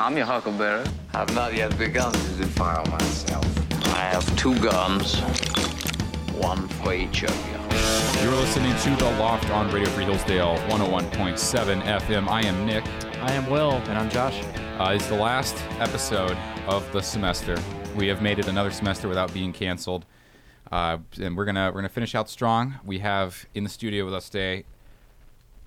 I'm 0.00 0.16
your 0.16 0.26
huckleberry. 0.26 0.86
I've 1.12 1.34
not 1.34 1.54
yet 1.54 1.76
begun 1.76 2.12
to 2.12 2.28
defile 2.36 2.86
myself. 2.86 3.44
I 3.96 3.98
have 3.98 4.36
two 4.36 4.56
guns, 4.60 5.18
one 6.36 6.68
for 6.68 6.94
each 6.94 7.24
of 7.24 7.30
you. 7.30 8.22
You're 8.22 8.36
listening 8.36 8.76
to 8.76 9.04
The 9.04 9.10
Loft 9.18 9.50
on 9.50 9.68
Radio 9.72 9.88
Free 9.90 10.04
Hillsdale 10.04 10.54
101.7 10.68 11.82
FM. 11.82 12.28
I 12.28 12.42
am 12.42 12.64
Nick. 12.64 12.84
I 13.16 13.32
am 13.32 13.50
Will. 13.50 13.72
And 13.72 13.98
I'm 13.98 14.08
Josh. 14.08 14.40
Uh, 14.78 14.92
it's 14.94 15.08
the 15.08 15.16
last 15.16 15.56
episode 15.80 16.38
of 16.68 16.90
the 16.92 17.02
semester. 17.02 17.60
We 17.96 18.06
have 18.06 18.22
made 18.22 18.38
it 18.38 18.46
another 18.46 18.70
semester 18.70 19.08
without 19.08 19.34
being 19.34 19.52
canceled. 19.52 20.04
Uh, 20.70 20.98
and 21.20 21.36
we're 21.36 21.44
gonna 21.44 21.72
we're 21.74 21.80
gonna 21.80 21.88
finish 21.88 22.14
out 22.14 22.30
strong. 22.30 22.76
We 22.84 23.00
have 23.00 23.46
in 23.52 23.64
the 23.64 23.70
studio 23.70 24.04
with 24.04 24.14
us 24.14 24.28
today 24.28 24.64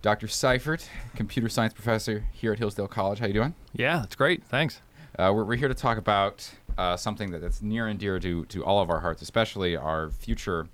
Dr. 0.01 0.27
Seifert, 0.27 0.89
computer 1.15 1.47
science 1.47 1.73
professor 1.73 2.25
here 2.31 2.53
at 2.53 2.59
Hillsdale 2.59 2.87
College. 2.87 3.19
How 3.19 3.27
you 3.27 3.33
doing? 3.33 3.53
Yeah, 3.73 3.99
that's 3.99 4.15
great. 4.15 4.43
Thanks. 4.43 4.81
Uh, 5.17 5.31
we're, 5.33 5.43
we're 5.43 5.57
here 5.57 5.67
to 5.67 5.75
talk 5.75 5.97
about 5.97 6.49
uh, 6.77 6.97
something 6.97 7.31
that, 7.31 7.41
that's 7.41 7.61
near 7.61 7.87
and 7.87 7.99
dear 7.99 8.19
to, 8.19 8.45
to 8.45 8.65
all 8.65 8.81
of 8.81 8.89
our 8.89 8.99
hearts, 8.99 9.21
especially 9.21 9.75
our 9.75 10.09
future 10.09 10.67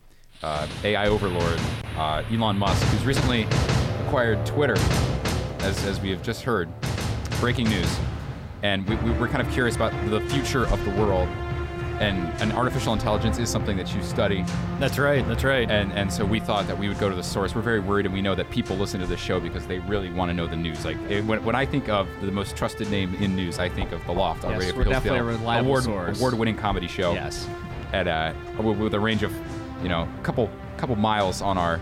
uh, 0.44 0.68
AI 0.84 1.08
overlord, 1.08 1.60
uh, 1.98 2.24
Elon 2.32 2.58
Musk, 2.58 2.82
who's 2.88 3.06
recently 3.06 3.44
acquired 4.06 4.46
Twitter, 4.46 4.78
as, 5.60 5.84
as 5.86 6.00
we 6.00 6.10
have 6.12 6.24
just 6.24 6.44
heard. 6.44 6.70
Breaking 7.42 7.68
news. 7.70 8.00
And 8.64 8.88
we, 8.88 8.96
we, 8.98 9.12
we're 9.12 9.28
kind 9.28 9.46
of 9.46 9.52
curious 9.52 9.76
about 9.76 9.92
the 10.10 10.22
future 10.30 10.66
of 10.68 10.84
the 10.86 10.92
world. 10.92 11.28
And, 12.00 12.28
and 12.42 12.54
artificial 12.54 12.94
intelligence 12.94 13.40
is 13.40 13.50
something 13.50 13.76
that 13.78 13.94
you 13.96 14.04
study. 14.04 14.46
That's 14.80 15.00
right. 15.00 15.28
That's 15.28 15.44
right. 15.44 15.70
And, 15.70 15.92
and 15.94 16.14
so 16.14 16.26
we 16.26 16.40
thought 16.40 16.68
that 16.68 16.78
we 16.78 16.88
would 16.88 17.00
go 17.00 17.10
to 17.10 17.16
the 17.16 17.24
source. 17.24 17.56
We're 17.56 17.62
very 17.62 17.80
worried, 17.80 18.06
and 18.06 18.14
we 18.14 18.22
know 18.22 18.36
that 18.36 18.52
people 18.52 18.76
listen 18.76 19.00
to 19.00 19.08
this 19.08 19.20
show 19.20 19.40
because 19.40 19.66
they 19.66 19.80
really 19.80 20.12
want 20.12 20.30
to 20.30 20.34
know 20.34 20.46
the 20.46 20.56
news. 20.56 20.86
Like 20.86 20.98
it, 21.10 21.26
when, 21.26 21.44
when 21.44 21.56
I 21.56 21.66
think 21.66 21.90
of 21.90 22.08
the 22.22 22.32
most 22.32 22.56
trusted 22.56 22.92
name 22.92 23.16
in 23.16 23.36
news, 23.36 23.58
I 23.58 23.68
think 23.68 23.92
of 23.92 24.06
The 24.06 24.12
Loft 24.12 24.44
on 24.46 24.52
Yes, 24.52 24.60
Radio 24.60 24.76
we're 24.78 24.84
Free 24.84 24.94
definitely 24.94 25.20
Hillsdale. 25.20 25.36
a 25.36 25.40
reliable 25.40 25.68
award, 25.70 25.84
source. 25.84 26.20
Award-winning 26.20 26.58
comedy 26.58 26.88
show. 26.88 27.14
Yes. 27.14 27.48
At 27.94 28.08
uh, 28.08 28.34
with 28.62 28.94
a 28.94 29.00
range 29.00 29.24
of, 29.24 29.34
you 29.82 29.90
know, 29.90 30.08
a 30.20 30.24
couple 30.24 30.50
couple 30.78 30.96
miles 30.96 31.42
on 31.42 31.58
our 31.58 31.80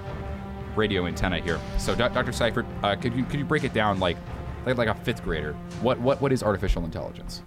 radio 0.75 1.07
antenna 1.07 1.39
here. 1.39 1.59
So, 1.77 1.95
Dr. 1.95 2.31
Seifert, 2.31 2.65
uh, 2.83 2.95
could 2.95 3.13
you 3.13 3.25
could 3.25 3.39
you 3.39 3.45
break 3.45 3.63
it 3.63 3.73
down 3.73 3.99
like 3.99 4.17
like 4.65 4.77
like 4.77 4.87
a 4.87 4.95
fifth 4.95 5.23
grader? 5.23 5.53
What 5.81 5.99
what 5.99 6.21
what 6.21 6.31
is 6.31 6.43
artificial 6.43 6.85
intelligence? 6.85 7.41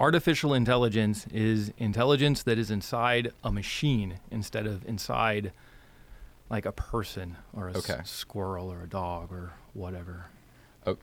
Artificial 0.00 0.54
intelligence 0.54 1.26
is 1.30 1.74
intelligence 1.76 2.42
that 2.44 2.58
is 2.58 2.70
inside 2.70 3.32
a 3.44 3.52
machine 3.52 4.18
instead 4.30 4.66
of 4.66 4.82
inside 4.88 5.52
like 6.48 6.64
a 6.64 6.72
person 6.72 7.36
or 7.52 7.68
a 7.68 7.76
Okay. 7.76 8.00
squirrel 8.04 8.72
or 8.72 8.82
a 8.82 8.88
dog 8.88 9.30
or 9.30 9.52
whatever. 9.74 10.26
Oh, 10.86 10.96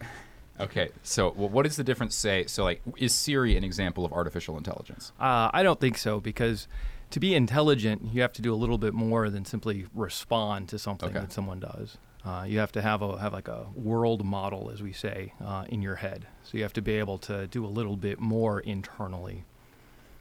okay. 0.60 0.90
So, 1.04 1.32
well, 1.38 1.48
what 1.48 1.68
is 1.68 1.76
the 1.76 1.84
difference? 1.84 2.16
Say, 2.16 2.46
so 2.48 2.64
like, 2.64 2.82
is 2.98 3.14
Siri 3.14 3.56
an 3.56 3.64
example 3.64 4.04
of 4.04 4.12
artificial 4.12 4.58
intelligence? 4.58 5.12
Uh, 5.20 5.52
I 5.54 5.62
don't 5.62 5.80
think 5.80 6.00
so 6.00 6.20
because 6.20 6.68
to 7.12 7.20
be 7.20 7.36
intelligent, 7.36 8.02
you 8.12 8.22
have 8.24 8.34
to 8.34 8.42
do 8.42 8.52
a 8.52 8.58
little 8.58 8.80
bit 8.80 8.96
more 8.96 9.30
than 9.30 9.46
simply 9.46 9.86
respond 9.94 10.70
to 10.70 10.80
something 10.80 11.10
Okay. 11.10 11.20
that 11.20 11.32
someone 11.32 11.60
does. 11.60 12.00
Uh, 12.28 12.44
you 12.44 12.60
have 12.60 12.74
to 12.74 12.82
have 12.82 13.02
a 13.02 13.18
have 13.20 13.32
like 13.32 13.48
a 13.48 13.68
world 13.76 14.26
model, 14.26 14.70
as 14.74 14.82
we 14.84 14.92
say, 14.92 15.34
uh, 15.46 15.64
in 15.70 15.82
your 15.82 15.96
head. 15.96 16.28
So 16.44 16.58
you 16.58 16.64
have 16.64 16.74
to 16.74 16.82
be 16.82 16.94
able 16.94 17.18
to 17.20 17.48
do 17.48 17.66
a 17.66 17.68
little 17.68 17.96
bit 17.96 18.20
more 18.20 18.60
internally. 18.60 19.46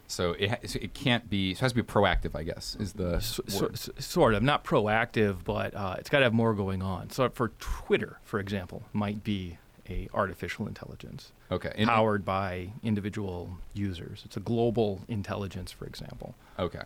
So 0.06 0.32
it 0.32 0.50
ha- 0.50 0.58
so 0.66 0.78
it 0.80 0.94
can't 0.94 1.28
be. 1.28 1.52
So 1.54 1.58
it 1.58 1.62
has 1.62 1.72
to 1.72 1.82
be 1.82 1.82
proactive, 1.82 2.36
I 2.36 2.44
guess. 2.44 2.76
Is 2.78 2.92
the 2.92 3.16
S- 3.16 3.40
so- 3.48 3.62
word. 3.62 3.72
s- 3.72 3.90
sort 3.98 4.34
of 4.34 4.42
not 4.44 4.62
proactive, 4.62 5.38
but 5.42 5.74
uh, 5.74 5.96
it's 5.98 6.08
got 6.08 6.18
to 6.18 6.24
have 6.24 6.32
more 6.32 6.54
going 6.54 6.80
on. 6.80 7.10
So 7.10 7.28
for 7.28 7.48
Twitter, 7.58 8.20
for 8.22 8.38
example, 8.38 8.84
might 8.92 9.24
be 9.24 9.58
a 9.88 10.08
artificial 10.14 10.66
intelligence 10.68 11.32
okay? 11.50 11.72
powered 11.84 12.24
by 12.24 12.70
individual 12.84 13.58
users. 13.74 14.22
It's 14.24 14.36
a 14.36 14.40
global 14.40 15.00
intelligence, 15.08 15.72
for 15.72 15.86
example. 15.86 16.34
Okay. 16.58 16.82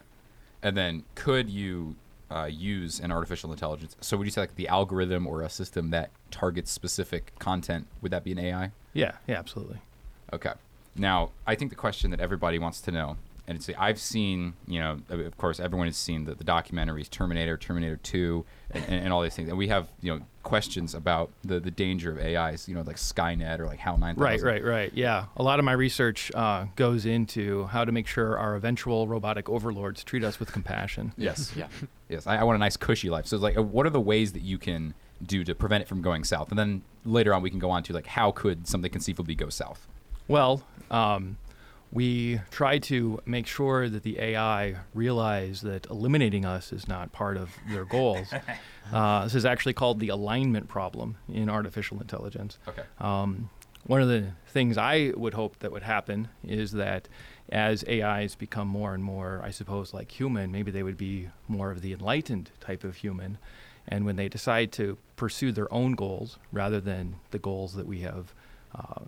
And 0.62 0.77
then 0.77 1.05
could 1.15 1.49
you 1.51 1.97
uh, 2.31 2.45
use 2.50 3.00
an 3.00 3.12
artificial 3.12 3.53
intelligence? 3.53 3.97
So 4.00 4.16
would 4.16 4.27
you 4.27 4.31
say 4.31 4.43
like 4.43 4.56
the 4.56 4.69
algorithm 4.69 5.27
or 5.27 5.43
a 5.43 5.50
system 5.50 5.91
that 5.91 6.10
targets 6.31 6.71
specific 6.71 7.32
content? 7.38 7.87
Would 8.03 8.12
that 8.12 8.25
be 8.25 8.32
an 8.32 8.38
AI? 8.38 8.72
Yeah, 8.93 9.12
yeah, 9.27 9.38
absolutely. 9.38 9.78
Okay. 10.32 10.53
Now, 10.97 11.31
I 11.47 11.55
think 11.55 11.71
the 11.71 11.77
question 11.77 12.10
that 12.10 12.21
everybody 12.21 12.59
wants 12.59 12.81
to 12.82 12.91
know, 12.91 13.16
and 13.50 13.59
it's 13.59 13.69
I've 13.77 13.99
seen, 13.99 14.55
you 14.69 14.78
know, 14.78 15.00
of 15.09 15.19
of 15.19 15.37
course, 15.37 15.59
everyone 15.59 15.88
has 15.88 15.97
seen 15.97 16.25
the, 16.25 16.37
the 16.37 16.44
documentaries 16.44 17.11
Terminator, 17.11 17.56
Terminator 17.56 17.97
2, 17.97 18.44
and, 18.71 18.84
and, 18.84 18.94
and 19.05 19.12
all 19.12 19.22
these 19.22 19.34
things. 19.34 19.49
And 19.49 19.59
we 19.59 19.66
have, 19.66 19.88
you 20.00 20.15
know, 20.15 20.25
questions 20.44 20.94
about 20.94 21.33
the, 21.43 21.59
the 21.59 21.72
danger 21.72 22.12
of 22.12 22.19
AIs, 22.19 22.69
you 22.69 22.77
know, 22.77 22.83
like 22.83 22.94
Skynet 22.94 23.59
or 23.59 23.66
like 23.66 23.81
HAL 23.81 23.99
9000. 23.99 24.22
Right, 24.22 24.41
right, 24.41 24.65
right. 24.65 24.93
Yeah. 24.94 25.25
A 25.37 25.43
lot 25.43 25.59
of 25.59 25.65
my 25.65 25.72
research 25.72 26.31
uh, 26.37 26.66
goes 26.77 27.06
into 27.06 27.65
how 27.65 27.84
to 27.84 27.91
make 27.91 28.06
sure 28.06 28.38
our 28.38 28.55
eventual 28.55 29.09
robotic 29.09 29.49
overlords 29.49 30.05
treat 30.05 30.22
us 30.22 30.38
with 30.38 30.53
compassion. 30.53 31.12
Yes. 31.21 31.53
Yeah. 31.56 31.67
Yes. 32.09 32.28
I, 32.28 32.37
I 32.37 32.44
want 32.44 32.55
a 32.55 32.61
nice, 32.61 32.77
cushy 32.77 33.11
life. 33.11 33.27
So, 33.27 33.37
it's 33.37 33.43
like, 33.43 33.59
uh, 33.59 33.62
what 33.62 33.84
are 33.84 33.91
the 33.91 34.00
ways 34.00 34.32
that 34.32 34.43
you 34.43 34.59
can 34.59 34.94
do 35.27 35.43
to 35.43 35.56
prevent 35.56 35.82
it 35.82 35.88
from 35.88 36.03
going 36.03 36.22
south? 36.22 36.50
And 36.50 36.59
then 36.59 36.82
later 37.05 37.34
on, 37.34 37.43
we 37.43 37.50
can 37.50 37.59
go 37.59 37.71
on 37.71 37.82
to, 37.82 37.93
like, 37.93 38.06
how 38.06 38.31
could 38.31 38.69
something 38.69 38.91
conceivably 38.91 39.34
go 39.34 39.49
south? 39.49 39.88
Well, 40.28 40.62
um, 40.91 41.37
we 41.93 42.41
try 42.51 42.78
to 42.78 43.21
make 43.27 43.47
sure 43.47 43.89
that 43.89 44.03
the 44.03 44.21
AI 44.21 44.77
realize 44.95 45.61
that 45.62 45.87
eliminating 45.87 46.45
us 46.45 46.73
is 46.73 46.87
not 46.87 47.12
part 47.12 47.37
of 47.37 47.51
their 47.69 47.84
goals. 47.84 48.33
uh, 48.93 49.25
this 49.25 49.34
is 49.34 49.45
actually 49.45 49.73
called 49.73 49.99
the 49.99 50.09
alignment 50.09 50.69
problem 50.69 51.17
in 51.29 51.50
artificial 51.50 52.00
intelligence. 52.00 52.59
Okay. 52.69 52.83
Um, 52.99 53.50
one 53.87 54.03
of 54.03 54.09
the 54.09 54.33
things 54.47 54.79
I 54.79 55.12
would 55.17 55.34
hope 55.34 55.59
that 55.61 55.73
would 55.73 55.83
happen 55.83 56.29
is 56.45 56.73
that 56.73 57.09
as 57.49 57.84
AIs 57.89 58.37
become 58.37 58.69
more 58.69 58.95
and 58.95 59.03
more, 59.03 59.41
I 59.43 59.50
suppose, 59.50 59.93
like 59.93 60.12
human, 60.12 60.53
maybe 60.53 60.71
they 60.71 60.83
would 60.83 60.99
be 60.99 61.29
more 61.49 61.71
of 61.71 61.81
the 61.83 61.93
enlightened 61.93 62.50
type 62.61 62.84
of 62.84 62.97
human. 62.97 63.39
And 63.89 64.05
when 64.05 64.17
they 64.17 64.29
decide 64.29 64.71
to 64.73 64.99
pursue 65.17 65.50
their 65.50 65.73
own 65.73 65.93
goals 65.93 66.39
rather 66.53 66.81
than 66.81 67.17
the 67.31 67.39
goals 67.39 67.75
that 67.75 67.87
we 67.87 68.00
have 68.00 68.33
uh, 68.75 69.00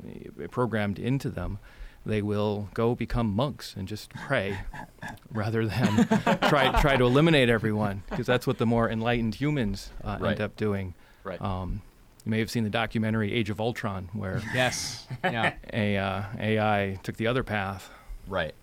programmed 0.50 0.98
into 0.98 1.28
them, 1.28 1.58
they 2.04 2.20
will 2.22 2.68
go 2.74 2.94
become 2.94 3.28
monks 3.34 3.74
and 3.76 3.86
just 3.86 4.10
pray 4.14 4.58
rather 5.32 5.66
than 5.66 6.06
try 6.48 6.80
try 6.80 6.96
to 6.96 7.04
eliminate 7.04 7.48
everyone 7.48 8.02
because 8.10 8.26
that's 8.26 8.46
what 8.46 8.58
the 8.58 8.66
more 8.66 8.90
enlightened 8.90 9.34
humans 9.36 9.90
uh, 10.02 10.18
Right. 10.20 10.32
end 10.32 10.40
up 10.40 10.56
doing. 10.56 10.94
Right. 11.24 11.40
Um, 11.40 11.82
you 12.24 12.30
may 12.30 12.38
have 12.38 12.50
seen 12.50 12.64
the 12.64 12.70
documentary 12.70 13.32
Age 13.32 13.50
of 13.50 13.60
Ultron, 13.60 14.08
where 14.12 14.40
yes. 14.54 15.06
Yeah. 15.24 15.54
a 15.72 15.96
uh, 15.96 16.22
AI 16.38 16.98
took 17.02 17.16
the 17.16 17.26
other 17.26 17.42
path. 17.42 17.90
Right. 18.28 18.54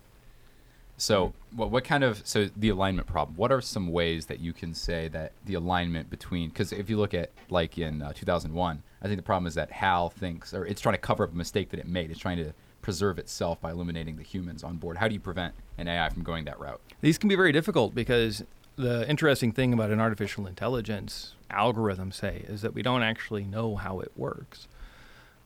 So, 0.96 1.32
what, 1.54 1.70
what 1.70 1.84
kind 1.84 2.04
of 2.04 2.26
so 2.26 2.48
the 2.56 2.68
alignment 2.68 3.06
problem? 3.06 3.36
What 3.36 3.50
are 3.50 3.62
some 3.62 3.88
ways 3.88 4.26
that 4.26 4.38
you 4.40 4.52
can 4.52 4.74
say 4.74 5.08
that 5.08 5.32
the 5.46 5.54
alignment 5.54 6.10
between? 6.10 6.50
Because 6.50 6.72
if 6.72 6.90
you 6.90 6.98
look 6.98 7.14
at 7.14 7.30
like 7.48 7.78
in 7.78 8.02
uh, 8.02 8.12
2001, 8.12 8.82
I 9.00 9.06
think 9.06 9.16
the 9.16 9.22
problem 9.22 9.46
is 9.46 9.54
that 9.54 9.70
HAL 9.72 10.10
thinks 10.10 10.52
or 10.52 10.66
it's 10.66 10.80
trying 10.82 10.94
to 10.94 11.00
cover 11.00 11.24
up 11.24 11.32
a 11.32 11.36
mistake 11.36 11.70
that 11.70 11.80
it 11.80 11.88
made. 11.88 12.10
It's 12.10 12.20
trying 12.20 12.36
to 12.36 12.52
preserve 12.82 13.18
itself 13.18 13.60
by 13.60 13.70
eliminating 13.70 14.16
the 14.16 14.22
humans 14.22 14.62
on 14.64 14.76
board. 14.76 14.98
How 14.98 15.08
do 15.08 15.14
you 15.14 15.20
prevent 15.20 15.54
an 15.78 15.88
AI 15.88 16.08
from 16.08 16.22
going 16.22 16.44
that 16.46 16.58
route? 16.58 16.80
These 17.00 17.18
can 17.18 17.28
be 17.28 17.36
very 17.36 17.52
difficult 17.52 17.94
because 17.94 18.42
the 18.76 19.08
interesting 19.08 19.52
thing 19.52 19.72
about 19.72 19.90
an 19.90 20.00
artificial 20.00 20.46
intelligence 20.46 21.34
algorithm, 21.50 22.12
say, 22.12 22.44
is 22.48 22.62
that 22.62 22.74
we 22.74 22.82
don't 22.82 23.02
actually 23.02 23.44
know 23.44 23.76
how 23.76 24.00
it 24.00 24.12
works. 24.16 24.66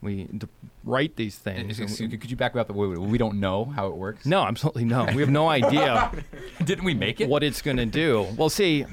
We 0.01 0.25
d- 0.25 0.47
write 0.85 1.17
these 1.17 1.37
things. 1.39 1.79
we- 2.01 2.09
could 2.09 2.31
you 2.31 2.37
back 2.37 2.55
up? 2.57 2.71
We, 2.71 2.89
we 2.99 3.17
don't 3.19 3.41
know 3.41 3.65
how 3.65 3.89
it 3.89 3.95
works. 3.97 4.27
no, 4.27 4.43
absolutely 4.45 4.85
no. 4.85 5.07
We 5.15 5.23
have 5.23 5.31
no 5.31 5.49
idea 5.49 6.13
Didn't 6.65 6.85
we 6.85 6.93
make 6.95 7.21
it? 7.21 7.29
what 7.29 7.43
it's 7.43 7.63
going 7.63 7.79
to 7.79 7.87
do. 7.87 8.27
Well, 8.37 8.51
see, 8.51 8.85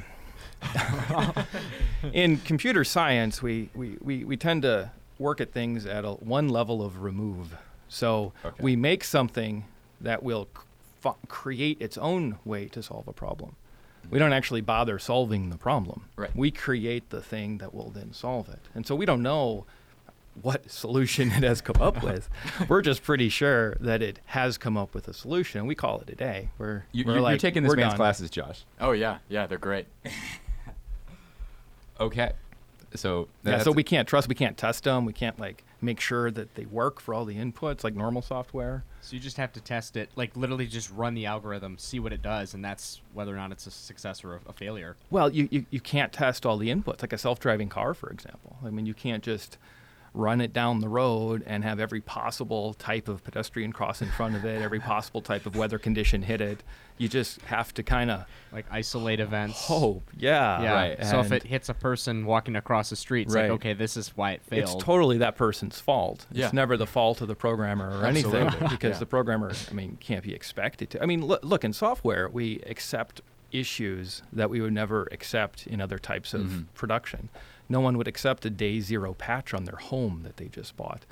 in 2.13 2.37
computer 2.37 2.83
science, 2.83 3.41
we, 3.41 3.69
we, 3.75 3.97
we, 4.01 4.23
we 4.23 4.37
tend 4.37 4.61
to 4.63 4.91
work 5.19 5.41
at 5.41 5.51
things 5.51 5.85
at 5.85 6.05
a, 6.05 6.11
one 6.13 6.49
level 6.49 6.81
of 6.83 7.01
remove. 7.01 7.55
So 7.93 8.31
Okay. 8.45 8.63
we 8.63 8.75
make 8.77 9.03
something 9.03 9.65
that 9.99 10.23
will 10.23 10.47
c- 10.55 10.63
f- 11.05 11.15
create 11.27 11.81
its 11.81 11.97
own 11.97 12.37
way 12.45 12.67
to 12.69 12.81
solve 12.81 13.05
a 13.07 13.13
problem. 13.13 13.57
We 14.09 14.17
don't 14.17 14.31
actually 14.33 14.61
bother 14.61 14.97
solving 14.97 15.49
the 15.49 15.57
problem. 15.57 16.05
Right. 16.15 16.33
We 16.35 16.51
create 16.51 17.09
the 17.09 17.21
thing 17.21 17.57
that 17.57 17.73
will 17.73 17.89
then 17.89 18.13
solve 18.13 18.47
it. 18.49 18.59
And 18.73 18.87
so 18.87 18.95
we 18.95 19.05
don't 19.05 19.21
know 19.21 19.65
what 20.41 20.71
solution 20.81 21.31
it 21.33 21.43
has 21.43 21.59
come 21.59 21.81
up 21.81 22.01
with. 22.01 22.29
We're 22.69 22.81
just 22.81 23.03
pretty 23.03 23.27
sure 23.27 23.75
that 23.81 24.01
it 24.01 24.19
has 24.27 24.57
come 24.57 24.77
up 24.77 24.95
with 24.95 25.09
a 25.09 25.13
solution. 25.13 25.67
We 25.67 25.75
call 25.75 25.99
it 25.99 26.09
a 26.09 26.15
day. 26.15 26.49
We're, 26.57 26.85
You, 26.93 27.03
we're 27.05 27.13
you're, 27.15 27.21
like, 27.21 27.41
taking 27.41 27.63
this 27.63 27.71
we're 27.71 27.75
man's 27.75 27.91
done. 27.91 27.97
classes, 27.97 28.29
Josh. 28.29 28.63
Oh 28.79 28.93
yeah. 28.93 29.17
Yeah. 29.27 29.47
They're 29.47 29.57
great. 29.57 29.87
Okay. 31.99 32.31
So 32.95 33.27
Yeah, 33.43 33.59
so 33.61 33.71
we 33.71 33.83
can't 33.83 34.07
trust, 34.07 34.27
we 34.27 34.33
can't 34.35 34.57
test 34.57 34.85
them, 34.85 35.05
we 35.05 35.13
can't 35.13 35.39
like 35.39 35.63
make 35.81 35.99
sure 35.99 36.29
that 36.31 36.55
they 36.55 36.65
work 36.65 37.01
for 37.01 37.13
all 37.13 37.25
the 37.25 37.35
inputs 37.35 37.83
like 37.83 37.95
normal 37.95 38.21
software. 38.21 38.83
So 39.01 39.15
you 39.15 39.19
just 39.19 39.37
have 39.37 39.51
to 39.53 39.61
test 39.61 39.97
it, 39.97 40.09
like 40.15 40.37
literally 40.37 40.67
just 40.67 40.91
run 40.91 41.15
the 41.15 41.25
algorithm, 41.25 41.77
see 41.77 41.99
what 41.99 42.13
it 42.13 42.21
does, 42.21 42.53
and 42.53 42.63
that's 42.63 43.01
whether 43.13 43.33
or 43.33 43.37
not 43.37 43.51
it's 43.51 43.65
a 43.65 43.71
success 43.71 44.23
or 44.23 44.35
a, 44.35 44.39
a 44.49 44.53
failure. 44.53 44.95
Well, 45.09 45.31
you, 45.31 45.47
you, 45.51 45.65
you 45.71 45.79
can't 45.79 46.13
test 46.13 46.45
all 46.45 46.57
the 46.57 46.69
inputs, 46.69 47.01
like 47.01 47.13
a 47.13 47.17
self 47.17 47.39
driving 47.39 47.69
car, 47.69 47.93
for 47.93 48.09
example. 48.09 48.57
I 48.63 48.69
mean, 48.69 48.85
you 48.85 48.93
can't 48.93 49.23
just 49.23 49.57
run 50.13 50.41
it 50.41 50.51
down 50.51 50.79
the 50.81 50.89
road 50.89 51.41
and 51.47 51.63
have 51.63 51.79
every 51.79 52.01
possible 52.01 52.73
type 52.73 53.07
of 53.07 53.23
pedestrian 53.23 53.71
cross 53.71 54.01
in 54.01 54.09
front 54.09 54.35
of 54.35 54.43
it, 54.43 54.61
every 54.61 54.79
possible 54.93 55.21
type 55.21 55.45
of 55.45 55.55
weather 55.55 55.79
condition 55.79 56.21
hit 56.23 56.41
it. 56.41 56.61
You 56.97 57.07
just 57.07 57.41
have 57.43 57.73
to 57.75 57.83
kind 57.83 58.11
of 58.11 58.25
Like 58.51 58.65
isolate 58.69 59.19
events. 59.21 59.57
hope. 59.65 60.03
Yeah. 60.17 60.61
Yeah. 60.61 60.73
Right. 60.73 61.05
So 61.05 61.19
if 61.21 61.31
it 61.31 61.43
hits 61.43 61.69
a 61.69 61.73
person 61.73 62.25
walking 62.25 62.55
across 62.57 62.89
the 62.89 62.95
street, 62.97 63.27
it's 63.27 63.33
Right. 63.33 63.43
like, 63.43 63.51
okay, 63.51 63.73
this 63.73 63.95
is 63.95 64.09
why 64.17 64.31
it 64.33 64.41
failed. 64.43 64.63
it's 64.75 64.83
totally 64.83 65.17
that 65.19 65.35
person's 65.37 65.79
fault. 65.79 66.27
Yeah. 66.31 66.45
It's 66.45 66.53
never 66.53 66.75
the 66.77 66.85
fault 66.85 67.21
of 67.21 67.27
the 67.29 67.35
programmer 67.35 67.97
or 67.99 68.05
anything 68.05 68.49
because 68.69 68.95
Yeah. 68.95 68.99
the 68.99 69.05
programmer, 69.05 69.51
I 69.69 69.73
mean, 69.73 69.97
can't 70.01 70.23
be 70.23 70.33
expected 70.35 70.89
to. 70.91 71.01
I 71.01 71.05
mean, 71.05 71.25
look, 71.25 71.39
look 71.43 71.63
in 71.63 71.71
software, 71.73 72.27
we 72.29 72.59
accept 72.67 73.21
issues 73.51 74.23
that 74.33 74.49
we 74.49 74.61
would 74.61 74.73
never 74.73 75.07
accept 75.11 75.67
in 75.67 75.79
other 75.81 75.97
types 75.99 76.33
of 76.33 76.41
Mhm. 76.41 76.65
production. 76.73 77.29
No 77.71 77.79
one 77.79 77.97
would 77.97 78.07
accept 78.07 78.45
a 78.45 78.49
day 78.49 78.81
zero 78.81 79.13
patch 79.13 79.53
on 79.53 79.63
their 79.63 79.77
home 79.77 80.21
that 80.23 80.37
they 80.37 80.47
just 80.49 80.75
bought. 80.77 81.05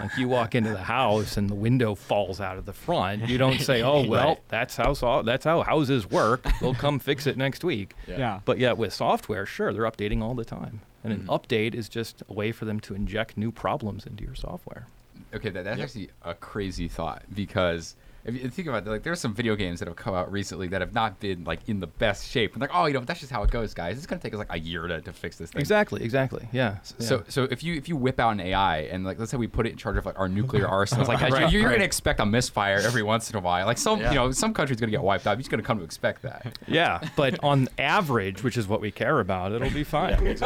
like 0.00 0.10
you 0.18 0.28
walk 0.28 0.54
into 0.54 0.70
the 0.70 0.82
house 0.82 1.36
and 1.36 1.48
the 1.48 1.54
window 1.54 1.94
falls 1.94 2.40
out 2.40 2.58
of 2.58 2.66
the 2.66 2.72
front. 2.72 3.28
You 3.28 3.38
don't 3.38 3.60
say, 3.60 3.82
"Oh 3.82 4.04
well, 4.08 4.28
Right. 4.30 4.40
that's 4.48 4.76
how 4.76 4.94
so- 4.94 5.22
that's 5.22 5.44
how 5.44 5.62
houses 5.62 6.10
work. 6.10 6.44
They'll 6.60 6.74
come 6.74 6.98
fix 6.98 7.26
it 7.26 7.36
next 7.36 7.62
week." 7.64 7.94
yeah. 8.06 8.40
But 8.44 8.58
yet 8.58 8.76
with 8.76 8.92
software, 8.92 9.46
sure, 9.46 9.72
they're 9.72 9.90
updating 9.90 10.22
all 10.22 10.34
the 10.34 10.44
time. 10.44 10.80
And 11.04 11.12
an 11.12 11.20
Mhm. 11.26 11.26
update 11.26 11.74
is 11.74 11.88
just 11.88 12.22
a 12.28 12.32
way 12.32 12.52
for 12.52 12.64
them 12.64 12.78
to 12.80 12.94
inject 12.94 13.36
new 13.36 13.50
problems 13.52 14.04
into 14.06 14.24
your 14.24 14.34
software. 14.34 14.86
Okay, 15.34 15.50
that, 15.50 15.64
that's 15.64 15.80
actually 15.80 16.10
a 16.22 16.34
crazy 16.34 16.88
thought 16.88 17.22
because 17.34 17.96
if 18.24 18.40
you 18.40 18.48
think 18.50 18.68
about 18.68 18.86
it, 18.86 18.90
like 18.90 19.02
there's 19.02 19.20
some 19.20 19.34
video 19.34 19.56
games 19.56 19.80
that 19.80 19.88
have 19.88 19.96
come 19.96 20.14
out 20.14 20.30
recently 20.30 20.68
that 20.68 20.80
have 20.80 20.94
not 20.94 21.18
been 21.18 21.42
like 21.42 21.68
in 21.68 21.80
the 21.80 21.88
best 21.88 22.30
shape. 22.30 22.52
And 22.52 22.60
like, 22.60 22.70
oh, 22.72 22.86
you 22.86 22.94
know, 22.94 23.00
that's 23.00 23.18
just 23.18 23.32
how 23.32 23.42
it 23.42 23.50
goes, 23.50 23.74
guys. 23.74 23.96
It's 23.96 24.06
gonna 24.06 24.20
take 24.20 24.32
us 24.32 24.38
like 24.38 24.52
a 24.52 24.58
year 24.58 24.86
to, 24.86 25.00
to 25.00 25.12
fix 25.12 25.36
this 25.36 25.50
thing. 25.50 25.60
Exactly, 25.60 26.04
exactly. 26.04 26.48
Yeah. 26.52 26.78
So, 26.98 27.16
yeah. 27.16 27.22
so 27.28 27.44
if 27.44 27.64
you 27.64 27.74
if 27.74 27.88
you 27.88 27.96
whip 27.96 28.20
out 28.20 28.30
an 28.30 28.40
AI 28.40 28.78
and 28.82 29.04
like 29.04 29.18
let's 29.18 29.32
say 29.32 29.36
we 29.36 29.48
put 29.48 29.66
it 29.66 29.70
in 29.70 29.76
charge 29.76 29.96
of 29.96 30.06
like 30.06 30.18
our 30.18 30.28
nuclear 30.28 30.68
arsenals, 30.78 31.08
like 31.08 31.20
you're, 31.28 31.48
you're 31.48 31.64
right. 31.64 31.72
gonna 31.72 31.84
expect 31.84 32.20
a 32.20 32.26
misfire 32.26 32.78
every 32.78 33.02
once 33.02 33.28
in 33.28 33.36
a 33.36 33.40
while. 33.40 33.66
Like 33.66 33.78
some 33.78 34.00
Yeah. 34.00 34.10
you 34.10 34.16
know 34.16 34.30
some 34.30 34.54
country's 34.54 34.78
gonna 34.78 34.92
get 34.92 35.02
wiped 35.02 35.26
out. 35.26 35.32
You're 35.32 35.38
just 35.38 35.50
gonna 35.50 35.64
come 35.64 35.78
to 35.78 35.84
expect 35.84 36.22
that. 36.22 36.58
yeah, 36.68 37.00
but 37.16 37.42
on 37.42 37.68
average, 37.78 38.44
which 38.44 38.56
is 38.56 38.68
what 38.68 38.80
we 38.80 38.92
care 38.92 39.18
about, 39.18 39.50
it'll 39.50 39.70
be 39.70 39.84
fine. 39.84 40.38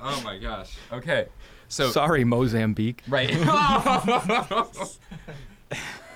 oh 0.00 0.20
my 0.24 0.38
gosh. 0.38 0.76
Okay. 0.92 1.26
So 1.68 1.90
Sorry, 1.90 2.24
Mozambique. 2.24 3.02
Right. 3.08 3.30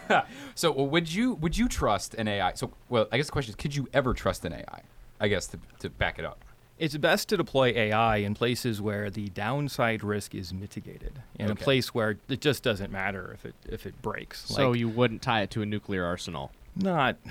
so 0.55 0.71
well, 0.73 0.87
would 0.89 1.13
you 1.13 1.35
would 1.35 1.57
you 1.57 1.69
trust 1.69 2.15
an 2.15 2.29
AI? 2.29 2.55
So 2.55 2.73
well, 2.89 3.07
I 3.13 3.17
guess 3.17 3.27
the 3.27 3.33
question 3.33 3.51
is, 3.53 3.57
could 3.57 3.75
you 3.75 3.89
ever 3.93 4.15
trust 4.15 4.45
an 4.45 4.53
AI? 4.53 4.83
I 5.21 5.29
guess 5.29 5.47
to, 5.49 5.59
to 5.81 5.91
back 5.91 6.19
it 6.19 6.25
up. 6.25 6.43
It's 6.79 6.95
best 6.99 7.31
to 7.31 7.39
deploy 7.39 7.69
AI 7.75 8.19
in 8.19 8.35
places 8.35 8.83
where 8.83 9.09
the 9.09 9.29
downside 9.31 10.05
risk 10.05 10.35
is 10.35 10.53
mitigated, 10.53 11.23
in 11.39 11.51
a 11.51 11.55
place 11.57 11.95
where 11.95 12.19
it 12.29 12.43
just 12.43 12.63
doesn't 12.63 12.93
matter 12.93 13.31
if 13.33 13.47
it 13.47 13.55
if 13.67 13.87
it 13.87 14.01
breaks. 14.03 14.45
So 14.47 14.71
Like, 14.71 14.79
you 14.79 14.89
wouldn't 14.89 15.23
tie 15.23 15.41
it 15.43 15.51
to 15.53 15.63
a 15.63 15.67
nuclear 15.67 16.05
arsenal. 16.05 16.53
not. 16.75 17.17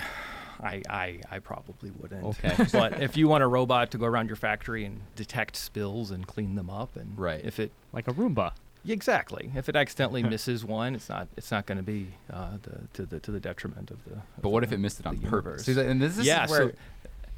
I, 0.63 0.81
I, 0.89 1.19
I 1.29 1.39
probably 1.39 1.91
wouldn't. 1.99 2.23
Okay. 2.23 2.55
but 2.71 3.01
if 3.01 3.17
you 3.17 3.27
want 3.27 3.43
a 3.43 3.47
robot 3.47 3.91
to 3.91 3.97
go 3.97 4.05
around 4.05 4.27
your 4.27 4.37
factory 4.37 4.85
and 4.85 5.01
detect 5.17 5.57
spills 5.57 6.11
and 6.11 6.25
clean 6.25 6.55
them 6.55 6.69
up, 6.69 6.95
and 6.95 7.19
Right. 7.19 7.43
if 7.43 7.59
it 7.59 7.71
Like 7.91 8.07
a 8.07 8.13
Roomba. 8.13 8.53
Exactly 8.87 9.51
if 9.55 9.69
it 9.69 9.75
accidentally 9.75 10.23
misses 10.23 10.63
one, 10.65 10.95
it's 10.95 11.09
not 11.09 11.27
it's 11.37 11.51
not 11.51 11.65
going 11.65 11.77
to 11.77 11.83
be 11.83 12.07
uh, 12.31 12.51
the, 12.63 12.87
to 12.93 13.05
the 13.05 13.19
to 13.19 13.31
the 13.31 13.39
detriment 13.39 13.91
of 13.91 14.03
the. 14.05 14.17
But 14.41 14.49
what 14.49 14.61
the- 14.61 14.67
if 14.67 14.73
it 14.73 14.79
missed 14.79 14.99
it 14.99 15.05
on 15.07 15.17
purpose? 15.17 15.65
See, 15.65 15.79
And 15.79 16.01
this, 16.01 16.15
this 16.17 16.25
yeah, 16.25 16.45
is 16.45 16.51
where 16.51 16.69
so 16.69 16.75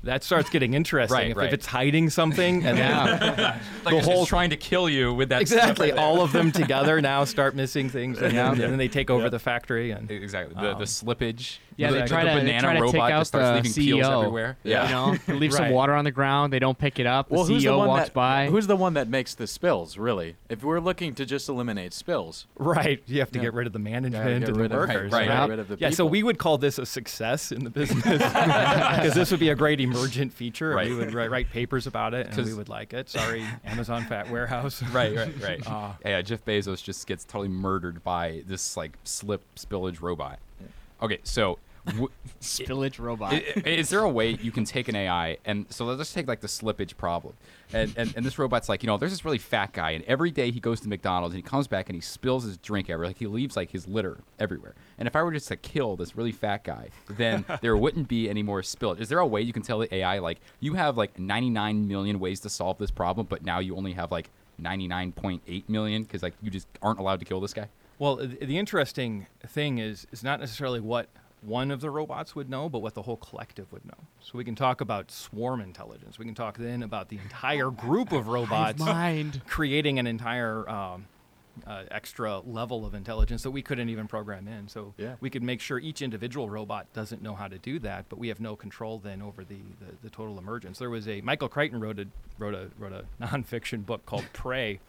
that 0.03 0.23
starts 0.23 0.49
getting 0.49 0.73
interesting. 0.75 1.15
Right, 1.17 1.31
if, 1.31 1.37
right. 1.37 1.47
if 1.47 1.53
it's 1.53 1.65
hiding 1.65 2.09
something 2.11 2.65
and 2.65 2.77
like 3.39 3.59
the 3.85 3.97
it's 3.97 4.05
whole 4.05 4.25
trying 4.25 4.51
to 4.51 4.57
kill 4.57 4.87
you 4.87 5.13
with 5.13 5.29
that 5.29 5.41
exactly 5.41 5.89
right 5.91 5.99
all 5.99 6.21
of 6.21 6.31
them 6.31 6.51
together 6.51 7.01
now 7.01 7.23
start 7.23 7.55
missing 7.55 7.89
things 7.89 8.19
and, 8.21 8.37
then, 8.37 8.51
and 8.51 8.59
then 8.61 8.77
they 8.77 8.87
take 8.87 9.09
over 9.09 9.29
the 9.29 9.39
factory 9.39 9.91
and 9.91 10.09
Exactly. 10.11 10.53
The, 10.55 10.73
Um, 10.73 10.79
the 10.79 10.85
slippage. 10.85 11.57
Yeah, 11.77 11.91
the, 11.91 11.93
they 11.97 12.01
the 12.01 12.07
try 12.07 12.23
to, 12.39 12.45
they 12.45 12.57
try 12.57 12.73
to 12.73 12.81
robot 12.81 12.93
take 13.09 13.13
out 13.13 13.31
the 13.31 13.69
CEO. 13.69 13.75
peels 13.75 14.07
everywhere. 14.07 14.57
You 14.63 14.73
know, 14.73 15.15
they 15.27 15.33
leave 15.35 15.53
some 15.53 15.69
water 15.69 15.93
on 15.93 16.05
the 16.05 16.11
ground. 16.11 16.51
They 16.51 16.59
don't 16.59 16.77
pick 16.77 16.97
it 16.99 17.05
up. 17.05 17.29
The 17.29 17.35
Well, 17.35 17.45
who's 17.45 17.63
the 17.63 17.69
CEO 17.69 17.77
one 17.77 17.87
walks 17.89 18.05
that, 18.05 18.13
by. 18.13 18.47
Who's 18.47 18.65
the 18.67 18.75
one 18.75 18.95
that 18.95 19.07
makes 19.09 19.35
the 19.35 19.45
spills? 19.47 19.97
Really, 19.97 20.35
if 20.49 20.63
we're 20.63 20.79
looking 20.79 21.13
to 21.15 21.25
just 21.25 21.47
eliminate 21.49 21.93
spills, 21.93 22.47
right 22.57 23.01
you 23.05 23.19
have 23.19 23.31
to 23.31 23.37
Yeah. 23.39 23.43
get 23.45 23.53
rid 23.53 23.67
of 23.67 23.73
the 23.73 23.79
management 23.79 24.39
get 24.41 24.49
and 24.49 24.57
rid 24.57 24.71
the 24.71 24.75
workers 24.75 25.11
right, 25.11 25.27
get 25.27 25.33
right. 25.39 25.49
rid 25.49 25.59
of 25.59 25.67
the 25.67 25.77
yeah 25.79 25.89
so 25.91 26.05
we 26.05 26.23
would 26.23 26.37
call 26.39 26.57
this 26.57 26.79
a 26.79 26.85
success 26.85 27.51
in 27.51 27.63
the 27.63 27.69
business 27.69 28.03
because 28.03 29.13
this 29.13 29.29
would 29.31 29.39
be 29.39 29.49
a 29.49 29.55
great 29.55 29.79
emergent 29.79 30.33
feature 30.33 30.71
Right. 30.71 30.89
we 30.89 30.95
would 30.95 31.13
write, 31.13 31.29
write 31.29 31.49
papers 31.51 31.85
about 31.87 32.13
it 32.13 32.27
and 32.27 32.35
we 32.37 32.43
'Cause- 32.43 32.55
would 32.55 32.69
like 32.69 32.93
it 32.93 33.09
sorry 33.09 33.43
amazon 33.65 34.03
fat 34.05 34.29
warehouse 34.29 34.81
right, 34.91 35.15
right, 35.15 35.33
right. 35.41 35.67
Uh, 35.71 35.91
yeah, 36.05 36.21
Jeff 36.21 36.43
Bezos 36.45 36.83
just 36.83 37.05
gets 37.07 37.23
totally 37.23 37.49
murdered 37.49 38.03
by 38.03 38.41
this 38.47 38.75
like 38.77 38.97
slip 39.03 39.41
spillage 39.55 40.01
robot. 40.01 40.39
Okay, 41.01 41.19
so 41.23 41.59
w- 41.87 42.09
Spillage 42.41 42.99
robot. 42.99 43.33
i- 43.33 43.43
i- 43.65 43.69
is 43.69 43.89
there 43.89 44.01
a 44.01 44.09
way 44.09 44.31
you 44.31 44.51
can 44.51 44.63
take 44.65 44.87
an 44.87 44.95
AI 44.95 45.37
and 45.45 45.65
so 45.69 45.85
let's 45.85 45.99
just 45.99 46.13
take 46.13 46.27
like 46.27 46.41
the 46.41 46.47
slippage 46.47 46.95
problem, 46.97 47.33
and, 47.73 47.93
and 47.97 48.13
and 48.15 48.25
this 48.25 48.37
robot's 48.37 48.69
like 48.69 48.83
you 48.83 48.87
know 48.87 48.97
there's 48.97 49.11
this 49.11 49.25
really 49.25 49.37
fat 49.37 49.73
guy 49.73 49.91
and 49.91 50.03
every 50.05 50.31
day 50.31 50.51
he 50.51 50.59
goes 50.59 50.79
to 50.81 50.87
McDonald's 50.89 51.33
and 51.35 51.43
he 51.43 51.49
comes 51.49 51.67
back 51.67 51.89
and 51.89 51.95
he 51.95 52.01
spills 52.01 52.43
his 52.43 52.57
drink 52.57 52.89
everywhere 52.89 53.07
like 53.09 53.17
he 53.17 53.27
leaves 53.27 53.55
like 53.55 53.71
his 53.71 53.87
litter 53.87 54.17
everywhere. 54.39 54.75
And 54.99 55.07
if 55.07 55.15
I 55.15 55.23
were 55.23 55.31
just 55.31 55.47
to 55.49 55.55
kill 55.55 55.95
this 55.95 56.15
really 56.15 56.31
fat 56.31 56.63
guy, 56.63 56.89
then 57.09 57.45
there 57.61 57.75
wouldn't 57.77 58.07
be 58.07 58.29
any 58.29 58.43
more 58.43 58.61
spillage. 58.61 58.99
Is 58.99 59.09
there 59.09 59.19
a 59.19 59.27
way 59.27 59.41
you 59.41 59.53
can 59.53 59.61
tell 59.63 59.79
the 59.79 59.93
AI 59.95 60.19
like 60.19 60.39
you 60.59 60.73
have 60.75 60.97
like 60.97 61.17
99 61.19 61.87
million 61.87 62.19
ways 62.19 62.39
to 62.41 62.49
solve 62.49 62.77
this 62.77 62.91
problem, 62.91 63.27
but 63.29 63.43
now 63.43 63.59
you 63.59 63.75
only 63.75 63.93
have 63.93 64.11
like 64.11 64.29
99.8 64.61 65.69
million 65.69 66.03
because 66.03 66.23
like 66.23 66.33
you 66.41 66.49
just 66.51 66.67
aren't 66.81 66.99
allowed 66.99 67.19
to 67.19 67.25
kill 67.25 67.39
this 67.39 67.53
guy? 67.53 67.67
Well, 67.99 68.15
the, 68.17 68.27
the 68.27 68.57
interesting 68.57 69.27
thing 69.47 69.77
is 69.79 70.07
is 70.11 70.23
not 70.23 70.39
necessarily 70.39 70.79
what 70.79 71.07
one 71.41 71.69
of 71.71 71.81
the 71.81 71.89
robots 71.89 72.35
would 72.35 72.49
know, 72.49 72.67
but 72.67 72.79
what 72.79 72.93
the 72.95 73.03
whole 73.03 73.17
collective 73.17 73.71
would 73.71 73.85
know. 73.85 74.05
So 74.21 74.37
we 74.37 74.43
can 74.43 74.55
talk 74.55 74.81
about 74.81 75.11
swarm 75.11 75.61
intelligence. 75.61 76.17
We 76.17 76.25
can 76.25 76.33
talk 76.35 76.57
then 76.57 76.81
about 76.83 77.09
the 77.09 77.17
entire 77.19 77.69
group 77.69 78.11
of 78.11 78.27
robots 78.37 78.79
mind. 78.79 79.41
creating 79.47 79.99
an 79.99 80.07
entire 80.07 80.67
um, 80.67 81.05
uh, 81.65 81.83
extra 81.91 82.39
level 82.39 82.85
of 82.85 82.93
intelligence 82.95 83.43
that 83.43 83.51
we 83.51 83.61
couldn't 83.61 83.89
even 83.89 84.07
program 84.07 84.47
in. 84.47 84.67
So 84.67 84.93
Yeah. 84.97 85.15
we 85.21 85.29
could 85.29 85.43
make 85.43 85.61
sure 85.61 85.79
each 85.79 86.01
individual 86.01 86.49
robot 86.49 86.91
doesn't 86.93 87.21
know 87.21 87.35
how 87.35 87.47
to 87.47 87.57
do 87.59 87.77
that, 87.79 88.05
but 88.09 88.17
we 88.19 88.27
have 88.29 88.39
no 88.39 88.55
control 88.55 88.97
then 88.99 89.21
over 89.21 89.43
the, 89.43 89.55
the, 89.79 89.95
the 90.03 90.09
total 90.09 90.37
emergence. 90.39 90.79
There 90.79 90.89
was 90.89 91.07
a 91.07 91.21
Michael 91.21 91.49
Crichton 91.49 91.79
wrote 91.79 91.99
a 91.99 92.07
wrote 92.39 92.55
a 92.55 92.69
wrote 92.79 92.93
a 92.93 93.05
nonfiction 93.23 93.85
book 93.85 94.05
called 94.05 94.25
Prey, 94.33 94.79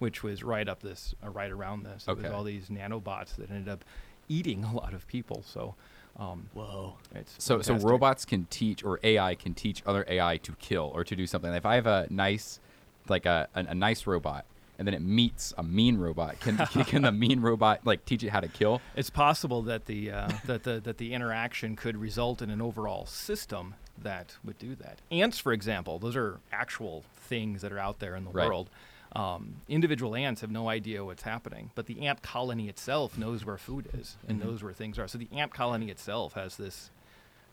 which 0.00 0.22
was 0.24 0.42
right 0.44 0.68
up 0.68 0.82
this 0.82 1.14
uh, 1.24 1.30
right 1.30 1.50
around 1.52 1.84
this. 1.84 2.04
It 2.06 2.10
Okay. 2.12 2.22
was 2.22 2.32
all 2.32 2.44
these 2.44 2.68
nanobots 2.68 3.36
that 3.36 3.50
ended 3.50 3.68
up 3.68 3.84
eating 4.28 4.64
a 4.64 4.72
lot 4.74 4.92
of 4.94 5.06
people. 5.06 5.42
So. 5.46 5.74
Um, 6.16 6.48
Whoa. 6.54 6.94
it's 7.14 7.34
So, 7.38 7.60
so 7.60 7.74
robots 7.74 8.24
can 8.24 8.46
teach, 8.50 8.84
or 8.84 9.00
AI 9.02 9.34
can 9.34 9.54
teach 9.54 9.82
other 9.84 10.04
AI 10.08 10.36
to 10.38 10.52
kill 10.52 10.90
or 10.94 11.04
to 11.04 11.16
do 11.16 11.26
something. 11.26 11.52
If 11.52 11.66
I 11.66 11.74
have 11.74 11.86
a 11.86 12.06
nice, 12.10 12.60
like 13.08 13.26
a, 13.26 13.48
a, 13.54 13.60
a 13.66 13.74
nice 13.74 14.06
robot, 14.06 14.44
and 14.78 14.86
then 14.88 14.94
it 14.94 15.02
meets 15.02 15.54
a 15.56 15.62
mean 15.62 15.96
robot, 15.98 16.40
can 16.40 16.56
can 16.86 17.02
the 17.02 17.12
mean 17.12 17.40
robot 17.40 17.80
like 17.84 18.04
teach 18.04 18.22
it 18.24 18.30
how 18.30 18.40
to 18.40 18.48
kill? 18.48 18.80
It's 18.96 19.10
possible 19.10 19.62
that 19.62 19.86
the 19.86 20.10
uh, 20.10 20.28
that 20.46 20.64
the 20.64 20.80
that 20.80 20.98
the 20.98 21.12
interaction 21.14 21.76
could 21.76 21.96
result 21.96 22.42
in 22.42 22.50
an 22.50 22.60
overall 22.60 23.06
system 23.06 23.74
that 24.02 24.36
would 24.44 24.58
do 24.58 24.74
that. 24.76 24.98
Ants, 25.10 25.38
for 25.38 25.52
example, 25.52 25.98
those 25.98 26.16
are 26.16 26.40
actual 26.52 27.04
things 27.16 27.62
that 27.62 27.72
are 27.72 27.78
out 27.78 28.00
there 28.00 28.16
in 28.16 28.24
the 28.24 28.30
Right. 28.30 28.46
world. 28.48 28.68
Um, 29.14 29.56
individual 29.68 30.16
ants 30.16 30.40
have 30.40 30.50
no 30.50 30.68
idea 30.68 31.04
what's 31.04 31.22
happening, 31.22 31.70
but 31.74 31.86
the 31.86 32.06
ant 32.06 32.22
colony 32.22 32.68
itself 32.68 33.16
knows 33.16 33.44
where 33.44 33.56
food 33.56 33.88
is 33.94 34.16
and 34.26 34.40
knows 34.40 34.62
where 34.62 34.72
things 34.72 34.98
are. 34.98 35.06
So 35.06 35.18
the 35.18 35.28
ant 35.32 35.54
colony 35.54 35.88
itself 35.88 36.32
has 36.32 36.56
this 36.56 36.90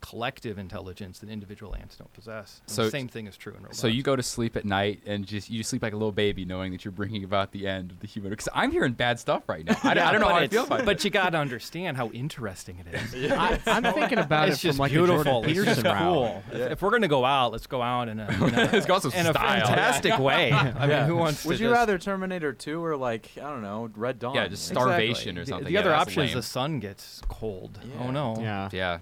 collective 0.01 0.58
intelligence 0.58 1.20
that 1.20 1.29
individual 1.29 1.75
ants 1.75 1.96
don't 1.96 2.12
possess. 2.13 2.62
And 2.65 2.72
So- 2.75 2.84
the 2.86 2.91
same 2.91 3.08
thing 3.08 3.27
is 3.27 3.38
true 3.38 3.53
in 3.53 3.60
robots. 3.62 3.79
So 3.79 3.88
you 3.88 4.01
go 4.03 4.15
to 4.15 4.24
sleep 4.24 4.55
at 4.58 4.65
night 4.65 5.01
and 5.05 5.25
just 5.25 5.50
you 5.50 5.63
sleep 5.63 5.84
like 5.84 5.93
a 5.93 5.96
little 5.96 6.12
baby, 6.12 6.43
knowing 6.43 6.72
that 6.72 6.84
you're 6.84 6.91
bringing 6.91 7.24
about 7.24 7.51
the 7.51 7.67
end 7.67 7.91
of 7.91 8.00
the 8.00 8.08
human. 8.08 8.31
Because 8.31 8.50
I'm 8.53 8.72
hearing 8.72 8.93
bad 8.93 9.20
stuff 9.20 9.48
right 9.48 9.63
now. 9.63 9.77
I, 9.84 9.93
don't- 9.93 10.08
I 10.08 10.12
don't 10.12 10.22
know 10.22 10.27
how 10.29 10.36
I 10.36 10.48
feel 10.48 10.63
about 10.65 10.81
it. 10.81 10.86
But 10.86 11.03
you 11.05 11.12
got 11.12 11.29
to 11.31 11.38
understand 11.38 11.98
how 11.98 12.10
interesting 12.10 12.84
it 12.86 12.96
is. 13.13 13.31
I, 13.31 13.60
I'm 13.67 13.84
thinking 13.93 14.17
about 14.17 14.50
it's 14.50 14.58
it 14.58 14.62
just 14.67 14.77
from 14.77 14.81
like 14.84 14.91
beautiful. 14.91 15.22
a 15.22 15.24
Jordan 15.24 15.43
It's 15.43 15.60
Peterson 15.60 15.84
just 15.84 15.86
route. 15.86 16.01
cool. 16.13 16.43
If, 16.51 16.72
if 16.72 16.81
we're 16.81 16.91
gonna 16.91 17.08
go 17.08 17.24
out, 17.24 17.51
let's 17.51 17.67
go 17.67 17.81
out 17.81 18.10
in 18.10 18.20
a, 18.20 18.27
in 18.27 18.53
a, 18.55 18.70
Let's 18.72 18.86
go 18.86 18.96
out 18.96 19.05
in 19.05 19.25
a 19.27 19.31
style. 19.31 19.34
fantastic 19.67 20.17
way. 20.20 20.51
I 20.51 20.88
mean, 20.88 21.05
who 21.05 21.15
wants 21.15 21.46
Would 21.46 21.58
to 21.58 21.63
you 21.63 21.70
just- 21.70 21.77
rather 21.77 21.98
Terminator 21.98 22.53
2 22.53 22.84
or 22.84 22.98
like 22.98 23.29
I 23.38 23.41
don't 23.41 23.62
know 23.62 23.89
Red 23.96 24.17
Dawn? 24.20 24.34
Yeah, 24.36 24.48
just 24.48 24.74
Like, 24.74 24.81
starvation 24.84 25.38
or 25.38 25.46
something. 25.46 25.65
The, 25.65 25.72
Yeah, 25.74 25.79
other 25.81 25.93
option 25.93 26.24
is 26.24 26.34
the 26.34 26.41
sun 26.41 26.79
gets 26.79 27.22
cold. 27.29 27.79
Oh 28.00 28.10
no. 28.12 28.36
Yeah. 28.39 28.70
Yeah. 28.72 28.98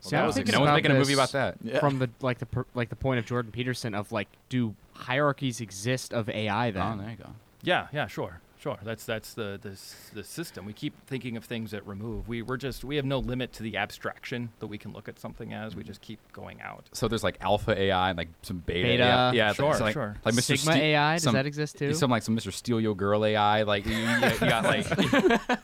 See, 0.00 0.10
that 0.10 0.20
I'm 0.20 0.26
was 0.26 0.36
thinking 0.36 0.52
no 0.52 0.60
one's 0.60 0.68
about 0.68 0.76
making 0.76 0.90
a 0.92 0.94
movie 0.94 1.14
about 1.14 1.32
that. 1.32 1.56
Yeah. 1.62 1.80
From 1.80 1.98
the 1.98 2.10
like 2.20 2.38
the 2.38 2.46
per, 2.46 2.64
like 2.74 2.90
the 2.90 2.96
point 2.96 3.18
of 3.18 3.26
Jordan 3.26 3.50
Peterson 3.52 3.94
of 3.94 4.12
like, 4.12 4.28
do 4.48 4.74
hierarchies 4.94 5.60
exist 5.60 6.12
of 6.12 6.28
AI 6.28 6.68
oh, 6.68 6.72
then? 6.72 6.82
Oh, 6.82 6.96
there 7.02 7.10
you 7.10 7.16
go. 7.16 7.30
Yeah, 7.62 7.88
yeah, 7.92 8.06
sure. 8.06 8.40
Sure, 8.58 8.78
that's 8.82 9.04
that's 9.04 9.34
the, 9.34 9.60
the 9.62 9.78
the 10.14 10.24
system. 10.24 10.64
We 10.64 10.72
keep 10.72 10.94
thinking 11.06 11.36
of 11.36 11.44
things 11.44 11.72
that 11.72 11.86
remove. 11.86 12.26
We 12.26 12.40
we're 12.40 12.56
just 12.56 12.84
we 12.84 12.96
have 12.96 13.04
no 13.04 13.18
limit 13.18 13.52
to 13.54 13.62
the 13.62 13.76
abstraction 13.76 14.48
that 14.60 14.66
we 14.66 14.78
can 14.78 14.92
look 14.92 15.08
at 15.08 15.18
something 15.18 15.52
as. 15.52 15.76
We 15.76 15.82
mm. 15.82 15.86
just 15.86 16.00
keep 16.00 16.18
going 16.32 16.62
out. 16.62 16.88
So 16.92 17.06
there's 17.06 17.22
like 17.22 17.36
alpha 17.40 17.78
AI 17.78 18.08
and 18.08 18.16
like 18.16 18.28
some 18.42 18.62
beta. 18.64 18.88
Beta, 18.88 19.04
AI. 19.04 19.32
Yeah, 19.32 19.50
it's 19.50 19.58
like- 19.58 19.66
sure, 19.66 19.78
so 19.78 19.84
like, 19.84 19.92
sure. 19.92 20.16
Like 20.24 20.34
Mr. 20.34 20.58
Sigma 20.58 20.72
Ste- 20.72 20.78
AI, 20.78 21.14
does 21.14 21.22
some- 21.22 21.34
that 21.34 21.46
exist 21.46 21.76
too? 21.78 21.92
Some 21.92 22.10
like 22.10 22.22
some 22.22 22.36
Mr. 22.36 22.52
Steal 22.52 22.80
Your 22.80 22.96
Girl 22.96 23.24
AI. 23.24 23.62
Like 23.62 23.84
you, 23.84 23.94
you, 23.94 24.14
you 24.14 24.38
got 24.40 24.64
like. 24.64 24.88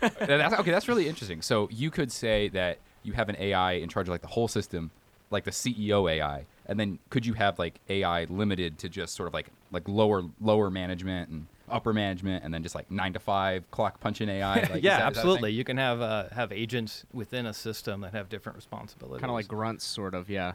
that's, 0.00 0.54
okay, 0.60 0.70
that's 0.70 0.88
really 0.88 1.08
interesting. 1.08 1.42
So 1.42 1.68
you 1.72 1.90
could 1.90 2.12
say 2.12 2.48
that 2.50 2.78
you 3.02 3.12
have 3.12 3.28
an 3.28 3.36
AI 3.38 3.72
in 3.72 3.88
charge 3.88 4.08
of 4.08 4.12
like 4.12 4.22
the 4.22 4.28
whole 4.28 4.48
system, 4.48 4.90
like 5.30 5.44
the 5.44 5.50
CEO 5.50 6.10
AI, 6.10 6.46
and 6.66 6.78
then 6.78 6.98
could 7.10 7.26
you 7.26 7.34
have 7.34 7.58
like 7.58 7.80
AI 7.88 8.24
limited 8.24 8.78
to 8.78 8.88
just 8.88 9.14
sort 9.14 9.26
of 9.26 9.34
like 9.34 9.48
like 9.72 9.88
lower 9.88 10.22
lower 10.40 10.70
management 10.70 11.30
and 11.30 11.46
upper 11.70 11.92
management, 11.92 12.44
and 12.44 12.52
then 12.52 12.62
just 12.62 12.74
like 12.74 12.90
nine 12.90 13.12
to 13.12 13.18
five 13.18 13.70
clock 13.70 14.00
punching 14.00 14.28
AI? 14.28 14.60
Like, 14.70 14.82
yeah, 14.82 14.98
that 14.98 15.06
absolutely. 15.06 15.52
You 15.52 15.64
can 15.64 15.76
have 15.76 16.00
uh, 16.00 16.28
have 16.32 16.52
agents 16.52 17.04
within 17.12 17.46
a 17.46 17.54
system 17.54 18.00
that 18.02 18.12
have 18.12 18.28
different 18.28 18.56
responsibilities. 18.56 19.20
Kind 19.20 19.30
of 19.30 19.34
like 19.34 19.48
grunts, 19.48 19.84
sort 19.84 20.14
of. 20.14 20.28
Yeah. 20.30 20.52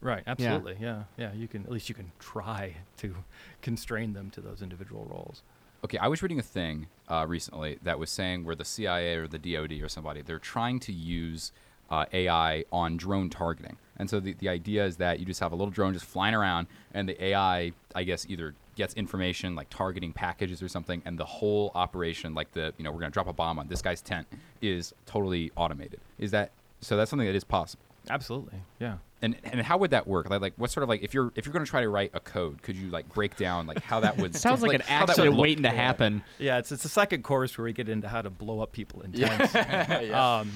right. 0.00 0.22
Absolutely. 0.26 0.76
Yeah. 0.80 1.04
yeah, 1.16 1.32
You 1.32 1.48
can 1.48 1.64
at 1.64 1.70
least 1.70 1.88
you 1.88 1.94
can 1.94 2.12
try 2.18 2.76
to 2.98 3.14
constrain 3.62 4.12
them 4.12 4.30
to 4.30 4.40
those 4.40 4.62
individual 4.62 5.06
roles. 5.10 5.42
Okay, 5.84 5.98
I 5.98 6.08
was 6.08 6.22
reading 6.22 6.38
a 6.38 6.42
thing 6.42 6.86
uh, 7.08 7.26
recently 7.28 7.78
that 7.82 7.98
was 7.98 8.08
saying 8.08 8.44
where 8.46 8.54
the 8.54 8.64
CIA 8.64 9.16
or 9.16 9.28
the 9.28 9.38
DoD 9.38 9.82
or 9.82 9.88
somebody 9.90 10.22
they're 10.22 10.38
trying 10.38 10.80
to 10.80 10.92
use 10.92 11.52
uh, 11.94 12.06
AI 12.12 12.64
on 12.72 12.96
drone 12.96 13.30
targeting, 13.30 13.76
and 13.98 14.08
so 14.10 14.20
the 14.20 14.34
the 14.34 14.48
idea 14.48 14.84
is 14.84 14.96
that 14.96 15.20
you 15.20 15.24
just 15.24 15.40
have 15.40 15.52
a 15.52 15.56
little 15.56 15.70
drone 15.70 15.92
just 15.92 16.04
flying 16.04 16.34
around, 16.34 16.66
and 16.92 17.08
the 17.08 17.24
AI, 17.24 17.72
I 17.94 18.04
guess, 18.04 18.26
either 18.28 18.54
gets 18.76 18.94
information 18.94 19.54
like 19.54 19.70
targeting 19.70 20.12
packages 20.12 20.60
or 20.62 20.68
something, 20.68 21.00
and 21.04 21.16
the 21.16 21.24
whole 21.24 21.70
operation, 21.74 22.34
like 22.34 22.50
the 22.52 22.74
you 22.78 22.84
know 22.84 22.90
we're 22.90 23.00
gonna 23.00 23.10
drop 23.10 23.28
a 23.28 23.32
bomb 23.32 23.58
on 23.58 23.68
this 23.68 23.82
guy's 23.82 24.02
tent, 24.02 24.26
is 24.60 24.92
totally 25.06 25.52
automated. 25.56 26.00
Is 26.18 26.32
that 26.32 26.50
so? 26.80 26.96
That's 26.96 27.10
something 27.10 27.26
that 27.26 27.36
is 27.36 27.44
possible. 27.44 27.84
Absolutely. 28.10 28.58
Yeah. 28.80 28.96
And 29.24 29.36
and 29.44 29.62
how 29.62 29.78
would 29.78 29.90
that 29.92 30.06
work? 30.06 30.28
Like, 30.28 30.42
like 30.42 30.52
what 30.56 30.70
sort 30.70 30.82
of 30.82 30.90
like 30.90 31.02
if 31.02 31.14
you're 31.14 31.32
if 31.34 31.46
you're 31.46 31.52
going 31.54 31.64
to 31.64 31.70
try 31.70 31.80
to 31.80 31.88
write 31.88 32.10
a 32.12 32.20
code, 32.20 32.60
could 32.60 32.76
you 32.76 32.90
like 32.90 33.08
break 33.14 33.36
down 33.36 33.66
like 33.66 33.82
how 33.82 34.00
that 34.00 34.18
would 34.18 34.34
Sounds 34.44 34.60
like, 34.60 34.74
an 34.74 34.82
how 34.82 35.04
accident 35.04 35.36
waiting 35.36 35.62
to 35.62 35.70
happen. 35.70 36.22
Yeah, 36.38 36.58
it's 36.58 36.70
it's 36.72 36.84
a 36.84 36.90
second 36.90 37.24
course 37.24 37.56
where 37.56 37.64
we 37.64 37.72
get 37.72 37.88
into 37.88 38.06
how 38.08 38.20
to 38.20 38.28
blow 38.28 38.60
up 38.60 38.72
people 38.72 39.00
in 39.00 39.12
tents. 39.12 39.54
um, 40.12 40.50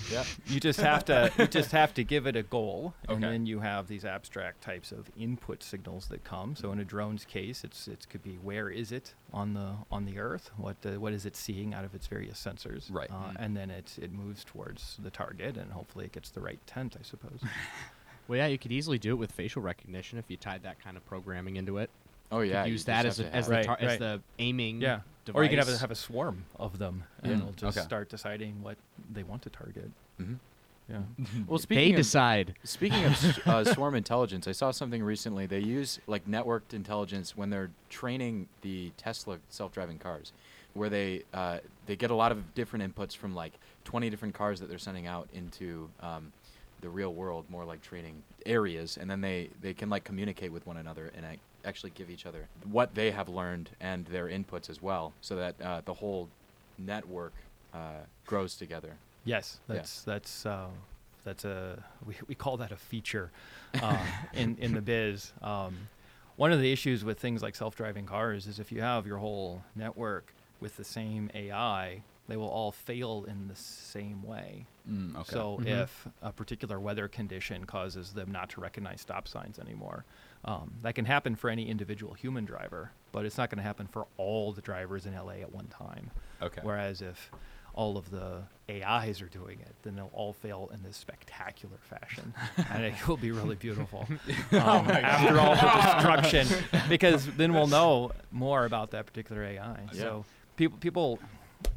You 0.46 0.60
just 0.60 0.80
have 0.80 1.04
to 1.06 1.32
you 1.38 1.46
just 1.46 1.72
have 1.72 1.94
to 1.94 2.04
give 2.04 2.26
it 2.26 2.36
a 2.36 2.42
goal, 2.42 2.92
and 3.08 3.24
Okay. 3.24 3.32
then 3.32 3.46
you 3.46 3.60
have 3.60 3.88
these 3.88 4.04
abstract 4.04 4.60
types 4.60 4.92
of 4.92 5.10
input 5.16 5.62
signals 5.62 6.08
that 6.08 6.22
come. 6.24 6.54
So 6.54 6.70
in 6.72 6.78
a 6.78 6.84
drone's 6.84 7.24
case, 7.24 7.64
it's 7.64 7.88
it 7.88 8.06
could 8.10 8.22
be 8.22 8.34
where 8.34 8.68
is 8.68 8.92
it 8.92 9.14
on 9.32 9.54
the 9.54 9.76
on 9.90 10.04
the 10.04 10.18
Earth? 10.18 10.50
What 10.58 10.76
uh, 10.84 11.00
what 11.00 11.12
is 11.14 11.24
it 11.24 11.36
seeing 11.36 11.72
out 11.72 11.84
of 11.86 11.94
its 11.94 12.06
various 12.06 12.38
sensors? 12.44 12.92
Right. 12.92 13.10
Uh, 13.10 13.32
and 13.38 13.56
then 13.56 13.70
it 13.70 13.96
it 14.00 14.12
moves 14.12 14.44
towards 14.44 14.98
the 15.02 15.10
target, 15.10 15.56
and 15.56 15.72
hopefully 15.72 16.04
it 16.04 16.12
gets 16.12 16.30
the 16.30 16.40
right 16.40 16.60
tent, 16.66 16.96
I 16.98 17.02
suppose. 17.02 17.40
Well, 18.28 18.36
yeah, 18.38 18.46
you 18.46 18.58
could 18.58 18.72
easily 18.72 18.98
do 18.98 19.12
it 19.12 19.16
with 19.16 19.32
facial 19.32 19.62
recognition 19.62 20.18
if 20.18 20.26
you 20.28 20.36
tied 20.36 20.62
that 20.62 20.82
kind 20.82 20.96
of 20.96 21.04
programming 21.06 21.56
into 21.56 21.78
it. 21.78 21.90
Oh 22.30 22.40
yeah. 22.40 22.62
could 22.64 22.70
use 22.72 22.80
just 22.84 22.86
that 22.88 23.06
as, 23.06 23.16
to 23.16 23.24
a, 23.24 23.26
as, 23.30 23.46
have- 23.46 23.64
the 23.64 23.68
Right, 23.70 23.80
as 23.80 23.98
the 23.98 24.20
aiming. 24.38 24.80
yeah. 24.82 25.00
Device. 25.24 25.38
Or 25.40 25.42
you 25.44 25.48
could 25.50 25.58
have 25.58 25.68
a, 25.68 25.76
have 25.78 25.90
a 25.90 25.94
swarm 25.94 26.44
of 26.58 26.78
them, 26.78 27.04
and 27.22 27.32
Yeah. 27.32 27.38
it'll 27.38 27.52
just 27.52 27.76
Okay. 27.78 27.84
start 27.84 28.08
deciding 28.08 28.62
what 28.62 28.76
they 29.12 29.22
want 29.22 29.42
to 29.42 29.50
target. 29.50 29.90
Mhm. 30.20 30.36
Yeah. 30.88 31.00
Well, 31.46 31.58
They 31.58 31.62
speaking 31.62 31.90
of, 31.94 31.96
decide. 31.98 32.54
Speaking 32.64 33.04
of 33.04 33.38
uh, 33.46 33.64
swarm 33.64 33.94
intelligence, 33.94 34.46
I 34.48 34.52
saw 34.52 34.70
something 34.70 35.02
recently. 35.02 35.44
They 35.46 35.58
use 35.60 35.98
like 36.06 36.26
networked 36.26 36.72
intelligence 36.72 37.36
when 37.36 37.50
they're 37.50 37.70
training 37.90 38.48
the 38.62 38.90
Tesla 38.96 39.38
self-driving 39.50 39.98
cars, 39.98 40.32
where 40.74 40.88
they 40.88 41.24
uh, 41.34 41.58
they 41.86 41.94
get 41.96 42.10
a 42.10 42.14
lot 42.14 42.32
of 42.32 42.54
different 42.54 42.94
inputs 42.94 43.14
from 43.16 43.34
like 43.34 43.52
20 43.84 44.08
different 44.10 44.34
cars 44.34 44.60
that 44.60 44.68
they're 44.70 44.78
sending 44.78 45.06
out 45.06 45.28
into 45.34 45.88
um, 46.00 46.32
the 46.80 46.88
real 46.88 47.12
world, 47.14 47.44
more 47.48 47.64
like 47.64 47.82
training 47.82 48.22
areas, 48.46 48.96
and 48.96 49.10
then 49.10 49.20
they 49.20 49.50
they 49.60 49.74
can 49.74 49.88
like 49.90 50.04
communicate 50.04 50.52
with 50.52 50.66
one 50.66 50.76
another 50.76 51.10
and 51.16 51.24
ac- 51.26 51.40
actually 51.64 51.90
give 51.90 52.08
each 52.10 52.24
other 52.26 52.48
what 52.70 52.94
they 52.94 53.10
have 53.10 53.28
learned 53.28 53.70
and 53.80 54.06
their 54.06 54.26
inputs 54.28 54.70
as 54.70 54.80
well, 54.82 55.12
so 55.20 55.36
that 55.36 55.60
uh, 55.60 55.80
the 55.84 55.94
whole 55.94 56.28
network 56.78 57.32
uh, 57.74 58.00
grows 58.26 58.56
together. 58.56 58.96
Yes, 59.24 59.58
Yeah. 59.68 59.74
that's 59.76 60.02
that's 60.02 60.46
uh, 60.46 60.68
that's 61.24 61.44
a 61.44 61.82
we, 62.06 62.14
we 62.28 62.34
call 62.34 62.56
that 62.58 62.72
a 62.72 62.76
feature 62.76 63.30
uh, 63.82 64.04
in 64.32 64.56
in 64.58 64.74
the 64.74 64.80
biz. 64.82 65.32
Um, 65.42 65.76
one 66.36 66.52
of 66.52 66.60
the 66.60 66.70
issues 66.72 67.04
with 67.04 67.18
things 67.18 67.42
like 67.42 67.56
self-driving 67.56 68.06
cars 68.06 68.46
is 68.46 68.60
if 68.60 68.70
you 68.70 68.80
have 68.80 69.08
your 69.08 69.18
whole 69.18 69.64
network 69.74 70.32
with 70.60 70.76
the 70.76 70.84
same 70.84 71.28
AI, 71.34 72.02
they 72.28 72.36
will 72.36 72.48
all 72.48 72.70
fail 72.70 73.24
in 73.26 73.48
the 73.48 73.54
same 73.56 74.22
way. 74.22 74.66
Mm, 74.88 75.16
okay. 75.16 75.32
So 75.32 75.58
Mhm. 75.62 75.66
if 75.82 76.08
a 76.22 76.32
particular 76.32 76.78
weather 76.78 77.08
condition 77.08 77.64
causes 77.64 78.12
them 78.12 78.30
not 78.30 78.50
to 78.50 78.60
recognize 78.60 79.00
stop 79.00 79.26
signs 79.26 79.58
anymore, 79.58 80.04
um, 80.44 80.74
that 80.82 80.94
can 80.94 81.06
happen 81.06 81.34
for 81.36 81.50
any 81.50 81.68
individual 81.68 82.14
human 82.14 82.44
driver, 82.44 82.92
but 83.12 83.24
it's 83.24 83.38
not 83.38 83.48
going 83.50 83.56
to 83.58 83.62
happen 83.64 83.86
for 83.86 84.06
all 84.18 84.52
the 84.52 84.60
drivers 84.62 85.06
in 85.06 85.14
LA 85.14 85.40
at 85.40 85.52
one 85.52 85.66
time. 85.68 86.10
Okay. 86.42 86.60
Whereas 86.62 87.00
if 87.02 87.30
all 87.74 87.96
of 87.96 88.10
the 88.10 88.42
AIs 88.68 89.22
are 89.22 89.28
doing 89.28 89.60
it, 89.60 89.74
then 89.82 89.94
they'll 89.96 90.10
all 90.12 90.32
fail 90.32 90.68
in 90.74 90.82
this 90.82 90.96
spectacular 90.96 91.76
fashion, 91.78 92.34
and 92.70 92.84
it 92.84 93.06
will 93.08 93.16
be 93.16 93.30
really 93.30 93.56
beautiful. 93.56 94.06
Um, 94.52 94.88
after 94.90 95.38
all 95.38 95.54
the 95.54 95.60
destruction, 95.92 96.64
because 96.88 97.26
then 97.36 97.52
we'll 97.54 97.66
know 97.68 98.12
more 98.32 98.64
about 98.64 98.90
that 98.92 99.06
particular 99.06 99.42
AI. 99.44 99.80
Yeah. 99.92 100.00
So 100.00 100.24
people 100.56 100.78
people 100.78 101.18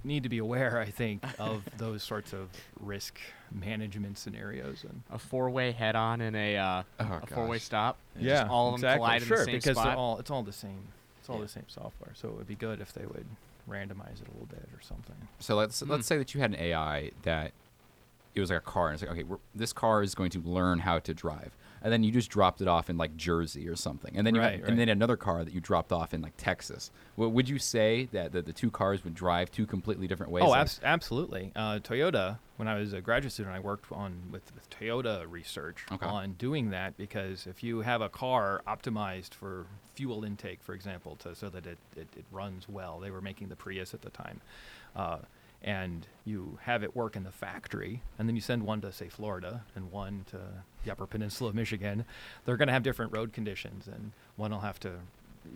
need 0.04 0.24
to 0.24 0.30
be 0.30 0.38
aware, 0.40 0.80
I 0.80 0.86
think, 0.90 1.24
of 1.40 1.64
those 1.78 2.04
sorts 2.04 2.34
of 2.34 2.50
risk 2.80 3.20
management 3.52 4.18
scenarios. 4.18 4.84
And 4.88 5.02
A 5.12 5.20
four-way 5.20 5.72
head-on 5.72 6.22
and 6.22 6.36
a 6.36 6.58
uh, 6.58 6.84
Oh, 7.00 7.20
a 7.24 7.28
four-way 7.28 7.58
gosh. 7.58 7.64
stop. 7.64 7.98
Yeah, 8.20 8.42
Just 8.42 8.50
all 8.52 8.68
of 8.68 8.74
them 8.74 8.80
exactly. 8.80 8.98
collide 9.06 9.22
sure, 9.24 9.38
in 9.38 9.40
the 9.40 9.46
same 9.46 9.56
because 9.56 9.78
spot. 9.78 9.98
all 9.98 10.18
it's 10.20 10.32
all 10.32 10.44
the 10.44 10.52
same. 10.54 10.88
It's 11.20 11.30
all 11.30 11.38
Yeah. 11.38 11.44
the 11.44 11.48
same 11.50 11.66
software. 11.68 12.12
So 12.16 12.30
it 12.30 12.36
would 12.38 12.48
be 12.48 12.56
good 12.56 12.80
if 12.82 12.94
they 12.94 13.06
would 13.06 13.26
randomize 13.70 14.22
it 14.22 14.28
a 14.28 14.32
little 14.32 14.48
bit 14.50 14.68
or 14.74 14.82
something. 14.82 15.16
So 15.40 15.56
let's 15.56 15.82
let's 15.84 16.08
say 16.08 16.18
that 16.18 16.34
you 16.34 16.42
had 16.42 16.52
an 16.52 16.60
AI 16.60 17.12
that 17.24 17.52
it 18.34 18.40
was 18.40 18.50
like 18.50 18.60
a 18.60 18.62
car, 18.62 18.88
and 18.88 18.94
it's 18.94 19.04
like, 19.04 19.12
okay, 19.12 19.24
we're, 19.24 19.38
this 19.54 19.74
car 19.74 20.02
is 20.02 20.16
going 20.16 20.30
to 20.32 20.40
learn 20.40 20.80
how 20.80 21.00
to 21.00 21.14
drive, 21.14 21.52
and 21.82 21.92
then 21.92 22.04
you 22.04 22.12
just 22.12 22.30
dropped 22.30 22.62
it 22.62 22.68
off 22.68 22.90
in 22.90 22.98
like 22.98 23.16
Jersey 23.18 23.68
or 23.68 23.76
something, 23.76 24.16
and 24.16 24.26
then 24.26 24.36
you 24.36 24.42
Right, 24.42 24.52
had, 24.54 24.62
right. 24.62 24.70
and 24.70 24.80
then 24.80 24.90
another 24.90 25.18
car 25.18 25.44
that 25.44 25.54
you 25.54 25.60
dropped 25.60 25.92
off 25.92 26.14
in 26.14 26.22
like 26.22 26.34
Texas. 26.38 26.92
Well, 27.18 27.30
would 27.32 27.50
you 27.50 27.58
say 27.60 28.08
that 28.12 28.32
the, 28.32 28.42
the 28.42 28.54
two 28.54 28.70
cars 28.72 29.04
would 29.04 29.16
drive 29.16 29.52
two 29.52 29.66
completely 29.66 30.08
different 30.08 30.32
ways? 30.32 30.44
Oh, 30.46 30.50
Like- 30.50 30.70
absolutely. 30.84 31.52
Uh, 31.56 31.80
Toyota. 31.80 32.38
When 32.58 32.68
I 32.68 32.76
was 32.78 32.94
a 32.94 33.02
graduate 33.02 33.34
student, 33.34 33.56
I 33.56 33.60
worked 33.60 33.92
on 33.92 34.22
with, 34.32 34.44
with 34.54 34.70
Toyota 34.70 35.26
research 35.28 35.84
Okay. 35.92 36.06
on 36.06 36.34
doing 36.34 36.70
that 36.70 36.96
because 36.96 37.48
if 37.48 37.64
you 37.64 37.82
have 37.82 38.02
a 38.02 38.10
car 38.10 38.62
optimized 38.68 39.34
for 39.34 39.66
fuel 39.96 40.24
intake, 40.24 40.62
for 40.62 40.76
example, 40.76 41.16
to 41.18 41.34
so 41.34 41.50
that 41.50 41.66
it, 41.66 41.80
it, 41.96 42.08
it 42.16 42.26
runs 42.32 42.70
well, 42.70 43.00
they 43.00 43.10
were 43.10 43.22
making 43.22 43.50
the 43.50 43.56
Prius 43.56 43.96
at 43.96 44.04
the 44.04 44.12
time. 44.12 44.42
Uh, 44.96 45.18
and 45.64 46.08
you 46.26 46.58
have 46.64 46.84
it 46.84 46.96
work 46.96 47.16
in 47.16 47.24
the 47.24 47.32
factory, 47.32 48.02
and 48.18 48.28
then 48.28 48.36
you 48.36 48.42
send 48.42 48.64
one 48.64 48.82
to 48.82 48.92
say 48.92 49.10
Florida 49.10 49.64
and 49.76 49.92
one 49.92 50.26
to 50.32 50.40
the 50.84 50.92
Upper 50.92 51.06
Peninsula 51.06 51.50
of 51.50 51.56
Michigan, 51.56 52.06
they're 52.46 52.58
going 52.58 52.68
to 52.68 52.74
have 52.74 52.84
different 52.84 53.12
road 53.16 53.32
conditions, 53.34 53.88
and 53.88 54.12
one 54.36 54.52
will 54.52 54.60
have 54.62 54.80
to 54.82 54.94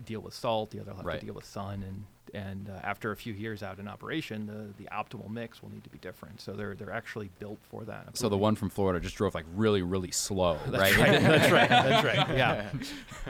deal 0.05 0.19
with 0.19 0.33
salt, 0.33 0.71
the 0.71 0.79
other 0.79 0.91
will 0.91 0.97
have 0.97 1.05
Right. 1.05 1.19
to 1.19 1.25
deal 1.25 1.35
with 1.35 1.45
sun, 1.45 1.83
and 1.83 2.05
and 2.33 2.69
uh, 2.69 2.79
after 2.83 3.11
a 3.11 3.15
few 3.15 3.33
years 3.33 3.61
out 3.63 3.79
in 3.79 3.87
operation, 3.87 4.47
the 4.47 4.83
the 4.83 4.89
optimal 4.91 5.29
mix 5.29 5.61
will 5.61 5.69
need 5.71 5.83
to 5.83 5.89
be 5.91 5.99
different. 5.99 6.41
So 6.41 6.53
they're 6.53 6.75
they're 6.75 6.91
actually 6.91 7.29
built 7.39 7.59
for 7.69 7.83
that. 7.85 8.17
so 8.17 8.29
the 8.29 8.37
one 8.37 8.55
from 8.55 8.69
Florida 8.69 8.99
just 8.99 9.15
drove 9.15 9.33
like 9.35 9.45
really 9.55 9.81
really 9.83 10.11
slow, 10.11 10.57
That's 10.67 10.95
right? 10.95 10.97
right. 10.97 11.21
That's 11.21 11.51
right. 11.51 11.69
That's 11.69 12.03
right. 12.05 12.27
Yeah. 12.37 12.71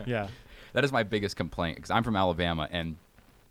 Yeah. 0.06 0.28
that 0.74 0.84
is 0.86 0.92
my 0.92 1.04
biggest 1.04 1.36
complaint 1.36 1.76
because 1.76 1.92
I'm 1.92 2.04
from 2.04 2.16
Alabama 2.16 2.68
and 2.72 2.96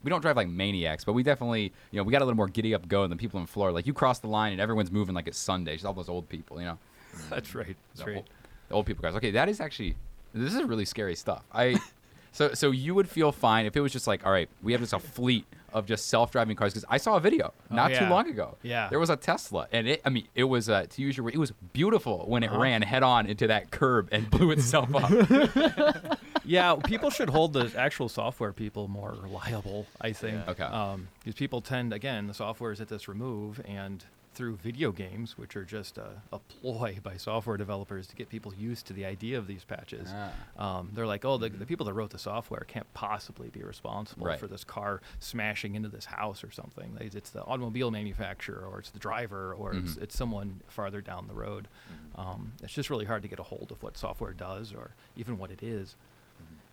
we 0.05 0.11
don't 0.11 0.21
drive 0.21 0.37
like 0.37 0.49
maniacs, 0.49 1.03
but 1.05 1.15
we 1.15 1.23
definitely, 1.23 1.73
you 1.91 1.97
know, 1.99 2.03
we 2.05 2.13
got 2.13 2.23
a 2.23 2.25
little 2.25 2.37
more 2.37 2.49
giddy 2.49 2.75
up 2.75 2.87
go 2.87 3.07
than 3.09 3.19
people 3.19 3.41
in 3.41 3.47
Florida. 3.47 3.75
Like 3.75 3.87
you 3.87 3.93
cross 3.95 4.19
the 4.21 4.29
line 4.29 4.53
and 4.53 4.61
everyone's 4.61 4.93
moving 4.93 5.15
like 5.15 5.27
it's 5.27 5.39
Sunday. 5.39 5.73
Just 5.75 5.85
all 5.87 5.95
those 5.95 6.09
old 6.09 6.29
people, 6.29 6.61
you 6.61 6.67
know. 6.67 6.79
That's 7.31 7.55
right. 7.55 7.75
That's 7.95 8.01
the 8.01 8.07
right. 8.07 8.17
Old, 8.19 8.29
the 8.69 8.75
old 8.75 8.87
people 8.87 9.03
guys. 9.03 9.15
Okay, 9.17 9.31
that 9.33 9.49
is 9.49 9.61
actually 9.61 9.97
this 10.35 10.55
is 10.55 10.63
really 10.65 10.85
scary 10.85 11.15
stuff. 11.17 11.43
I 11.53 11.81
so 12.33 12.55
so 12.55 12.71
you 12.71 12.95
would 12.95 13.09
feel 13.09 13.33
fine 13.33 13.67
if 13.67 13.77
it 13.77 13.81
was 13.81 13.93
just 13.93 14.07
like, 14.07 14.25
all 14.27 14.33
right, 14.33 14.49
we 14.63 14.73
have 14.73 14.81
just 14.81 14.93
a 14.93 14.99
fleet 14.99 15.47
of 15.73 15.87
just 15.87 16.07
self-driving 16.07 16.55
cars 16.55 16.73
because 16.73 16.85
I 16.89 16.99
saw 16.99 17.17
a 17.17 17.21
video 17.21 17.53
Oh, 17.69 17.75
not 17.75 17.93
too 17.93 18.05
long 18.07 18.29
ago. 18.29 18.57
Yeah. 18.63 18.89
there 18.91 19.01
was 19.01 19.11
a 19.11 19.17
Tesla, 19.17 19.67
and 19.73 19.89
it. 19.89 20.03
I 20.05 20.09
mean, 20.09 20.29
it 20.37 20.45
was 20.45 20.69
uh, 20.69 20.87
to 20.89 21.03
use 21.03 21.17
your 21.17 21.25
word, 21.25 21.35
it 21.35 21.39
was 21.39 21.53
beautiful 21.73 22.27
when 22.29 22.45
it 22.45 22.51
Uh-huh. 22.51 22.61
ran 22.61 22.83
head 22.83 23.03
on 23.03 23.27
into 23.27 23.49
that 23.49 23.73
curb 23.73 24.09
and 24.13 24.31
blew 24.31 24.53
itself 24.53 24.89
up. 24.95 25.11
yeah, 26.45 26.75
people 26.77 27.11
should 27.11 27.31
hold 27.31 27.53
the 27.53 27.73
actual 27.77 28.09
software 28.09 28.53
people 28.53 28.89
more 28.89 29.15
reliable. 29.21 29.87
I 30.01 30.13
think. 30.13 30.43
Yeah. 30.45 30.51
Okay. 30.51 30.63
Um, 30.65 31.09
because 31.21 31.35
people 31.35 31.61
tend, 31.61 31.93
again, 31.93 32.27
the 32.27 32.35
software 32.35 32.73
is 32.73 32.81
at 32.81 32.89
this 32.89 33.09
remove, 33.09 33.61
and 33.67 34.05
through 34.35 34.57
video 34.57 34.91
games, 34.91 35.39
which 35.39 35.55
are 35.55 35.65
just 35.65 35.97
a, 35.97 36.09
a 36.33 36.41
ploy 36.41 36.99
by 37.05 37.17
software 37.17 37.57
developers 37.57 38.09
to 38.09 38.17
get 38.17 38.29
people 38.29 38.53
used 38.53 38.85
to 38.85 38.93
the 38.93 39.05
idea 39.05 39.39
of 39.39 39.47
these 39.47 39.63
patches. 39.63 40.09
Ah. 40.13 40.79
Um, 40.81 40.91
they're 40.93 41.07
like, 41.07 41.25
oh, 41.25 41.39
the, 41.39 41.51
the 41.51 41.65
people 41.65 41.87
that 41.87 41.93
wrote 41.93 42.11
the 42.11 42.19
software 42.19 42.65
can't 42.67 42.93
possibly 42.95 43.49
be 43.51 43.63
responsible 43.63 44.27
Right. 44.27 44.41
for 44.41 44.49
this 44.49 44.65
car 44.65 45.01
smashing 45.21 45.77
into 45.77 45.89
this 45.89 46.07
house 46.07 46.43
or 46.43 46.51
something. 46.51 46.99
It's 47.01 47.31
the 47.31 47.45
automobile 47.45 47.93
manufacturer, 47.93 48.67
or 48.67 48.81
it's 48.81 48.91
the 48.91 48.99
driver, 48.99 49.55
or 49.55 49.73
it's, 49.73 49.93
Mhm. 49.95 50.03
it's 50.03 50.17
someone 50.17 50.63
farther 50.67 51.01
down 51.01 51.29
the 51.29 51.35
road. 51.35 51.69
Um, 52.17 52.55
it's 52.61 52.73
just 52.73 52.91
really 52.91 53.05
hard 53.05 53.23
to 53.23 53.29
get 53.29 53.39
a 53.39 53.45
hold 53.45 53.69
of 53.71 53.85
what 53.85 53.97
software 53.97 54.33
does, 54.33 54.73
or 54.73 54.97
even 55.17 55.39
what 55.39 55.53
it 55.53 55.63
is. 55.63 55.95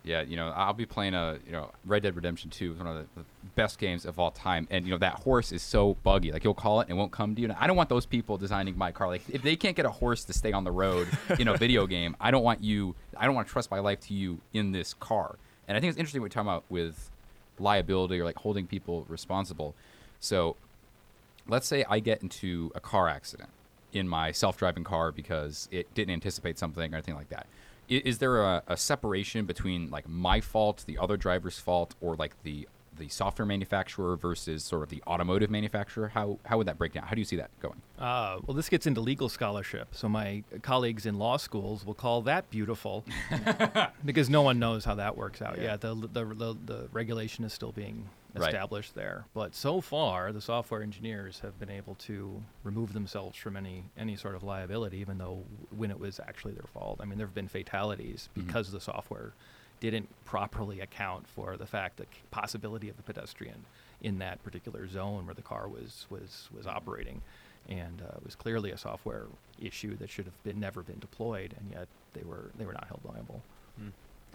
Yeah, 0.04 0.22
you 0.22 0.36
know, 0.36 0.48
I'll 0.48 0.72
be 0.72 0.86
playing 0.86 1.14
a 1.14 1.38
you 1.46 1.52
know 1.52 1.70
Red 1.84 2.02
Dead 2.02 2.16
Redemption 2.16 2.50
2 2.50 2.72
is 2.72 2.78
one 2.78 2.86
of 2.86 3.06
the, 3.14 3.24
best 3.54 3.78
games 3.78 4.06
of 4.06 4.18
all 4.18 4.30
time, 4.30 4.66
and 4.70 4.86
you 4.86 4.90
know 4.90 4.98
that 4.98 5.14
horse 5.14 5.52
is 5.52 5.62
so 5.62 5.94
buggy. 6.02 6.32
Like 6.32 6.42
you'll 6.42 6.54
call 6.54 6.80
it 6.80 6.84
and 6.84 6.92
it 6.92 6.94
won't 6.94 7.12
come 7.12 7.34
to 7.34 7.40
you. 7.40 7.48
And 7.48 7.56
I 7.58 7.66
don't 7.66 7.76
want 7.76 7.90
those 7.90 8.06
people 8.06 8.38
designing 8.38 8.78
my 8.78 8.92
car. 8.92 9.08
Like 9.08 9.22
if 9.28 9.42
they 9.42 9.56
can't 9.56 9.76
get 9.76 9.84
a 9.84 9.90
horse 9.90 10.24
to 10.24 10.32
stay 10.32 10.52
on 10.52 10.64
the 10.64 10.70
road 10.70 11.06
in 11.38 11.48
a 11.48 11.56
video 11.56 11.86
game, 11.86 12.16
I 12.18 12.30
don't 12.30 12.42
want 12.42 12.62
you. 12.62 12.94
I 13.16 13.26
don't 13.26 13.34
want 13.34 13.46
to 13.46 13.52
trust 13.52 13.70
my 13.70 13.78
life 13.78 14.00
to 14.00 14.14
you 14.14 14.40
in 14.54 14.72
this 14.72 14.94
car. 14.94 15.36
And 15.68 15.76
I 15.76 15.80
think 15.80 15.90
it's 15.90 15.98
interesting 15.98 16.22
what 16.22 16.26
you're 16.34 16.42
talking 16.42 16.48
about 16.48 16.64
with 16.70 17.10
liability 17.58 18.18
or 18.20 18.24
like 18.24 18.36
holding 18.36 18.66
people 18.66 19.04
responsible. 19.08 19.74
So 20.18 20.56
let's 21.46 21.66
say 21.66 21.84
I 21.88 21.98
get 22.00 22.22
into 22.22 22.72
a 22.74 22.80
car 22.80 23.08
accident 23.08 23.50
in 23.92 24.08
my 24.08 24.32
self-driving 24.32 24.84
car 24.84 25.12
because 25.12 25.68
it 25.70 25.92
didn't 25.94 26.14
anticipate 26.14 26.58
something 26.58 26.92
or 26.92 26.96
anything 26.96 27.14
like 27.14 27.28
that. 27.28 27.46
Is 27.98 28.18
there 28.18 28.42
a, 28.42 28.62
a 28.66 28.76
separation 28.76 29.44
between 29.44 29.90
like 29.90 30.08
my 30.08 30.40
fault, 30.40 30.84
the 30.86 30.98
other 30.98 31.16
driver's 31.16 31.58
fault, 31.58 31.94
or 32.00 32.16
like 32.16 32.42
the 32.42 32.68
the 32.98 33.08
software 33.08 33.46
manufacturer 33.46 34.16
versus 34.16 34.62
sort 34.62 34.82
of 34.82 34.88
the 34.90 35.02
automotive 35.06 35.50
manufacturer? 35.50 36.08
How 36.08 36.38
how 36.44 36.58
would 36.58 36.66
that 36.66 36.78
break 36.78 36.92
down? 36.92 37.04
How 37.04 37.14
do 37.14 37.20
you 37.20 37.24
see 37.24 37.36
that 37.36 37.50
going? 37.60 37.80
Uh, 37.98 38.38
well, 38.46 38.54
this 38.54 38.68
gets 38.68 38.86
into 38.86 39.00
legal 39.00 39.28
scholarship. 39.28 39.88
So 39.92 40.08
my 40.08 40.44
colleagues 40.62 41.06
in 41.06 41.18
law 41.18 41.36
schools 41.36 41.84
will 41.84 41.94
call 41.94 42.22
that 42.22 42.50
beautiful, 42.50 43.04
because 44.04 44.28
no 44.28 44.42
one 44.42 44.58
knows 44.58 44.84
how 44.84 44.94
that 44.96 45.16
works 45.16 45.40
out. 45.42 45.60
Yeah, 45.60 45.76
the, 45.76 45.94
the 45.94 46.24
the 46.24 46.56
the 46.64 46.88
regulation 46.92 47.44
is 47.44 47.52
still 47.52 47.72
being 47.72 48.08
Right. 48.34 48.48
established 48.48 48.94
there. 48.94 49.26
But 49.34 49.54
so 49.54 49.80
far, 49.80 50.32
the 50.32 50.40
software 50.40 50.82
engineers 50.82 51.40
have 51.40 51.58
been 51.60 51.70
able 51.70 51.94
to 51.96 52.42
remove 52.64 52.92
themselves 52.94 53.36
from 53.36 53.56
any 53.56 53.84
any 53.96 54.16
sort 54.16 54.34
of 54.34 54.42
liability, 54.42 54.98
even 54.98 55.18
though 55.18 55.44
when 55.76 55.90
it 55.90 55.98
was 56.00 56.18
actually 56.20 56.54
their 56.54 56.66
fault. 56.72 57.00
I 57.02 57.04
mean, 57.04 57.18
there 57.18 57.26
have 57.26 57.34
been 57.34 57.48
fatalities 57.48 58.28
Mhm. 58.36 58.46
because 58.46 58.72
the 58.72 58.80
software 58.80 59.32
didn't 59.80 60.08
properly 60.24 60.80
account 60.80 61.26
for 61.26 61.56
the 61.56 61.66
fact 61.66 61.96
that 61.96 62.06
possibility 62.30 62.88
of 62.88 62.98
a 62.98 63.02
pedestrian 63.02 63.64
in 64.00 64.18
that 64.18 64.42
particular 64.44 64.86
zone 64.86 65.26
where 65.26 65.34
the 65.34 65.42
car 65.42 65.68
was 65.68 66.06
was 66.08 66.48
was 66.54 66.66
operating, 66.66 67.20
and 67.68 68.00
uh, 68.00 68.16
it 68.16 68.24
was 68.24 68.34
clearly 68.34 68.70
a 68.70 68.78
software 68.78 69.26
issue 69.60 69.96
that 69.96 70.08
should 70.08 70.24
have 70.24 70.42
been 70.44 70.58
never 70.60 70.82
been 70.82 70.98
deployed, 71.00 71.54
and 71.58 71.70
yet 71.70 71.88
they 72.14 72.22
were 72.22 72.50
they 72.56 72.64
were 72.64 72.72
not 72.72 72.86
held 72.88 73.00
liable. 73.04 73.42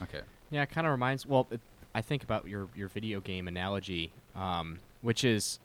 Okay. 0.03 0.21
Yeah, 0.51 0.61
it 0.61 0.69
kind 0.69 0.85
of 0.85 0.91
reminds. 0.91 1.25
Well, 1.25 1.47
it, 1.49 1.59
I 1.97 2.01
think 2.01 2.21
about 2.23 2.47
your 2.47 2.67
your 2.75 2.89
video 2.89 3.19
game 3.19 3.47
analogy, 3.47 4.11
um, 4.35 4.77
which 5.01 5.23
is, 5.23 5.59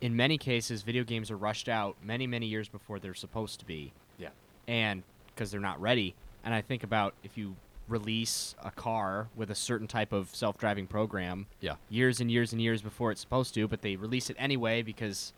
in 0.00 0.16
many 0.16 0.36
cases, 0.36 0.82
video 0.82 1.04
games 1.04 1.30
are 1.30 1.36
rushed 1.36 1.68
out 1.68 1.94
many 2.02 2.26
many 2.26 2.46
years 2.46 2.68
before 2.68 2.98
they're 2.98 3.14
supposed 3.14 3.60
to 3.60 3.64
be, 3.64 3.92
Yeah. 4.18 4.30
and 4.66 5.04
because 5.28 5.52
they're 5.52 5.60
not 5.60 5.80
ready. 5.80 6.16
And 6.42 6.52
I 6.52 6.62
think 6.62 6.82
about 6.82 7.14
if 7.22 7.38
you 7.38 7.54
release 7.86 8.56
a 8.60 8.72
car 8.72 9.28
with 9.36 9.52
a 9.52 9.54
certain 9.54 9.86
type 9.86 10.12
of 10.12 10.34
self-driving 10.34 10.88
program, 10.88 11.46
Yeah. 11.60 11.76
years 11.88 12.20
and 12.20 12.28
years 12.28 12.52
and 12.52 12.60
years 12.60 12.82
before 12.82 13.12
it's 13.12 13.20
supposed 13.20 13.54
to, 13.54 13.68
but 13.68 13.82
they 13.82 13.94
release 13.94 14.30
it 14.30 14.36
anyway 14.36 14.82
because 14.82 15.32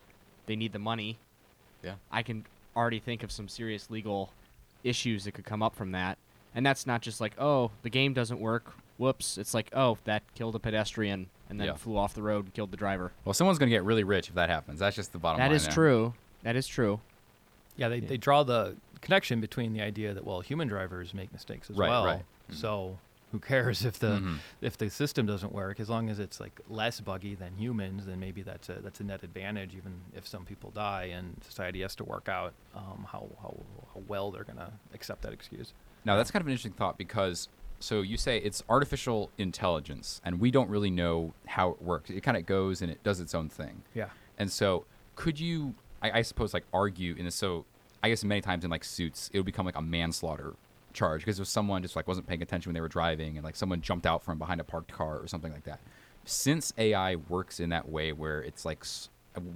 they 0.46 0.56
need 0.56 0.72
the 0.72 0.78
money. 0.78 1.18
Yeah. 1.82 1.96
I 2.10 2.22
can 2.22 2.46
already 2.74 2.98
think 2.98 3.22
of 3.22 3.30
some 3.30 3.46
serious 3.46 3.90
legal 3.90 4.32
issues 4.82 5.24
that 5.24 5.32
could 5.32 5.44
come 5.44 5.62
up 5.62 5.76
from 5.76 5.92
that. 5.92 6.16
And 6.54 6.64
that's 6.64 6.86
not 6.86 7.02
just 7.02 7.20
like, 7.20 7.34
oh, 7.38 7.72
the 7.82 7.90
game 7.90 8.14
doesn't 8.14 8.40
work. 8.40 8.72
Whoops. 9.00 9.38
It's 9.38 9.54
like, 9.54 9.70
oh, 9.72 9.96
that 10.04 10.22
killed 10.34 10.54
a 10.54 10.58
pedestrian 10.58 11.28
and 11.48 11.58
then 11.58 11.68
Yeah. 11.68 11.74
flew 11.74 11.96
off 11.96 12.12
the 12.14 12.22
road 12.22 12.44
and 12.44 12.54
killed 12.54 12.70
the 12.70 12.76
driver. 12.76 13.12
Well, 13.24 13.32
someone's 13.32 13.58
gonna 13.58 13.70
get 13.70 13.82
really 13.82 14.04
rich 14.04 14.28
if 14.28 14.34
that 14.34 14.50
happens. 14.50 14.78
That's 14.80 14.94
just 14.94 15.12
the 15.12 15.18
bottom 15.18 15.38
That 15.38 15.44
line. 15.44 15.50
That 15.52 15.56
is 15.56 15.64
there. 15.64 15.72
true. 15.74 16.14
That 16.42 16.54
is 16.56 16.66
true. 16.66 17.00
Yeah, 17.76 17.88
they, 17.88 17.96
Yeah. 17.98 18.08
they 18.08 18.16
draw 18.18 18.42
the 18.42 18.76
connection 19.00 19.40
between 19.40 19.72
the 19.72 19.80
idea 19.80 20.12
that 20.12 20.24
well, 20.24 20.42
human 20.42 20.68
drivers 20.68 21.14
make 21.14 21.32
mistakes 21.32 21.70
as 21.70 21.76
Right, 21.76 21.88
well. 21.88 22.04
right. 22.04 22.24
Mhm. 22.50 22.54
So 22.56 22.98
who 23.32 23.38
cares 23.38 23.84
if 23.86 23.98
the 23.98 24.18
Mhm. 24.18 24.38
if 24.60 24.76
the 24.76 24.90
system 24.90 25.24
doesn't 25.24 25.52
work? 25.52 25.80
As 25.80 25.88
long 25.88 26.10
as 26.10 26.18
it's 26.18 26.38
like 26.38 26.60
less 26.68 27.00
buggy 27.00 27.34
than 27.34 27.56
humans, 27.56 28.04
then 28.04 28.20
maybe 28.20 28.42
that's 28.42 28.68
a 28.68 28.74
that's 28.74 29.00
a 29.00 29.04
net 29.04 29.22
advantage. 29.22 29.74
Even 29.74 30.02
if 30.14 30.26
some 30.28 30.44
people 30.44 30.70
die, 30.72 31.04
and 31.04 31.42
society 31.42 31.80
has 31.80 31.94
to 31.96 32.04
work 32.04 32.28
out 32.28 32.52
um, 32.74 33.06
how, 33.10 33.28
how 33.40 33.56
how 33.94 34.02
well 34.06 34.30
they're 34.30 34.44
gonna 34.44 34.72
accept 34.92 35.22
that 35.22 35.32
excuse. 35.32 35.72
Now 36.04 36.16
that's 36.16 36.30
kind 36.30 36.42
of 36.42 36.46
an 36.48 36.52
interesting 36.52 36.72
thought 36.72 36.98
because 36.98 37.48
so 37.80 38.02
you 38.02 38.16
say 38.16 38.38
it's 38.38 38.62
artificial 38.68 39.30
intelligence, 39.38 40.20
and 40.24 40.38
we 40.38 40.50
don't 40.50 40.68
really 40.68 40.90
know 40.90 41.32
how 41.46 41.70
it 41.70 41.82
works. 41.82 42.10
It 42.10 42.22
kind 42.22 42.36
of 42.36 42.46
goes 42.46 42.82
and 42.82 42.90
it 42.90 43.02
does 43.02 43.20
its 43.20 43.34
own 43.34 43.48
thing. 43.48 43.82
Yeah. 43.94 44.10
And 44.38 44.52
so, 44.52 44.84
could 45.16 45.40
you, 45.40 45.74
I, 46.02 46.18
I 46.18 46.22
suppose, 46.22 46.52
like 46.54 46.64
argue 46.72 47.14
in 47.16 47.24
this? 47.24 47.34
So, 47.34 47.64
I 48.02 48.10
guess 48.10 48.22
many 48.22 48.42
times 48.42 48.64
in 48.64 48.70
like 48.70 48.84
suits, 48.84 49.30
it 49.32 49.38
would 49.38 49.46
become 49.46 49.66
like 49.66 49.76
a 49.76 49.82
manslaughter 49.82 50.54
charge 50.92 51.20
because 51.20 51.38
if 51.38 51.46
someone 51.46 51.82
just 51.82 51.96
like 51.96 52.08
wasn't 52.08 52.26
paying 52.26 52.42
attention 52.42 52.70
when 52.70 52.74
they 52.74 52.80
were 52.80 52.88
driving, 52.88 53.36
and 53.36 53.44
like 53.44 53.56
someone 53.56 53.80
jumped 53.80 54.06
out 54.06 54.22
from 54.22 54.38
behind 54.38 54.60
a 54.60 54.64
parked 54.64 54.92
car 54.92 55.18
or 55.18 55.26
something 55.26 55.52
like 55.52 55.64
that. 55.64 55.80
Since 56.26 56.74
AI 56.76 57.16
works 57.16 57.60
in 57.60 57.70
that 57.70 57.88
way, 57.88 58.12
where 58.12 58.42
it's 58.42 58.66
like, 58.66 58.84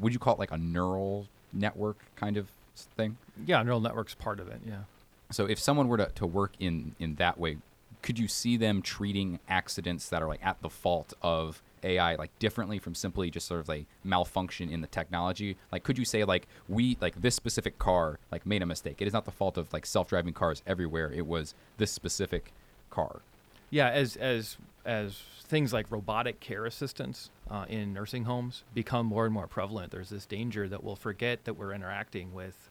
would 0.01 0.15
you 0.15 0.19
call 0.19 0.35
it 0.35 0.39
like 0.39 0.51
a 0.51 0.57
neural 0.57 1.29
network 1.53 1.99
kind 2.17 2.39
of 2.39 2.49
thing? 2.97 3.19
Yeah, 3.47 3.63
neural 3.63 3.81
network's 3.81 4.15
part 4.15 4.41
of 4.41 4.49
it. 4.49 4.61
Yeah. 4.67 4.85
So 5.31 5.47
if 5.47 5.59
someone 5.59 5.89
were 5.89 5.99
to, 5.99 6.11
to 6.15 6.27
work 6.27 6.53
in 6.59 6.95
in 6.99 7.17
that 7.17 7.39
way, 7.39 7.59
could 8.05 8.19
you 8.19 8.29
see 8.29 8.59
them 8.59 8.83
treating 8.83 9.41
accidents 9.49 10.11
that 10.11 10.23
are 10.23 10.29
like 10.29 10.45
at 10.45 10.61
the 10.61 10.69
fault 10.69 11.15
of 11.23 11.63
AI 11.83 12.17
like 12.17 12.39
differently 12.39 12.79
from 12.79 12.95
simply 12.95 13.31
just 13.31 13.47
sort 13.47 13.61
of 13.61 13.69
like 13.69 13.87
malfunction 14.05 14.69
in 14.69 14.83
the 14.83 14.87
technology? 14.87 15.57
Like 15.73 15.85
could 15.85 15.97
you 15.97 16.05
say 16.05 16.23
like 16.23 16.47
we 16.69 16.99
like 17.01 17.23
this 17.23 17.35
specific 17.35 17.79
car 17.79 18.19
like 18.31 18.45
made 18.45 18.61
a 18.61 18.67
mistake. 18.67 19.01
It 19.01 19.07
is 19.07 19.15
not 19.15 19.25
the 19.25 19.31
fault 19.31 19.57
of 19.57 19.73
like 19.73 19.87
self-driving 19.87 20.35
cars 20.35 20.63
everywhere. 20.67 21.11
It 21.13 21.27
was 21.27 21.55
this 21.79 21.91
specific 21.91 22.53
car. 22.91 23.23
Yeah, 23.71 23.89
as 23.89 24.17
as 24.17 24.59
as 24.85 25.23
things 25.43 25.73
like 25.73 25.91
robotic 25.91 26.41
care 26.41 26.67
assistance 26.67 27.31
uh, 27.51 27.65
in 27.71 27.95
nursing 27.95 28.25
homes 28.25 28.65
become 28.75 29.07
more 29.07 29.25
and 29.25 29.33
more 29.33 29.47
prevalent, 29.47 29.93
there's 29.93 30.11
this 30.11 30.27
danger 30.27 30.69
that 30.69 30.85
we'll 30.85 30.95
forget 30.95 31.45
that 31.45 31.55
we're 31.55 31.73
interacting 31.73 32.35
with 32.35 32.69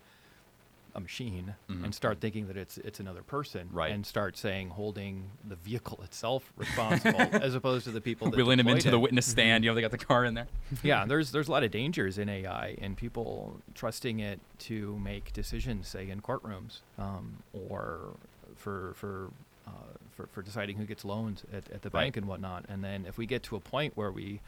a 0.96 1.00
machine 1.00 1.56
Mhm. 1.70 1.84
and 1.86 1.96
start 1.96 2.20
thinking 2.20 2.48
that 2.48 2.56
it's 2.58 2.78
it's 2.78 3.00
another 3.00 3.24
person, 3.24 3.70
Right. 3.72 3.92
And 3.92 4.06
start 4.06 4.38
saying 4.38 4.70
holding 4.70 5.32
the 5.48 5.56
vehicle 5.56 6.00
itself 6.04 6.54
responsible, 6.56 7.20
as 7.42 7.56
opposed 7.56 7.86
to 7.86 7.92
the 7.92 8.02
people 8.02 8.30
that 8.30 8.38
Wheeling 8.38 8.58
them 8.60 8.68
into 8.68 8.92
the 8.92 9.00
witness 9.00 9.26
stand. 9.26 9.64
You 9.64 9.72
know 9.72 9.76
they 9.76 9.82
got 9.82 9.92
the 9.92 9.98
car 9.98 10.24
in 10.26 10.34
there. 10.36 10.48
yeah, 10.84 11.06
there's 11.06 11.32
there's 11.32 11.48
a 11.48 11.52
lot 11.52 11.64
of 11.64 11.72
dangers 11.72 12.18
in 12.18 12.30
AI 12.30 12.78
and 12.80 12.96
people 12.96 13.60
trusting 13.74 14.20
it 14.20 14.40
to 14.60 14.98
make 15.00 15.34
decisions, 15.34 15.88
say 15.88 16.10
in 16.10 16.22
courtrooms, 16.22 16.82
um, 17.00 17.42
or 17.54 18.16
for 18.56 18.94
for 18.96 19.32
uh, 19.66 19.72
for 20.12 20.28
for 20.28 20.42
deciding 20.44 20.78
who 20.78 20.86
gets 20.86 21.04
loans 21.04 21.44
at, 21.52 21.70
at 21.72 21.82
the 21.82 21.90
Right. 21.90 22.04
bank 22.04 22.18
and 22.18 22.28
whatnot. 22.28 22.66
And 22.70 22.84
then 22.84 23.06
if 23.08 23.18
we 23.18 23.26
get 23.26 23.42
to 23.44 23.56
a 23.56 23.60
point 23.60 23.98
where 23.98 24.12
we 24.12 24.42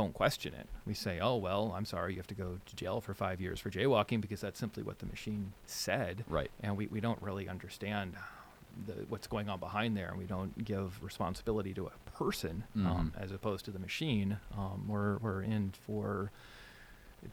don't 0.00 0.14
question 0.14 0.52
it, 0.54 0.66
we 0.86 0.94
say, 0.94 1.14
"Oh 1.20 1.36
well, 1.36 1.72
I'm 1.76 1.84
sorry, 1.84 2.12
you 2.14 2.18
have 2.18 2.26
to 2.34 2.34
go 2.44 2.48
to 2.68 2.76
jail 2.82 3.00
for 3.00 3.14
five 3.14 3.40
years 3.40 3.58
for 3.60 3.70
jaywalking 3.70 4.20
because 4.20 4.40
that's 4.40 4.58
simply 4.60 4.82
what 4.82 4.96
the 4.98 5.06
machine 5.06 5.52
said." 5.66 6.24
Right. 6.28 6.50
And 6.62 6.76
we, 6.78 6.86
we 6.86 7.00
don't 7.00 7.20
really 7.22 7.48
understand 7.48 8.14
the, 8.86 8.92
what's 9.08 9.26
going 9.26 9.48
on 9.48 9.58
behind 9.58 9.96
there, 9.96 10.08
and 10.10 10.18
we 10.18 10.24
don't 10.26 10.52
give 10.64 11.02
responsibility 11.02 11.72
to 11.74 11.86
a 11.86 12.10
person 12.22 12.64
um, 12.76 13.12
Mhm. 13.16 13.22
as 13.22 13.30
opposed 13.32 13.64
to 13.64 13.70
the 13.72 13.78
machine. 13.80 14.38
Um, 14.56 14.84
we're 14.88 15.16
we're 15.18 15.42
in 15.42 15.72
for 15.86 16.30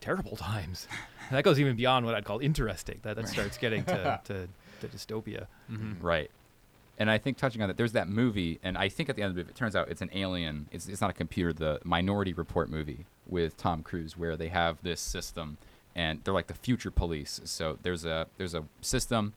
terrible 0.01 0.35
times. 0.51 0.87
That 1.31 1.43
goes 1.43 1.59
even 1.59 1.75
beyond 1.75 2.05
what 2.07 2.15
I'd 2.15 2.25
call 2.25 2.39
interesting. 2.39 2.99
That 3.03 3.15
that 3.17 3.27
starts 3.27 3.57
getting 3.59 3.83
to, 3.85 4.19
to, 4.29 4.47
to 4.81 4.87
dystopia. 4.87 5.45
Right. 6.01 6.31
And 6.97 7.11
I 7.11 7.17
think 7.17 7.37
touching 7.37 7.61
on 7.61 7.67
that, 7.67 7.75
there's 7.77 7.91
that 7.91 8.07
movie, 8.07 8.59
and 8.63 8.77
I 8.77 8.87
think 8.87 9.09
at 9.09 9.15
the 9.17 9.21
end 9.21 9.31
of 9.31 9.37
it, 9.37 9.49
it 9.49 9.55
turns 9.55 9.75
out 9.75 9.89
it's 9.89 10.01
an 10.01 10.09
alien. 10.13 10.67
It's, 10.71 10.87
it's 10.87 11.01
not 11.01 11.09
a 11.09 11.13
computer. 11.13 11.51
The 11.51 11.79
Minority 11.83 12.31
Report 12.33 12.69
movie 12.69 13.05
with 13.27 13.57
Tom 13.57 13.83
Cruise, 13.83 14.15
where 14.17 14.37
they 14.37 14.47
have 14.47 14.81
this 14.81 15.01
system, 15.01 15.57
and 15.93 16.23
they're 16.23 16.33
like 16.33 16.47
the 16.47 16.53
future 16.53 16.91
police. 16.91 17.41
So 17.43 17.77
there's 17.83 18.05
a 18.05 18.27
there's 18.37 18.53
a 18.53 18.63
system 18.81 19.33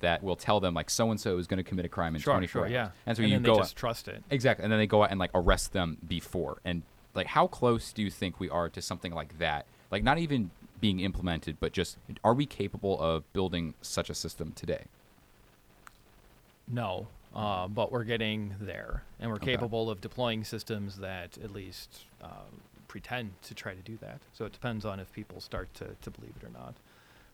that 0.00 0.22
will 0.22 0.36
tell 0.36 0.60
them 0.60 0.74
like 0.74 0.88
so 0.90 1.10
and 1.10 1.18
so 1.20 1.36
is 1.38 1.46
going 1.46 1.58
to 1.58 1.64
commit 1.64 1.84
a 1.84 1.88
crime 1.88 2.14
in 2.14 2.20
Sure, 2.22 2.32
24 2.34 2.48
sure, 2.50 2.62
hours. 2.64 2.72
yeah. 2.72 2.90
And 3.06 3.16
so 3.16 3.22
and 3.22 3.32
you 3.32 3.38
go 3.40 3.54
they 3.56 3.60
out- 3.60 3.72
trust 3.76 4.08
it. 4.08 4.22
exactly, 4.30 4.62
and 4.64 4.70
then 4.72 4.78
they 4.78 4.86
go 4.86 5.02
out 5.02 5.10
and 5.10 5.18
like 5.18 5.30
arrest 5.34 5.72
them 5.72 5.96
before. 6.06 6.58
And 6.66 6.82
like, 7.14 7.28
how 7.28 7.46
close 7.46 7.92
do 7.94 8.02
you 8.02 8.10
think 8.10 8.38
we 8.40 8.50
are 8.50 8.68
to 8.68 8.82
something 8.82 9.12
like 9.12 9.38
that? 9.38 9.64
Like, 9.90 10.02
not 10.04 10.18
even 10.18 10.50
being 10.80 11.00
implemented, 11.00 11.56
but 11.60 11.72
just 11.72 11.96
are 12.24 12.34
we 12.34 12.44
capable 12.46 13.00
of 13.00 13.30
building 13.32 13.72
such 13.82 14.08
a 14.10 14.14
system 14.14 14.52
today? 14.52 14.84
No, 16.70 17.08
uh, 17.34 17.68
but 17.68 17.90
we're 17.92 18.04
getting 18.04 18.54
there, 18.60 19.02
and 19.18 19.30
we're 19.30 19.36
Okay. 19.36 19.52
capable 19.52 19.90
of 19.90 20.00
deploying 20.00 20.44
systems 20.44 20.96
that 20.98 21.36
at 21.38 21.50
least 21.52 22.04
uh, 22.22 22.28
pretend 22.88 23.32
to 23.42 23.54
try 23.54 23.74
to 23.74 23.82
do 23.82 23.96
that. 23.98 24.20
So 24.32 24.44
it 24.44 24.52
depends 24.52 24.84
on 24.84 25.00
if 25.00 25.12
people 25.12 25.40
start 25.40 25.72
to, 25.74 25.96
to 26.02 26.10
believe 26.10 26.34
it 26.40 26.44
or 26.46 26.50
not. 26.50 26.74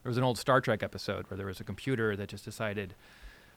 There 0.03 0.11
was 0.11 0.19
an 0.19 0.25
old 0.25 0.39
Star 0.39 0.61
Trek 0.61 0.83
episode 0.83 1.27
where 1.29 1.37
there 1.37 1.47
was 1.47 1.61
a 1.61 1.65
computer 1.65 2.15
that 2.17 2.29
just 2.29 2.45
decided 2.45 2.95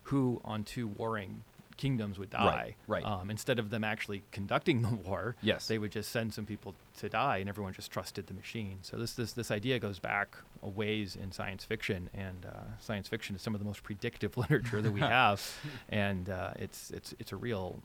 who 0.04 0.40
on 0.44 0.64
two 0.64 0.86
warring 0.88 1.44
kingdoms 1.80 2.18
would 2.18 2.30
die. 2.30 2.74
Right, 2.86 3.02
right. 3.02 3.04
Um, 3.04 3.30
instead 3.30 3.58
of 3.58 3.70
them 3.70 3.82
actually 3.82 4.22
conducting 4.30 4.82
the 4.82 4.88
war, 5.08 5.34
Yes. 5.42 5.66
they 5.66 5.78
would 5.78 5.90
just 5.92 6.12
send 6.12 6.32
some 6.34 6.46
people 6.46 6.74
to 6.98 7.08
die, 7.08 7.38
and 7.38 7.48
everyone 7.48 7.72
just 7.72 7.90
trusted 7.90 8.26
the 8.26 8.34
machine. 8.34 8.78
So 8.82 8.96
this 8.96 9.14
this 9.14 9.32
this 9.32 9.50
idea 9.50 9.78
goes 9.78 9.98
back 9.98 10.36
a 10.62 10.68
ways 10.68 11.16
in 11.16 11.32
science 11.32 11.64
fiction, 11.64 12.10
and 12.14 12.44
uh, 12.46 12.50
science 12.78 13.08
fiction 13.08 13.34
is 13.34 13.42
some 13.42 13.54
of 13.54 13.60
the 13.60 13.66
most 13.66 13.82
predictive 13.82 14.36
literature 14.42 14.80
that 14.82 14.92
we 14.92 15.00
have, 15.20 15.40
and 15.88 16.28
uh, 16.28 16.52
it's 16.56 16.90
it's 16.90 17.14
it's 17.18 17.32
a 17.32 17.36
real 17.36 17.80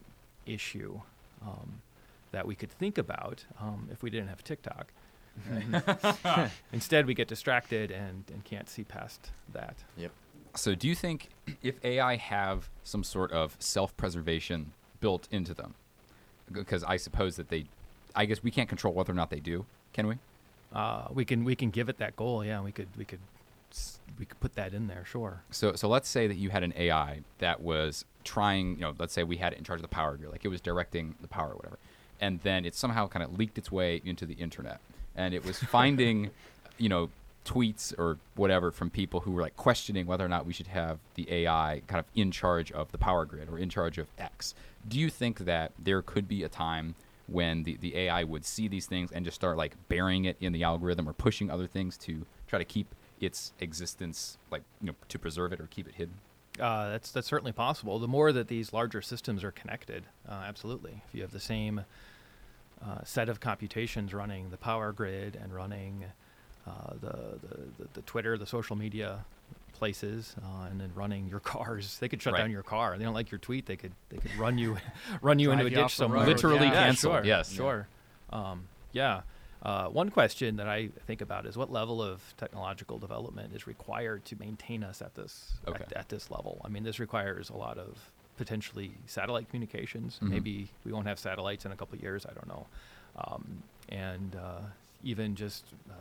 issue 0.45 0.99
um, 1.41 1.81
that 2.31 2.45
we 2.45 2.53
could 2.55 2.71
think 2.71 2.97
about 2.97 3.45
um, 3.61 3.87
if 3.91 4.03
we 4.03 4.09
didn't 4.09 4.27
have 4.27 4.43
TikTok. 4.43 4.91
Instead, 6.71 7.05
we 7.07 7.13
get 7.13 7.27
distracted 7.27 7.91
and, 7.91 8.23
and 8.31 8.43
can't 8.43 8.69
see 8.69 8.83
past 8.83 9.31
that. 9.53 9.75
Yep. 9.97 10.11
So, 10.57 10.75
do 10.75 10.87
you 10.87 10.95
think 10.95 11.29
if 11.61 11.83
AI 11.83 12.15
have 12.15 12.69
some 12.83 13.03
sort 13.03 13.31
of 13.31 13.55
self-preservation 13.59 14.71
built 14.99 15.27
into 15.31 15.53
them, 15.53 15.75
because 16.51 16.83
I 16.83 16.97
suppose 16.97 17.35
that 17.35 17.49
they, 17.49 17.65
I 18.15 18.25
guess 18.25 18.43
we 18.43 18.51
can't 18.51 18.69
control 18.69 18.93
whether 18.93 19.11
or 19.11 19.15
not 19.15 19.29
they 19.29 19.39
do, 19.39 19.65
can 19.93 20.07
we? 20.07 20.15
Uh, 20.73 21.07
we 21.13 21.23
can 21.25 21.43
we 21.45 21.55
can 21.55 21.69
give 21.69 21.89
it 21.89 21.97
that 21.99 22.15
goal. 22.15 22.43
Yeah, 22.43 22.61
we 22.61 22.71
could 22.71 22.87
we 22.97 23.05
could 23.05 23.19
we 24.19 24.25
could 24.25 24.39
put 24.39 24.55
that 24.55 24.73
in 24.73 24.87
there. 24.87 25.03
Sure. 25.05 25.41
So, 25.51 25.75
so 25.75 25.87
let's 25.87 26.07
say 26.07 26.27
that 26.27 26.35
you 26.35 26.49
had 26.49 26.63
an 26.63 26.73
AI 26.77 27.21
that 27.39 27.61
was 27.61 28.05
trying, 28.23 28.75
you 28.75 28.81
know, 28.81 28.93
let's 28.97 29.13
say 29.13 29.23
we 29.23 29.37
had 29.37 29.53
it 29.53 29.57
in 29.57 29.63
charge 29.63 29.79
of 29.79 29.81
the 29.81 29.87
power 29.87 30.15
grid, 30.15 30.31
like 30.31 30.45
it 30.45 30.49
was 30.49 30.61
directing 30.61 31.15
the 31.21 31.27
power 31.27 31.49
or 31.49 31.55
whatever, 31.55 31.77
and 32.21 32.39
then 32.41 32.65
it 32.65 32.75
somehow 32.75 33.07
kind 33.07 33.23
of 33.23 33.37
leaked 33.37 33.57
its 33.57 33.71
way 33.71 34.01
into 34.05 34.25
the 34.25 34.35
internet, 34.35 34.79
and 35.15 35.33
it 35.33 35.45
was 35.45 35.59
finding, 35.59 36.29
you 36.77 36.89
know, 36.89 37.09
tweets 37.45 37.97
or 37.97 38.17
whatever 38.35 38.71
from 38.71 38.89
people 38.89 39.21
who 39.21 39.31
were 39.31 39.41
like 39.41 39.55
questioning 39.55 40.05
whether 40.05 40.25
or 40.25 40.27
not 40.27 40.45
we 40.45 40.53
should 40.53 40.67
have 40.67 40.99
the 41.13 41.31
AI 41.31 41.81
kind 41.87 41.99
of 41.99 42.05
in 42.15 42.31
charge 42.31 42.71
of 42.71 42.91
the 42.91 42.97
power 42.97 43.23
grid 43.23 43.47
or 43.49 43.57
in 43.57 43.69
charge 43.69 43.97
of 43.97 44.07
X. 44.17 44.55
Do 44.87 44.99
you 44.99 45.09
think 45.09 45.39
that 45.39 45.71
there 45.79 46.01
could 46.01 46.27
be 46.27 46.43
a 46.43 46.49
time 46.49 46.95
when 47.27 47.63
the, 47.63 47.77
the 47.77 47.97
AI 47.97 48.23
would 48.23 48.45
see 48.45 48.67
these 48.67 48.85
things 48.85 49.11
and 49.11 49.25
just 49.25 49.35
start 49.35 49.57
like 49.57 49.75
burying 49.87 50.25
it 50.25 50.37
in 50.39 50.53
the 50.53 50.63
algorithm 50.63 51.07
or 51.07 51.13
pushing 51.13 51.49
other 51.49 51.67
things 51.67 51.97
to 51.97 52.25
try 52.47 52.59
to 52.59 52.65
keep 52.65 52.93
its 53.19 53.53
existence, 53.59 54.37
like 54.51 54.63
you 54.81 54.87
know, 54.87 54.95
to 55.07 55.17
preserve 55.17 55.53
it 55.53 55.59
or 55.59 55.67
keep 55.67 55.87
it 55.87 55.95
hidden? 55.95 56.15
Uh, 56.59 56.89
that's 56.89 57.11
that's 57.11 57.27
certainly 57.27 57.51
possible. 57.51 57.99
The 57.99 58.07
more 58.07 58.31
that 58.31 58.47
these 58.47 58.73
larger 58.73 59.01
systems 59.01 59.43
are 59.43 59.51
connected, 59.51 60.05
uh, 60.27 60.43
absolutely. 60.45 61.01
If 61.07 61.15
you 61.15 61.21
have 61.21 61.31
the 61.31 61.39
same 61.39 61.85
uh, 62.83 63.03
set 63.03 63.29
of 63.29 63.39
computations 63.39 64.13
running 64.13 64.49
the 64.49 64.57
power 64.57 64.91
grid 64.91 65.37
and 65.41 65.53
running 65.53 66.05
uh, 66.67 66.93
the, 67.01 67.39
the, 67.77 67.87
the 67.93 68.01
Twitter, 68.01 68.37
the 68.37 68.45
social 68.45 68.75
media 68.75 69.23
places, 69.73 70.35
uh, 70.43 70.65
and 70.69 70.79
then 70.79 70.91
running 70.95 71.27
your 71.27 71.39
cars, 71.53 71.97
they 71.99 72.07
could 72.07 72.21
shut 72.21 72.33
Right. 72.33 72.39
down 72.41 72.51
your 72.51 72.63
car. 72.63 72.97
They 72.97 73.03
don't 73.03 73.13
like 73.13 73.31
your 73.31 73.39
tweet, 73.39 73.65
they 73.65 73.75
could 73.75 73.91
they 74.09 74.17
could 74.17 74.35
run 74.37 74.57
you 74.57 74.77
run 75.21 75.39
you 75.39 75.51
into 75.51 75.65
a 75.65 75.69
you 75.69 75.75
ditch 75.75 75.95
somewhere. 75.95 76.25
Literally 76.25 76.67
yeah, 76.67 76.85
cancel, 76.85 77.11
Sure, 77.13 77.23
yes. 77.25 77.51
sure. 77.51 77.87
Um, 78.31 78.67
yeah. 78.93 79.21
Uh, 79.63 79.87
one 79.87 80.09
question 80.09 80.57
that 80.57 80.67
I 80.69 80.89
think 81.07 81.21
about 81.21 81.45
is 81.47 81.57
what 81.57 81.71
level 81.71 81.99
of 82.01 82.21
technological 82.37 82.99
development 82.99 83.53
is 83.55 83.65
required 83.65 84.23
to 84.25 84.35
maintain 84.35 84.83
us 84.83 85.01
at 85.01 85.15
this 85.15 85.53
Okay. 85.67 85.83
at, 85.85 85.93
at 85.93 86.09
this 86.09 86.29
level. 86.29 86.61
I 86.63 86.67
mean, 86.69 86.83
this 86.83 86.99
requires 86.99 87.49
a 87.49 87.55
lot 87.55 87.77
of 87.79 87.97
potentially 88.37 88.91
satellite 89.07 89.47
communications. 89.49 90.19
Mhm. 90.21 90.29
Maybe 90.29 90.67
we 90.83 90.91
won't 90.91 91.07
have 91.07 91.17
satellites 91.17 91.65
in 91.65 91.71
a 91.71 91.75
couple 91.75 91.95
of 91.97 92.03
years. 92.03 92.25
I 92.27 92.33
don't 92.33 92.47
know. 92.47 92.67
Um, 93.17 93.63
and 93.89 94.35
uh, 94.35 94.59
even 95.03 95.35
just 95.35 95.65
uh, 95.89 95.93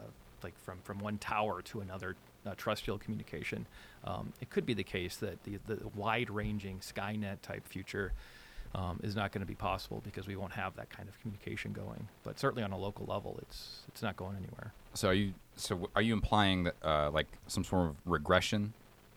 like 0.45 0.57
from, 0.63 0.79
from 0.85 1.01
one 1.01 1.19
tower 1.19 1.63
to 1.63 1.81
another 1.81 2.15
uh, 2.47 2.55
terrestrial 2.57 2.99
communication, 2.99 3.67
um, 4.05 4.33
it 4.41 4.51
could 4.51 4.67
be 4.67 4.75
the 4.75 4.85
case 4.85 5.17
that 5.17 5.43
the, 5.43 5.59
the 5.67 5.81
wide-ranging 5.97 6.79
Skynet 6.79 7.41
type 7.43 7.67
future 7.67 8.13
um, 8.75 9.01
is 9.03 9.17
not 9.17 9.33
going 9.33 9.41
to 9.41 9.47
be 9.47 9.55
possible 9.55 10.03
because 10.05 10.27
we 10.27 10.37
won't 10.37 10.53
have 10.53 10.77
that 10.77 10.91
kind 10.91 11.09
of 11.09 11.19
communication 11.21 11.73
going. 11.73 12.09
But 12.23 12.39
certainly 12.39 12.63
on 12.63 12.73
a 12.73 12.79
local 12.79 13.07
level, 13.07 13.39
it's 13.43 13.83
it's 13.89 14.03
not 14.03 14.17
going 14.17 14.37
anywhere. 14.37 14.73
So 14.95 15.09
are 15.09 15.15
you 15.15 15.35
so 15.57 15.89
are 15.95 16.03
you 16.03 16.13
implying 16.13 16.65
that 16.65 16.75
uh, 16.83 17.11
like 17.11 17.29
some 17.47 17.65
sort 17.65 17.91
of 17.91 17.97
regression 18.05 18.75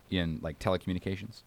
in 0.10 0.40
like 0.42 0.60
telecommunications? 0.60 1.42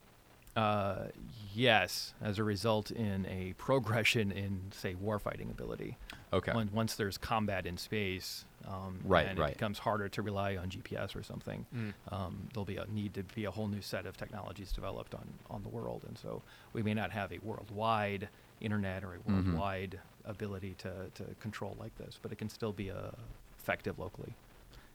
Uh, 0.56 1.06
yes, 1.54 2.12
as 2.20 2.38
a 2.38 2.44
result 2.44 2.90
in 2.90 3.24
a 3.26 3.54
progression 3.56 4.32
in 4.32 4.60
say 4.72 4.94
warfighting 4.94 5.48
ability. 5.50 5.96
Okay. 6.32 6.52
When, 6.52 6.70
once 6.72 6.96
there's 6.96 7.16
combat 7.16 7.64
in 7.64 7.76
space, 7.76 8.44
um, 8.66 9.00
Right, 9.04 9.26
and 9.26 9.38
right. 9.38 9.50
it 9.50 9.54
becomes 9.54 9.78
harder 9.78 10.08
to 10.08 10.22
rely 10.22 10.56
on 10.56 10.68
GPS 10.68 11.16
or 11.16 11.22
something. 11.22 11.66
Mm. 11.74 11.92
Um, 12.12 12.48
there'll 12.52 12.64
be 12.64 12.76
a 12.76 12.86
need 12.86 13.14
to 13.14 13.22
be 13.22 13.44
a 13.44 13.50
whole 13.50 13.68
new 13.68 13.80
set 13.80 14.06
of 14.06 14.16
technologies 14.16 14.72
developed 14.72 15.14
on, 15.14 15.26
on 15.50 15.62
the 15.62 15.68
world, 15.68 16.02
and 16.06 16.16
so 16.18 16.42
we 16.72 16.82
may 16.82 16.94
not 16.94 17.10
have 17.10 17.32
a 17.32 17.38
worldwide 17.42 18.28
internet 18.60 19.02
or 19.04 19.14
a 19.14 19.18
Mhm. 19.18 19.44
worldwide 19.46 20.00
ability 20.26 20.74
to, 20.78 20.92
to 21.14 21.24
control 21.40 21.76
like 21.80 21.96
this, 21.98 22.18
but 22.20 22.30
it 22.30 22.36
can 22.38 22.48
still 22.50 22.72
be 22.72 22.90
uh, 22.90 23.10
effective 23.58 23.98
locally. 23.98 24.34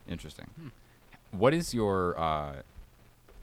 Interesting. 0.08 0.48
What 1.32 1.54
is 1.54 1.74
your 1.74 2.18
uh, 2.20 2.62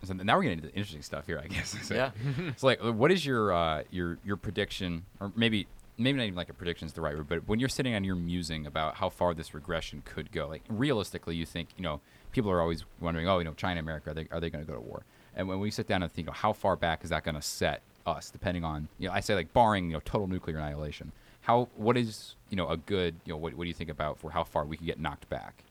so 0.05 0.15
now 0.15 0.37
we're 0.37 0.43
getting 0.43 0.59
into 0.59 0.69
the 0.71 0.75
interesting 0.75 1.03
stuff 1.03 1.27
here, 1.27 1.41
I 1.43 1.47
guess. 1.49 1.77
so, 1.83 1.95
Yeah. 1.95 2.11
so 2.57 2.67
like, 2.67 2.81
what 2.83 3.11
is 3.13 3.25
your 3.27 3.53
uh, 3.53 3.83
your 3.91 4.19
your 4.25 4.37
prediction, 4.37 5.05
or 5.21 5.33
maybe 5.37 5.67
maybe 5.99 6.19
not 6.19 6.25
even 6.25 6.37
like 6.37 6.49
a 6.49 6.55
prediction 6.55 6.87
is 6.87 6.93
the 6.95 7.01
right 7.01 7.17
word, 7.17 7.29
but 7.29 7.47
when 7.47 7.61
you're 7.61 7.69
sitting 7.69 7.95
on 7.95 8.05
your 8.05 8.17
musing 8.17 8.67
about 8.67 8.97
how 8.97 9.09
far 9.09 9.35
this 9.35 9.55
regression 9.55 10.03
could 10.05 10.33
go, 10.33 10.49
like 10.49 10.63
realistically, 10.69 11.37
you 11.37 11.47
think 11.47 11.69
you 11.77 11.83
know 11.83 12.01
people 12.33 12.51
are 12.51 12.61
always 12.61 12.85
wondering, 13.01 13.29
oh, 13.29 13.39
you 13.39 13.45
know, 13.45 13.55
China, 13.55 13.81
America, 13.81 14.11
are 14.11 14.15
they 14.15 14.29
are 14.31 14.41
they 14.41 14.51
going 14.51 14.65
to 14.65 14.71
go 14.71 14.77
to 14.77 14.83
war? 14.83 15.05
And 15.35 15.49
when 15.49 15.61
we 15.61 15.71
sit 15.71 15.87
down 15.87 16.03
and 16.03 16.13
think, 16.13 16.27
you 16.27 16.31
know, 16.31 16.35
how 16.35 16.53
far 16.53 16.77
back 16.77 17.05
is 17.05 17.11
that 17.11 17.25
going 17.25 17.35
to 17.35 17.43
set 17.43 17.83
us, 18.07 18.31
depending 18.31 18.65
on 18.65 18.89
you 18.99 19.09
know, 19.09 19.15
I 19.15 19.21
say 19.21 19.35
like 19.35 19.53
barring 19.53 19.87
you 19.87 19.93
know 19.95 20.01
total 20.05 20.27
nuclear 20.27 20.57
annihilation. 20.59 21.13
How 21.43 21.69
what 21.77 21.97
is 21.97 22.37
you 22.51 22.57
know 22.57 22.69
a 22.69 22.77
good 22.77 23.17
you 23.25 23.33
know 23.33 23.37
what 23.37 23.55
what 23.55 23.65
do 23.65 23.69
you 23.69 23.75
think 23.75 23.91
about 23.91 24.19
for 24.19 24.31
how 24.31 24.45
far 24.45 24.65
we 24.65 24.77
could 24.77 24.87
get 24.87 24.99
knocked 25.01 25.29
back? 25.29 25.65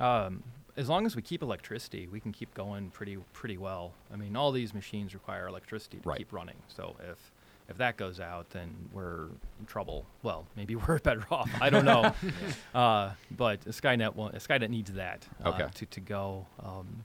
Um, 0.00 0.42
as 0.76 0.88
long 0.88 1.04
as 1.04 1.14
we 1.14 1.20
keep 1.22 1.42
electricity, 1.42 2.08
we 2.10 2.18
can 2.18 2.32
keep 2.32 2.54
going 2.54 2.90
pretty 2.90 3.18
pretty 3.32 3.58
well. 3.58 3.92
I 4.12 4.16
mean, 4.16 4.36
all 4.36 4.52
these 4.52 4.72
machines 4.74 5.12
require 5.14 5.46
electricity 5.46 5.98
to 5.98 6.08
Right. 6.08 6.18
keep 6.18 6.32
running. 6.32 6.56
So 6.68 6.96
if 7.10 7.30
if 7.68 7.78
that 7.78 7.96
goes 7.96 8.20
out, 8.20 8.50
then 8.50 8.70
we're 8.92 9.26
in 9.60 9.66
trouble. 9.66 10.04
Well, 10.22 10.46
maybe 10.56 10.74
we're 10.82 10.98
better 10.98 11.24
off. 11.30 11.50
I 11.60 11.70
don't 11.70 11.84
know. 11.84 12.12
uh, 12.74 13.12
but 13.30 13.64
Skynet 13.66 14.14
won't, 14.14 14.34
Skynet 14.36 14.68
needs 14.70 14.92
that 14.92 15.26
uh, 15.44 15.48
Okay. 15.50 15.68
to 15.74 15.86
to 15.86 16.00
go. 16.00 16.46
Um, 16.62 17.04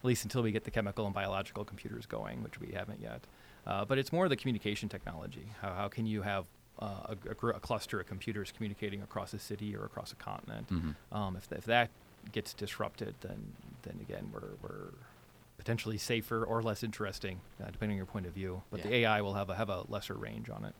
at 0.00 0.06
least 0.06 0.24
until 0.24 0.42
we 0.42 0.50
get 0.50 0.64
the 0.64 0.70
chemical 0.70 1.04
and 1.04 1.14
biological 1.14 1.62
computers 1.62 2.06
going, 2.06 2.42
which 2.42 2.58
we 2.58 2.72
haven't 2.72 3.02
yet. 3.02 3.20
Uh, 3.66 3.84
but 3.84 3.98
it's 3.98 4.12
more 4.14 4.30
the 4.30 4.36
communication 4.36 4.88
technology. 4.88 5.46
How, 5.60 5.74
how 5.74 5.88
can 5.88 6.06
you 6.06 6.22
have 6.22 6.46
uh, 6.80 6.86
a, 7.04 7.16
a, 7.30 7.34
gr- 7.34 7.50
a 7.50 7.60
cluster 7.60 8.00
of 8.00 8.06
computers 8.06 8.50
communicating 8.50 9.02
across 9.02 9.34
a 9.34 9.38
city 9.38 9.76
or 9.76 9.84
across 9.84 10.12
a 10.12 10.14
continent? 10.16 10.70
Mhm. 10.70 10.94
Um, 11.12 11.36
if, 11.36 11.52
if 11.52 11.64
that 11.66 11.90
gets 12.32 12.54
disrupted, 12.54 13.14
then 13.20 13.52
then 13.82 13.98
again 14.00 14.30
we're, 14.32 14.48
we're 14.62 14.92
potentially 15.60 15.98
safer 15.98 16.42
or 16.42 16.62
less 16.62 16.82
interesting, 16.82 17.38
uh, 17.62 17.66
depending 17.70 17.92
on 17.94 17.96
your 17.98 18.06
point 18.06 18.24
of 18.24 18.32
view. 18.32 18.62
But 18.70 18.82
the 18.82 18.94
AI 18.96 19.20
will 19.20 19.34
have 19.34 19.50
a 19.50 19.54
have 19.56 19.68
a 19.68 19.84
lesser 19.88 20.14
range 20.14 20.48
on 20.48 20.64
it. 20.64 20.74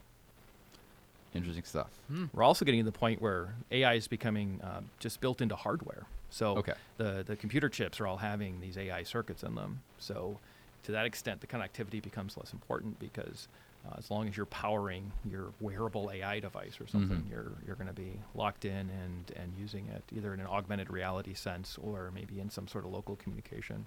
Interesting 1.34 1.64
stuff. 1.64 1.90
We're 2.32 2.42
also 2.42 2.64
getting 2.64 2.80
to 2.80 2.90
the 2.90 2.98
point 2.98 3.20
where 3.22 3.54
AI 3.70 3.92
is 3.94 4.08
becoming 4.08 4.60
uh, 4.64 4.80
just 4.98 5.20
built 5.20 5.40
into 5.42 5.54
hardware. 5.54 6.06
So 6.30 6.56
Okay. 6.56 6.72
the 6.96 7.22
the 7.26 7.36
computer 7.36 7.68
chips 7.68 8.00
are 8.00 8.06
all 8.06 8.16
having 8.16 8.60
these 8.60 8.76
AI 8.78 9.02
circuits 9.04 9.42
in 9.42 9.54
them. 9.54 9.82
So 9.98 10.38
to 10.84 10.92
that 10.92 11.04
extent, 11.04 11.40
the 11.42 11.46
connectivity 11.46 12.02
becomes 12.02 12.36
less 12.38 12.52
important 12.54 12.98
because 12.98 13.48
uh, 13.86 13.94
as 13.98 14.10
long 14.10 14.28
as 14.28 14.36
you're 14.36 14.46
powering 14.46 15.12
your 15.30 15.52
wearable 15.60 16.10
AI 16.12 16.40
device 16.40 16.80
or 16.80 16.86
something, 16.86 17.22
Mhm. 17.24 17.30
you're 17.30 17.52
you're 17.66 17.76
going 17.76 17.86
to 17.86 17.92
be 17.92 18.18
locked 18.34 18.64
in 18.64 18.88
and 18.90 19.30
and 19.36 19.52
using 19.58 19.86
it 19.88 20.02
either 20.16 20.32
in 20.34 20.40
an 20.40 20.46
augmented 20.46 20.90
reality 20.90 21.34
sense 21.34 21.76
or 21.78 22.10
maybe 22.14 22.40
in 22.40 22.48
some 22.50 22.66
sort 22.66 22.84
of 22.86 22.90
local 22.90 23.14
communication. 23.16 23.84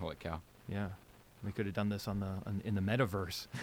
Holy 0.00 0.16
cow. 0.16 0.40
Yeah. 0.68 0.88
We 1.44 1.52
could 1.52 1.66
have 1.66 1.74
done 1.74 1.88
this 1.90 2.08
on 2.08 2.18
the 2.20 2.26
on, 2.46 2.60
in 2.64 2.74
the 2.74 2.80
metaverse. 2.80 3.46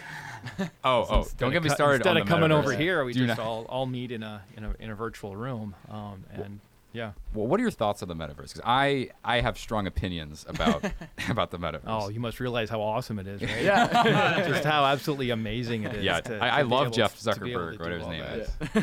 Oh, 0.84 1.06
oh, 1.10 1.26
don't 1.38 1.52
get 1.52 1.62
me 1.62 1.68
co- 1.68 1.74
started 1.74 1.96
Instead 1.96 2.10
on 2.10 2.16
of 2.18 2.26
the 2.26 2.32
coming 2.32 2.52
over 2.52 2.70
metaverse. 2.72 2.78
here, 2.78 3.04
we 3.04 3.12
Do 3.12 3.26
just 3.26 3.38
not- 3.38 3.46
all, 3.46 3.64
all 3.66 3.86
meet 3.86 4.10
in 4.12 4.22
a 4.22 4.42
in 4.56 4.64
a 4.64 4.74
in 4.78 4.90
a 4.90 4.94
virtual 4.94 5.36
room. 5.36 5.74
Um, 5.90 6.24
and 6.32 6.60
yeah. 6.92 7.12
Well, 7.34 7.46
what 7.46 7.58
are 7.58 7.62
your 7.62 7.72
thoughts 7.72 8.02
on 8.02 8.08
the 8.08 8.14
metaverse? 8.14 8.36
Because 8.54 8.60
I 8.64 9.10
I 9.24 9.40
have 9.40 9.58
strong 9.58 9.86
opinions 9.86 10.46
about 10.48 10.84
about 11.28 11.50
the 11.50 11.58
metaverse. 11.58 11.82
Oh, 11.86 12.08
you 12.08 12.20
must 12.20 12.40
realize 12.40 12.70
how 12.70 12.80
awesome 12.80 13.18
it 13.18 13.26
is, 13.26 13.42
right? 13.42 13.50
Yeah. 13.62 14.46
just 14.48 14.64
how 14.64 14.84
absolutely 14.86 15.30
amazing 15.30 15.82
it 15.84 15.94
is. 15.96 16.04
Yeah, 16.04 16.20
to- 16.20 16.38
I- 16.42 16.58
I 16.58 16.62
to 16.62 16.68
be 16.68 16.74
love 16.74 16.92
Jeff 16.92 17.18
to- 17.18 17.32
to 17.32 17.40
be 17.40 17.52
able 17.52 17.60
Zuckerberg, 17.62 17.78
whatever 17.80 17.98
his 17.98 18.08
name 18.08 18.24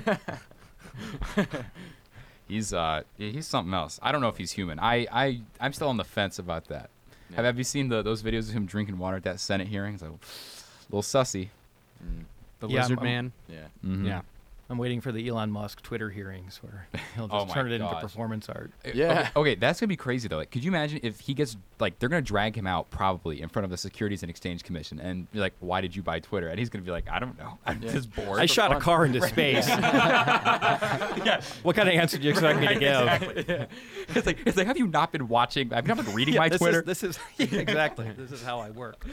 that. 0.05 0.29
is. 1.37 1.47
he's 2.47 2.73
uh 2.73 3.01
he's 3.17 3.47
something 3.47 3.73
else. 3.73 3.99
I 4.03 4.11
don't 4.11 4.21
know 4.21 4.27
if 4.29 4.37
he's 4.37 4.51
human. 4.51 4.79
I 4.79 5.07
I 5.11 5.41
I'm 5.59 5.73
still 5.73 5.87
on 5.89 5.97
the 5.97 6.03
fence 6.03 6.37
about 6.39 6.65
that. 6.67 6.89
Have, 7.35 7.45
have 7.45 7.57
you 7.57 7.63
seen 7.63 7.89
the 7.89 8.01
those 8.01 8.21
videos 8.23 8.49
of 8.49 8.53
him 8.55 8.65
drinking 8.65 8.97
water 8.97 9.17
at 9.17 9.23
that 9.23 9.39
Senate 9.39 9.67
hearing? 9.67 9.93
It's 9.95 10.03
like, 10.03 10.11
a 10.11 10.15
little 10.95 11.01
sussy. 11.03 11.49
Mm, 12.03 12.25
The 12.59 12.67
Yeah, 12.67 12.73
I'm- 12.75 12.81
lizard 12.83 12.99
I'm- 12.99 13.05
man. 13.07 13.31
yeah. 13.49 13.67
Mhm. 13.85 14.05
Yeah. 14.05 14.21
I'm 14.71 14.77
waiting 14.77 15.01
for 15.01 15.11
the 15.11 15.27
Elon 15.27 15.51
Musk 15.51 15.81
Twitter 15.81 16.09
hearings 16.09 16.59
where 16.63 16.87
he'll 17.15 17.27
Oh 17.29 17.39
just 17.39 17.49
my 17.49 17.53
turn 17.53 17.71
it 17.71 17.75
into 17.81 17.93
performance 17.99 18.47
art. 18.47 18.71
Uh, 18.85 18.91
Yeah. 18.93 19.29
Okay, 19.35 19.39
okay, 19.51 19.55
that's 19.55 19.79
gonna 19.81 19.89
be 19.89 19.97
crazy 19.97 20.27
though. 20.29 20.37
Like, 20.37 20.49
could 20.49 20.63
you 20.63 20.71
imagine 20.71 21.01
if 21.03 21.19
he 21.19 21.33
gets 21.33 21.57
like 21.79 21.99
they're 21.99 22.07
gonna 22.09 22.21
drag 22.21 22.55
him 22.55 22.65
out 22.67 22.89
probably 22.89 23.41
in 23.41 23.49
front 23.49 23.65
of 23.65 23.69
the 23.69 23.77
Securities 23.77 24.23
and 24.23 24.29
Exchange 24.29 24.63
Commission 24.63 24.99
and 25.01 25.29
be 25.31 25.39
like, 25.39 25.53
"Why 25.59 25.81
did 25.81 25.93
you 25.95 26.01
buy 26.03 26.19
Twitter?" 26.19 26.47
And 26.47 26.57
he's 26.57 26.69
gonna 26.69 26.85
be 26.85 26.91
like, 26.91 27.09
"I 27.09 27.19
don't 27.19 27.37
know. 27.37 27.57
I'm 27.65 27.81
Yeah. 27.83 27.91
just 27.91 28.15
bored." 28.15 28.39
I 28.39 28.43
for 28.47 28.53
shot 28.53 28.71
a 28.75 28.79
car 28.79 29.05
into 29.05 29.21
space. 29.27 29.67
What 31.63 31.75
kind 31.75 31.89
of 31.89 31.95
answer 31.95 32.17
do 32.17 32.23
you 32.23 32.29
expect 32.31 32.59
me 32.59 32.67
to 32.67 32.75
give? 32.75 32.91
Exactly. 32.91 33.67
It's 34.15 34.25
like 34.25 34.37
it's 34.45 34.57
like, 34.57 34.67
have 34.67 34.77
you 34.77 34.87
not 34.87 35.11
been 35.11 35.27
watching? 35.27 35.73
I've 35.73 35.87
you 35.87 35.93
not 35.95 36.05
been 36.05 36.13
reading 36.15 36.33
Yeah, 36.35 36.39
my 36.41 36.49
this 36.49 36.59
Twitter? 36.59 36.79
Is, 36.79 36.85
this 36.85 37.03
is 37.03 37.19
exactly. 37.39 38.09
This 38.17 38.31
is 38.31 38.41
how 38.43 38.59
I 38.59 38.69
work. 38.71 39.05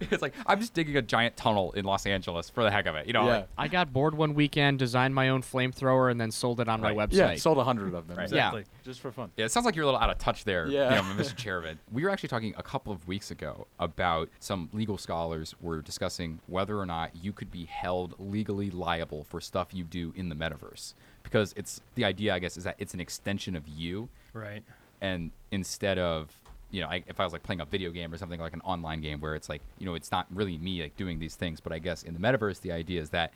it's 0.00 0.22
like 0.22 0.34
I'm 0.46 0.60
just 0.60 0.74
digging 0.74 0.96
a 0.96 1.02
giant 1.02 1.36
tunnel 1.36 1.72
in 1.72 1.84
Los 1.84 2.06
Angeles 2.06 2.50
for 2.50 2.62
the 2.62 2.70
heck 2.70 2.86
of 2.86 2.94
it. 2.96 3.06
You 3.06 3.12
know, 3.12 3.26
Yeah. 3.26 3.36
like, 3.36 3.48
I 3.58 3.68
got 3.68 3.92
bored 3.92 4.14
one 4.16 4.34
weekend, 4.56 4.78
designed 4.78 5.14
my 5.14 5.28
own 5.28 5.42
flamethrower, 5.42 6.10
and 6.10 6.20
then 6.20 6.30
sold 6.30 6.60
it 6.60 6.68
on 6.68 6.80
Right. 6.80 6.96
my 6.96 7.06
website. 7.06 7.12
Yeah, 7.14 7.34
sold 7.36 7.58
a 7.58 7.64
hundred 7.64 7.92
of 7.94 8.08
them. 8.08 8.16
Right. 8.16 8.30
Yeah. 8.32 8.48
Exactly. 8.48 8.64
just 8.84 9.00
for 9.00 9.10
fun. 9.12 9.30
Yeah, 9.36 9.44
it 9.46 9.50
sounds 9.52 9.66
like 9.66 9.74
you're 9.74 9.82
a 9.82 9.86
little 9.86 10.00
out 10.00 10.10
of 10.10 10.18
touch 10.18 10.44
there, 10.44 10.66
Yeah. 10.68 10.90
you 10.90 10.96
know, 11.16 11.22
Mr. 11.22 11.36
Chairman. 11.36 11.78
We 11.92 12.04
were 12.04 12.10
actually 12.10 12.28
talking 12.28 12.54
a 12.56 12.62
couple 12.62 12.92
of 12.92 13.06
weeks 13.08 13.30
ago 13.32 13.66
about 13.80 14.28
some 14.38 14.70
legal 14.72 14.96
scholars 14.96 15.54
were 15.60 15.82
discussing 15.82 16.38
whether 16.46 16.78
or 16.78 16.86
not 16.86 17.10
you 17.16 17.32
could 17.32 17.50
be 17.50 17.64
held 17.64 18.14
legally 18.18 18.70
liable 18.70 19.24
for 19.24 19.40
stuff 19.40 19.74
you 19.74 19.82
do 19.84 20.12
in 20.16 20.28
the 20.28 20.36
metaverse. 20.36 20.94
Because 21.24 21.52
it's 21.56 21.80
the 21.96 22.04
idea, 22.04 22.32
I 22.34 22.38
guess, 22.38 22.56
is 22.56 22.62
that 22.64 22.76
it's 22.78 22.94
an 22.94 23.00
extension 23.00 23.56
of 23.56 23.66
you, 23.68 24.08
Right. 24.32 24.62
and 25.00 25.32
instead 25.50 25.98
of 25.98 26.30
you 26.68 26.80
know, 26.80 26.88
I, 26.88 27.04
if 27.06 27.20
I 27.20 27.24
was 27.24 27.32
like 27.32 27.44
playing 27.44 27.60
a 27.60 27.64
video 27.64 27.90
game 27.92 28.12
or 28.12 28.18
something 28.18 28.40
like 28.40 28.52
an 28.52 28.60
online 28.62 29.00
game 29.00 29.20
where 29.20 29.36
it's 29.36 29.48
like, 29.48 29.62
you 29.78 29.86
know, 29.86 29.94
it's 29.94 30.10
not 30.10 30.26
really 30.34 30.58
me 30.58 30.82
like 30.82 30.96
doing 30.96 31.20
these 31.20 31.36
things, 31.36 31.60
but 31.60 31.72
I 31.72 31.78
guess 31.78 32.02
in 32.02 32.12
the 32.12 32.18
metaverse, 32.18 32.60
the 32.60 32.72
idea 32.72 33.00
is 33.00 33.10
that 33.10 33.32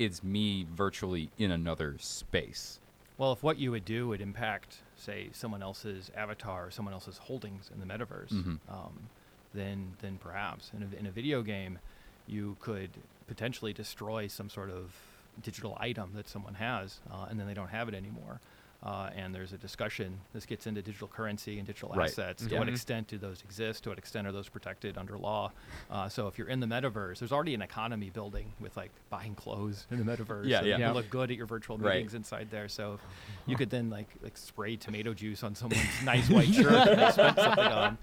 it's 0.00 0.24
me 0.24 0.66
virtually 0.74 1.28
in 1.38 1.50
another 1.50 1.96
space. 1.98 2.80
Well, 3.18 3.32
if 3.32 3.42
what 3.42 3.58
you 3.58 3.70
would 3.70 3.84
do 3.84 4.08
would 4.08 4.22
impact, 4.22 4.78
say, 4.96 5.28
someone 5.32 5.62
else's 5.62 6.10
avatar 6.16 6.66
or 6.66 6.70
someone 6.70 6.94
else's 6.94 7.18
holdings 7.18 7.70
in 7.72 7.78
the 7.78 7.84
metaverse, 7.86 8.30
Mhm. 8.32 8.58
um, 8.68 9.10
then 9.52 9.92
then 10.00 10.16
perhaps 10.16 10.70
in 10.74 10.82
a, 10.82 10.96
in 10.98 11.06
a 11.06 11.10
video 11.10 11.42
game, 11.42 11.78
you 12.26 12.56
could 12.60 12.90
potentially 13.26 13.74
destroy 13.74 14.26
some 14.26 14.48
sort 14.48 14.70
of 14.70 14.94
digital 15.42 15.76
item 15.78 16.12
that 16.14 16.28
someone 16.28 16.54
has, 16.54 17.00
uh, 17.10 17.26
and 17.28 17.38
then 17.38 17.46
they 17.46 17.54
don't 17.54 17.68
have 17.68 17.86
it 17.88 17.94
anymore. 17.94 18.40
Uh, 18.82 19.10
and 19.14 19.34
there's 19.34 19.52
a 19.52 19.58
discussion. 19.58 20.18
This 20.32 20.46
gets 20.46 20.66
into 20.66 20.80
digital 20.80 21.06
currency 21.06 21.58
and 21.58 21.66
digital 21.66 21.90
Right. 21.90 22.08
assets. 22.08 22.46
To 22.46 22.56
what 22.58 22.66
Mhm. 22.66 22.70
extent 22.70 23.08
do 23.08 23.18
those 23.18 23.42
exist? 23.42 23.84
To 23.84 23.90
what 23.90 23.98
extent 23.98 24.26
are 24.26 24.32
those 24.32 24.48
protected 24.48 24.96
under 24.96 25.18
law? 25.18 25.52
Uh, 25.90 26.08
so 26.08 26.28
if 26.28 26.38
you're 26.38 26.48
in 26.48 26.60
the 26.60 26.66
metaverse, 26.66 27.18
there's 27.18 27.30
already 27.30 27.52
an 27.52 27.60
economy 27.60 28.08
building 28.08 28.54
with 28.58 28.78
like 28.78 28.90
buying 29.10 29.34
clothes 29.34 29.86
in 29.90 29.98
the 30.02 30.04
metaverse. 30.16 30.46
Yeah, 30.46 30.62
yeah. 30.62 30.76
You 30.78 30.84
Yeah. 30.84 30.92
look 30.92 31.10
good 31.10 31.30
at 31.30 31.36
your 31.36 31.44
virtual 31.44 31.76
Right. 31.76 31.96
meetings 31.96 32.14
inside 32.14 32.50
there. 32.50 32.68
So 32.68 32.98
you 33.46 33.54
could 33.54 33.68
then 33.68 33.90
like 33.90 34.08
like 34.22 34.38
spray 34.38 34.76
tomato 34.76 35.12
juice 35.12 35.42
on 35.42 35.54
someone's 35.54 35.82
nice 36.04 36.30
white 36.30 36.48
shirt 36.48 36.72
that 36.72 36.96
they 36.96 37.10
spent 37.12 37.36
something 37.38 37.64
on. 37.66 37.98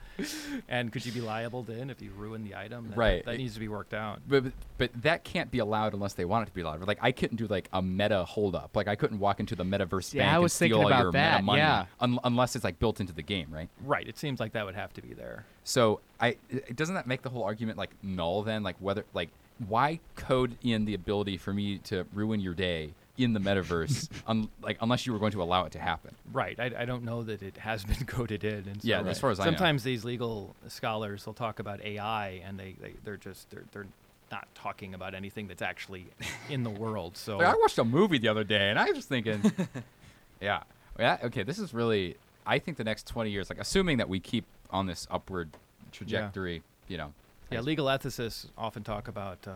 And 0.68 0.92
could 0.94 1.06
you 1.08 1.12
be 1.12 1.22
liable 1.22 1.64
then 1.64 1.90
if 1.90 2.04
you 2.04 2.12
ruin 2.12 2.44
the 2.44 2.56
item? 2.56 2.90
That, 2.90 2.98
Right. 2.98 3.26
That 3.26 3.38
needs 3.38 3.56
to 3.56 3.60
be 3.60 3.68
worked 3.68 3.96
out. 3.96 4.22
But, 4.28 4.44
but 4.44 4.54
but 4.78 5.02
that 5.02 5.24
can't 5.24 5.50
be 5.50 5.58
allowed 5.58 5.96
unless 5.96 6.14
they 6.14 6.24
want 6.26 6.44
it 6.44 6.52
to 6.52 6.54
be 6.56 6.62
allowed. 6.62 6.82
Like 6.88 7.00
I 7.02 7.12
couldn't 7.12 7.38
do 7.38 7.48
like 7.48 7.68
a 7.74 7.82
meta 7.82 8.24
hold 8.26 8.54
up. 8.54 8.76
Like 8.76 8.88
I 8.88 8.96
couldn't 8.96 9.18
walk 9.18 9.40
into 9.40 9.56
the 9.56 9.64
metaverse 9.64 10.14
Yeah, 10.14 10.24
bank 10.26 10.36
I 10.36 10.40
was 10.40 10.54
steal 10.54 10.67
thinking 10.70 10.82
all 10.84 10.88
about 10.88 11.02
your 11.04 11.12
that, 11.12 11.34
meta 11.36 11.44
money 11.44 11.60
yeah. 11.60 11.86
un- 12.00 12.20
unless 12.24 12.56
it's 12.56 12.64
like 12.64 12.80
built 12.80 13.00
into 13.00 13.14
the 13.14 13.22
game, 13.22 13.48
right? 13.52 13.70
Right. 13.86 14.08
It 14.08 14.18
seems 14.18 14.40
like 14.40 14.54
that 14.54 14.66
would 14.66 14.76
have 14.76 14.94
to 14.94 15.02
be 15.02 15.14
there. 15.14 15.46
So 15.64 16.00
I 16.20 16.38
doesn't 16.76 16.96
that 16.96 17.08
make 17.08 17.22
the 17.22 17.30
whole 17.30 17.44
argument 17.44 17.78
like 17.78 17.92
null 18.04 18.44
then? 18.44 18.64
Like 18.64 18.76
whether 18.80 19.06
like 19.14 19.30
why 19.68 20.00
code 20.16 20.56
in 20.62 20.86
the 20.86 20.94
ability 20.94 21.38
for 21.38 21.54
me 21.54 21.80
to 21.80 22.06
ruin 22.14 22.40
your 22.40 22.54
day 22.54 22.92
in 23.18 23.34
the 23.34 23.40
metaverse 23.40 24.08
un- 24.28 24.48
like 24.62 24.78
unless 24.82 25.08
you 25.08 25.12
were 25.14 25.18
going 25.20 25.32
to 25.32 25.42
allow 25.42 25.66
it 25.66 25.72
to 25.72 25.80
happen? 25.80 26.14
Right. 26.32 26.60
I, 26.60 26.72
I 26.80 26.86
don't 26.86 27.04
know 27.04 27.24
that 27.24 27.42
it 27.42 27.58
has 27.58 27.84
been 27.84 28.06
coded 28.06 28.44
in. 28.44 28.68
And 28.68 28.82
so 28.82 28.88
Yeah, 28.88 29.02
as 29.02 29.20
far 29.20 29.32
as 29.32 29.40
I 29.40 29.46
know. 29.46 29.52
sometimes 29.52 29.84
these 29.84 30.06
legal 30.06 30.56
scholars 30.68 31.26
will 31.26 31.34
talk 31.34 31.60
about 31.60 31.84
AI 31.84 32.42
and 32.46 32.60
they, 32.60 32.76
they 32.82 32.94
they're 33.04 33.18
just 33.18 33.50
they're 33.50 33.64
they're 33.72 33.88
not 34.32 34.46
talking 34.56 34.94
about 34.94 35.16
anything 35.16 35.48
that's 35.48 35.62
actually 35.62 36.06
in 36.50 36.64
the 36.64 36.70
world. 36.70 37.16
So 37.18 37.38
Like, 37.38 37.48
I 37.48 37.56
watched 37.56 37.78
a 37.78 37.86
movie 37.86 38.18
the 38.18 38.28
other 38.28 38.44
day 38.44 38.70
and 38.70 38.78
I 38.78 38.86
was 38.86 38.98
just 38.98 39.10
thinking, 39.10 39.42
yeah, 40.42 40.64
yeah, 41.00 41.18
okay, 41.26 41.44
this 41.44 41.60
is 41.60 41.74
really. 41.74 42.16
I 42.46 42.60
think 42.60 42.78
the 42.78 42.84
next 42.84 43.08
twenty 43.08 43.32
years, 43.32 43.50
like 43.50 43.60
assuming 43.60 43.98
that 43.98 44.08
we 44.10 44.20
keep 44.20 44.46
on 44.72 44.86
this 44.88 45.08
upward 45.12 45.50
trajectory, 45.92 46.64
you 46.88 46.98
know. 46.98 47.14
Yeah, 47.52 47.62
legal 47.62 47.86
ethicists 47.88 48.48
often 48.58 48.84
talk 48.84 49.08
about 49.08 49.40
uh, 49.48 49.52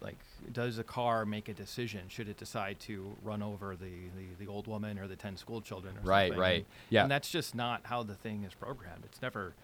like, 0.00 0.16
does 0.52 0.78
a 0.78 0.84
car 0.84 1.24
make 1.26 1.48
a 1.48 1.54
decision? 1.54 2.02
Should 2.08 2.28
it 2.28 2.36
decide 2.36 2.78
to 2.80 3.16
run 3.24 3.42
over 3.42 3.74
the, 3.76 3.86
the, 4.16 4.44
the 4.44 4.50
old 4.50 4.66
woman 4.68 4.98
or 4.98 5.08
the 5.08 5.16
ten 5.16 5.36
school 5.36 5.60
children? 5.60 5.96
Or 5.98 6.00
Right, 6.08 6.26
something? 6.28 6.40
right. 6.40 6.54
And, 6.58 6.64
Yeah. 6.90 7.02
and 7.02 7.10
that's 7.10 7.30
just 7.30 7.54
not 7.54 7.80
how 7.84 8.02
the 8.04 8.14
thing 8.14 8.44
is 8.44 8.54
programmed. 8.54 9.04
It's 9.04 9.20
never 9.22 9.54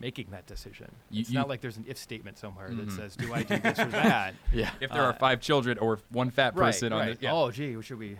making 0.00 0.28
that 0.32 0.46
decision. 0.46 0.90
You- 1.10 1.20
it's 1.20 1.30
you- 1.30 1.38
not 1.38 1.48
like 1.48 1.60
there's 1.60 1.76
an 1.76 1.84
if 1.86 1.96
statement 1.98 2.38
somewhere 2.38 2.70
that 2.70 2.90
says, 2.90 3.14
"Do 3.14 3.32
I 3.32 3.42
do 3.44 3.58
this 3.58 3.78
or 3.78 3.84
that?" 3.86 4.34
Yeah. 4.52 4.70
If 4.80 4.90
there 4.90 5.02
are 5.02 5.12
Uh, 5.12 5.16
five 5.18 5.40
children 5.40 5.78
or 5.78 6.00
one 6.10 6.30
fat 6.30 6.56
right, 6.56 6.66
person 6.66 6.92
on 6.92 6.98
right. 7.06 7.18
the, 7.18 7.24
yeah. 7.24 7.32
Oh, 7.32 7.50
gee, 7.52 7.76
what 7.76 7.84
should 7.84 7.98
we? 8.00 8.16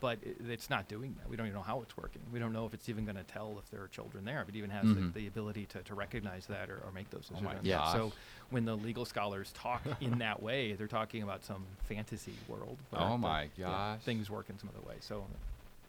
But 0.00 0.18
it's 0.48 0.70
not 0.70 0.88
doing 0.88 1.14
that. 1.18 1.28
We 1.28 1.36
don't 1.36 1.46
even 1.46 1.56
know 1.56 1.62
how 1.62 1.80
it's 1.82 1.96
working. 1.96 2.22
We 2.32 2.38
don't 2.38 2.52
know 2.52 2.66
if 2.66 2.74
it's 2.74 2.88
even 2.88 3.04
going 3.04 3.16
to 3.16 3.22
tell 3.24 3.56
if 3.62 3.70
there 3.70 3.82
are 3.82 3.88
children 3.88 4.24
there. 4.24 4.42
If 4.42 4.48
it 4.48 4.56
even 4.56 4.70
has 4.70 4.86
Mhm. 4.86 5.12
the, 5.12 5.20
the 5.20 5.26
ability 5.26 5.66
to, 5.66 5.82
to 5.82 5.94
recognize 5.94 6.46
that 6.46 6.70
or, 6.70 6.78
or 6.84 6.92
make 6.92 7.10
those 7.10 7.30
Oh 7.32 7.36
decisions. 7.38 7.66
Yeah. 7.66 7.92
So 7.92 8.12
when 8.50 8.64
the 8.64 8.76
legal 8.76 9.04
scholars 9.04 9.52
talk 9.52 9.82
in 10.00 10.18
that 10.26 10.42
way, 10.42 10.72
they're 10.72 10.86
talking 10.88 11.22
about 11.22 11.44
some 11.44 11.64
fantasy 11.84 12.34
world. 12.48 12.78
where 12.90 13.02
Oh 13.02 13.16
my 13.18 13.48
yeah, 13.56 13.66
gosh. 13.66 14.00
things 14.02 14.30
work 14.30 14.50
in 14.50 14.58
some 14.58 14.70
other 14.76 14.86
way. 14.86 14.96
So, 15.00 15.24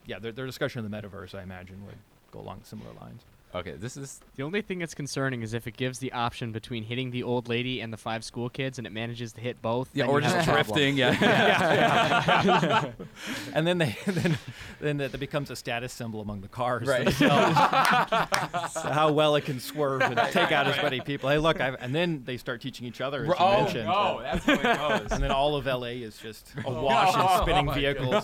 yeah, 0.06 0.18
their, 0.18 0.32
their 0.32 0.46
discussion 0.46 0.84
of 0.84 0.90
the 0.90 0.96
metaverse, 0.96 1.34
I 1.34 1.42
imagine, 1.42 1.84
would 1.86 1.96
go 2.32 2.40
along 2.40 2.60
similar 2.64 2.92
lines. 3.00 3.22
Okay, 3.54 3.72
this 3.72 3.96
is 3.96 4.20
The 4.34 4.42
only 4.42 4.60
thing 4.60 4.80
that's 4.80 4.92
concerning 4.94 5.40
is 5.42 5.54
if 5.54 5.66
it 5.66 5.76
gives 5.78 5.98
the 5.98 6.12
option 6.12 6.52
between 6.52 6.82
hitting 6.82 7.10
the 7.10 7.22
old 7.22 7.48
lady 7.48 7.80
and 7.80 7.90
the 7.90 7.96
five 7.96 8.22
school 8.22 8.50
kids, 8.50 8.76
and 8.76 8.86
it 8.86 8.92
manages 8.92 9.32
to 9.34 9.40
hit 9.40 9.62
both. 9.62 9.88
yeah, 9.94 10.04
then 10.04 10.10
or 10.14 10.20
you 10.20 10.26
have 10.26 10.34
just 10.44 10.48
a 10.48 10.52
problem. 10.52 10.74
drifting. 10.74 10.96
Yeah. 10.98 12.92
and 13.54 13.66
then 13.66 13.78
they 13.78 13.96
then 14.06 14.38
then 14.80 15.00
it 15.00 15.18
becomes 15.18 15.50
a 15.50 15.56
status 15.56 15.92
symbol 15.92 16.20
among 16.20 16.42
the 16.42 16.48
cars 16.48 16.86
Right. 16.86 17.04
themselves. 17.04 17.56
So 18.72 18.90
how 18.90 19.12
well 19.12 19.36
it 19.36 19.44
can 19.46 19.58
swerve 19.60 20.02
and 20.02 20.16
take 20.32 20.52
out 20.52 20.66
as 20.66 20.76
many 20.82 21.00
people. 21.00 21.30
Hey, 21.30 21.38
look, 21.38 21.60
I've, 21.60 21.76
and 21.80 21.94
then 21.94 22.22
they 22.24 22.36
start 22.36 22.60
teaching 22.60 22.86
each 22.86 23.00
other. 23.00 23.22
As 23.22 23.28
you 23.28 23.34
oh 23.38 23.62
mentioned. 23.62 23.86
no, 23.86 24.20
that's 24.22 24.44
how 24.44 24.52
it 24.52 24.62
goes. 25.08 25.12
And 25.12 25.22
then 25.22 25.30
all 25.30 25.54
of 25.56 25.64
LA 25.66 25.86
is 26.04 26.18
just 26.18 26.52
awash 26.64 27.14
in 27.14 27.20
oh 27.22 27.40
spinning 27.42 27.68
Oh 27.68 27.72
my 27.72 27.74
vehicles. 27.74 28.22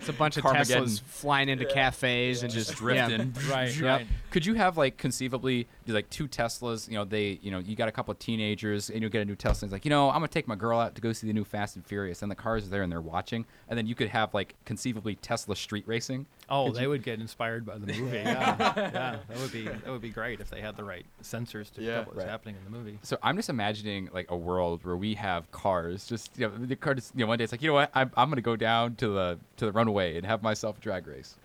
It's 0.00 0.08
a 0.08 0.12
bunch 0.14 0.36
of 0.38 0.44
Carmageddon. 0.44 0.84
Teslas 0.84 1.00
flying 1.02 1.48
into 1.50 1.66
cafes 1.66 2.42
and 2.42 2.50
just 2.52 2.62
just 2.68 2.78
drifting. 2.78 3.34
Right, 3.50 3.74
Yep. 3.76 3.82
right. 3.84 4.06
Could 4.30 4.46
you 4.46 4.54
have 4.54 4.76
like 4.78 4.96
conceivably 4.96 5.68
like 5.86 6.08
two 6.08 6.26
Teslas? 6.26 6.88
You 6.88 6.94
know, 6.94 7.04
they 7.04 7.38
you 7.42 7.50
know 7.50 7.58
you 7.58 7.76
got 7.76 7.88
a 7.88 7.92
couple 7.92 8.12
of 8.12 8.18
teenagers 8.18 8.88
and 8.90 9.02
you 9.02 9.08
get 9.10 9.20
a 9.22 9.24
new 9.24 9.36
Tesla. 9.36 9.66
And 9.66 9.68
it's 9.68 9.72
like 9.72 9.84
you 9.84 9.90
know 9.90 10.08
I'm 10.08 10.16
gonna 10.16 10.28
take 10.28 10.48
my 10.48 10.54
girl 10.56 10.78
out 10.80 10.94
to 10.94 11.00
go 11.02 11.12
see 11.12 11.26
the 11.26 11.32
new 11.32 11.44
Fast 11.44 11.76
and 11.76 11.84
Furious, 11.86 12.22
and 12.22 12.30
the 12.30 12.34
cars 12.36 12.66
are 12.66 12.70
there 12.70 12.82
and 12.82 12.90
they're 12.90 13.00
watching, 13.00 13.44
and 13.68 13.78
then 13.78 13.86
you 13.86 13.94
could 13.94 14.08
have 14.08 14.32
like 14.34 14.54
conceivably 14.64 15.16
Tesla 15.16 15.54
street 15.56 15.84
racing. 15.86 16.26
Oh, 16.48 16.66
Could 16.66 16.76
they 16.76 16.82
you- 16.82 16.88
would 16.90 17.02
get 17.02 17.20
inspired 17.20 17.64
by 17.66 17.78
the 17.78 17.86
movie. 18.00 18.16
Yeah, 18.16 18.56
yeah, 18.58 19.16
that 19.28 19.38
would 19.38 19.52
be 19.52 19.64
that 19.68 19.86
would 19.88 20.00
be 20.02 20.10
great 20.10 20.40
if 20.40 20.48
they 20.50 20.60
had 20.60 20.76
the 20.76 20.84
right 20.84 21.04
sensors 21.22 21.66
to 21.72 21.80
pick 21.80 21.84
Yeah. 21.84 22.00
up 22.00 22.06
what 22.06 22.16
was 22.16 22.24
Right. 22.24 22.30
happening 22.30 22.56
in 22.56 22.64
the 22.64 22.76
movie. 22.78 22.98
So 23.02 23.18
I'm 23.22 23.36
just 23.36 23.48
imagining 23.50 24.08
like 24.12 24.30
a 24.30 24.36
world 24.36 24.84
where 24.84 24.96
we 24.96 25.14
have 25.14 25.50
cars. 25.52 26.06
Just 26.06 26.30
you 26.38 26.48
know, 26.48 26.56
the 26.56 26.76
car 26.76 26.94
just 26.94 27.14
you 27.14 27.20
know 27.24 27.28
one 27.28 27.38
day 27.38 27.44
it's 27.44 27.52
like 27.52 27.62
you 27.62 27.68
know 27.68 27.74
what 27.74 27.90
I'm, 27.94 28.10
I'm 28.16 28.28
gonna 28.30 28.40
go 28.40 28.56
down 28.56 28.96
to 28.96 29.08
the 29.08 29.38
to 29.58 29.66
the 29.66 29.72
runway 29.72 30.16
and 30.16 30.24
have 30.26 30.42
myself 30.42 30.78
a 30.78 30.80
drag 30.80 31.06
race. 31.06 31.36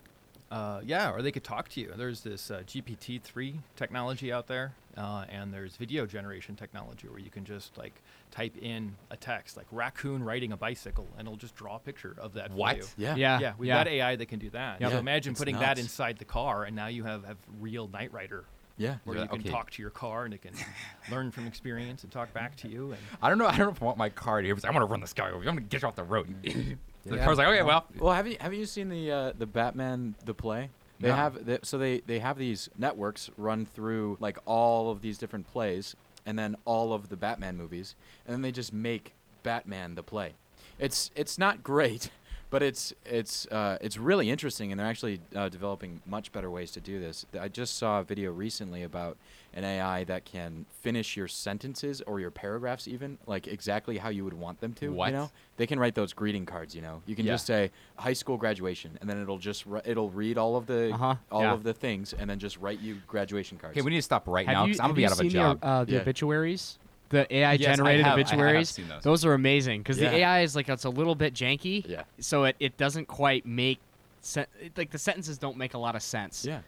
Uh, 0.49 0.79
yeah, 0.86 1.12
or 1.12 1.21
they 1.21 1.31
could 1.31 1.43
talk 1.43 1.67
to 1.69 1.81
you. 1.81 1.91
There's 1.97 2.21
this 2.21 2.49
uh, 2.49 2.63
GPT-3 2.65 3.55
technology 3.75 4.31
out 4.31 4.47
there, 4.47 4.73
uh, 4.95 5.25
and 5.27 5.53
there's 5.53 5.75
video 5.75 6.05
generation 6.05 6.55
technology 6.55 7.07
where 7.10 7.19
you 7.19 7.29
can 7.29 7.43
just 7.43 7.77
like 7.77 8.01
type 8.31 8.55
in 8.62 8.95
a 9.12 9.17
text 9.17 9.57
like 9.57 9.65
raccoon 9.71 10.23
riding 10.23 10.53
a 10.53 10.57
bicycle, 10.57 11.05
and 11.17 11.27
it'll 11.27 11.38
just 11.38 11.55
draw 11.55 11.75
a 11.75 11.79
picture 11.79 12.15
of 12.17 12.33
that 12.36 12.51
for 12.51 12.55
What? 12.55 12.77
you. 12.77 12.86
Yeah. 12.97 13.15
Yeah. 13.15 13.39
Yeah, 13.39 13.53
we've 13.57 13.67
yeah. 13.67 13.77
got 13.83 13.88
AI 13.89 14.15
that 14.15 14.25
can 14.27 14.39
do 14.39 14.49
that. 14.51 14.79
Yeah. 14.79 14.89
So 14.89 14.97
imagine 14.99 15.31
It's 15.31 15.39
putting 15.39 15.60
that 15.60 15.79
inside 15.79 16.17
the 16.17 16.25
car, 16.25 16.63
and 16.63 16.75
now 16.75 16.88
you 16.88 17.03
have, 17.03 17.25
have 17.25 17.38
real 17.60 17.89
Knight 17.89 18.13
Rider, 18.13 18.45
Yeah. 18.77 18.97
where 19.03 19.17
you 19.17 19.27
can 19.27 19.41
okay. 19.41 19.49
talk 19.49 19.69
to 19.71 19.81
your 19.81 19.91
car 19.91 20.23
and 20.23 20.33
it 20.33 20.41
can 20.43 20.53
learn 21.12 21.29
from 21.31 21.45
experience 21.45 22.03
and 22.03 22.12
talk 22.12 22.33
back 22.33 22.55
to 22.57 22.69
you. 22.69 22.91
And 22.93 23.01
I 23.21 23.27
don't 23.27 23.38
know. 23.38 23.47
I 23.47 23.57
don't 23.57 23.67
know 23.67 23.71
if 23.71 23.81
I 23.81 23.86
want 23.86 23.97
my 23.97 24.07
car 24.10 24.41
to 24.41 24.47
here. 24.47 24.55
I 24.63 24.69
want 24.71 24.81
to 24.81 24.86
run 24.86 25.01
this 25.01 25.12
guy 25.13 25.27
over. 25.29 25.39
I'm 25.39 25.43
gonna 25.43 25.62
get 25.62 25.81
you 25.81 25.89
off 25.89 25.95
the 25.95 26.03
road. 26.05 26.33
you 27.09 27.13
idiot." 27.15 27.15
the 27.15 27.15
Yeah. 27.17 27.25
car's 27.25 27.37
like 27.37 27.47
okay, 27.47 27.63
well. 27.63 27.85
Well, 27.99 28.13
have 28.13 28.27
you 28.27 28.37
have 28.39 28.53
you 28.53 28.65
seen 28.65 28.89
the 28.89 29.11
uh, 29.11 29.33
the 29.37 29.45
Batman 29.45 30.15
the 30.25 30.33
play? 30.33 30.69
They 30.99 31.09
No. 31.09 31.15
have 31.15 31.45
the, 31.45 31.59
so 31.63 31.77
they 31.77 31.99
they 32.01 32.19
have 32.19 32.37
these 32.37 32.69
networks 32.77 33.29
run 33.37 33.65
through 33.65 34.17
like 34.19 34.37
all 34.45 34.89
of 34.91 35.01
these 35.01 35.17
different 35.17 35.47
plays, 35.51 35.95
and 36.25 36.37
then 36.37 36.55
all 36.65 36.93
of 36.93 37.09
the 37.09 37.15
Batman 37.17 37.55
movies, 37.57 37.95
and 38.25 38.33
then 38.33 38.41
they 38.41 38.51
just 38.51 38.73
make 38.73 39.13
Batman 39.43 39.95
the 39.95 40.03
play. 40.03 40.33
It's 40.79 41.11
it's 41.15 41.37
not 41.37 41.63
great, 41.63 42.09
But 42.49 42.63
it's 42.63 42.93
it's 43.05 43.45
uh, 43.47 43.77
it's 43.81 43.97
really 43.97 44.29
interesting, 44.29 44.71
and 44.71 44.79
they're 44.79 44.87
actually 44.87 45.19
uh, 45.35 45.49
developing 45.49 46.01
much 46.05 46.31
better 46.31 46.49
ways 46.49 46.71
to 46.71 46.79
do 46.79 46.97
this. 46.97 47.25
I 47.37 47.49
just 47.49 47.77
saw 47.77 47.99
a 47.99 48.03
video 48.03 48.31
recently 48.31 48.83
about 48.83 49.17
an 49.57 49.63
AI 49.65 50.03
that 50.03 50.23
can 50.23 50.65
finish 50.81 51.17
your 51.17 51.27
sentences 51.27 52.01
or 52.05 52.19
your 52.19 52.29
paragraphs, 52.29 52.87
even 52.87 53.17
like 53.25 53.47
exactly 53.47 53.97
how 53.97 54.09
you 54.09 54.23
would 54.23 54.35
want 54.35 54.61
them 54.61 54.71
to. 54.73 54.89
What? 54.89 55.07
You 55.07 55.13
know, 55.13 55.31
they 55.57 55.65
can 55.65 55.79
write 55.79 55.95
those 55.95 56.13
greeting 56.13 56.45
cards. 56.45 56.75
You 56.75 56.83
know, 56.83 57.01
you 57.07 57.15
can 57.15 57.25
Yeah. 57.25 57.33
just 57.33 57.47
say 57.47 57.71
high 57.97 58.13
school 58.13 58.37
graduation, 58.37 58.97
and 59.01 59.09
then 59.09 59.19
it'll 59.19 59.39
just 59.39 59.65
ri- 59.65 59.81
it'll 59.83 60.11
read 60.11 60.37
all 60.37 60.55
of 60.55 60.67
the 60.67 60.93
Uh-huh, 60.93 61.15
all 61.31 61.41
yeah. 61.41 61.53
of 61.53 61.63
the 61.63 61.73
things, 61.73 62.13
and 62.13 62.29
then 62.29 62.37
just 62.37 62.57
write 62.59 62.79
you 62.79 63.01
graduation 63.07 63.57
cards. 63.57 63.73
Okay, 63.75 63.81
we 63.83 63.89
need 63.89 63.97
to 63.97 64.01
stop 64.03 64.27
right 64.27 64.45
have 64.45 64.53
now 64.53 64.65
because 64.65 64.79
I'm 64.79 64.85
gonna 64.89 64.93
be 64.93 65.05
out 65.07 65.11
of 65.13 65.19
a 65.19 65.27
job. 65.27 65.59
The, 65.59 65.67
uh, 65.67 65.83
the 65.85 65.91
Yeah. 65.93 66.01
obituaries? 66.01 66.77
The 67.09 67.33
AI 67.33 67.53
Yes, 67.53 67.61
I 67.69 67.75
generated 67.77 68.05
have- 68.05 68.15
I 68.15 68.19
have 68.19 68.27
obituaries. 68.27 68.69
seen 68.69 68.85
those. 69.01 69.25
are 69.25 69.33
amazing 69.33 69.81
because 69.81 69.97
Yeah. 69.97 70.09
the 70.11 70.17
AI 70.17 70.41
is 70.41 70.55
like 70.55 70.69
it's 70.69 70.83
a 70.85 70.89
little 70.89 71.15
bit 71.15 71.33
janky. 71.33 71.83
Yeah. 71.87 72.03
So 72.19 72.43
it, 72.43 72.55
it 72.59 72.77
doesn't 72.77 73.07
quite 73.07 73.45
make 73.45 73.79
sen- 74.21 74.45
it- 74.61 74.77
like 74.77 74.91
the 74.91 74.97
sentences 74.99 75.37
don't 75.39 75.57
make 75.57 75.73
a 75.73 75.77
lot 75.77 75.95
of 75.95 76.03
sense. 76.03 76.45
Yeah. 76.45 76.59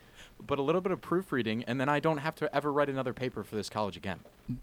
But 0.45 0.59
a 0.59 0.61
little 0.61 0.81
bit 0.81 0.91
of 0.91 1.01
proofreading, 1.01 1.63
and 1.65 1.79
then 1.79 1.89
I 1.89 1.99
don't 1.99 2.17
have 2.19 2.35
to 2.35 2.55
ever 2.55 2.71
write 2.71 2.89
another 2.89 3.13
paper 3.13 3.43
for 3.43 3.55
this 3.55 3.69
college 3.69 3.97
again. 3.97 4.19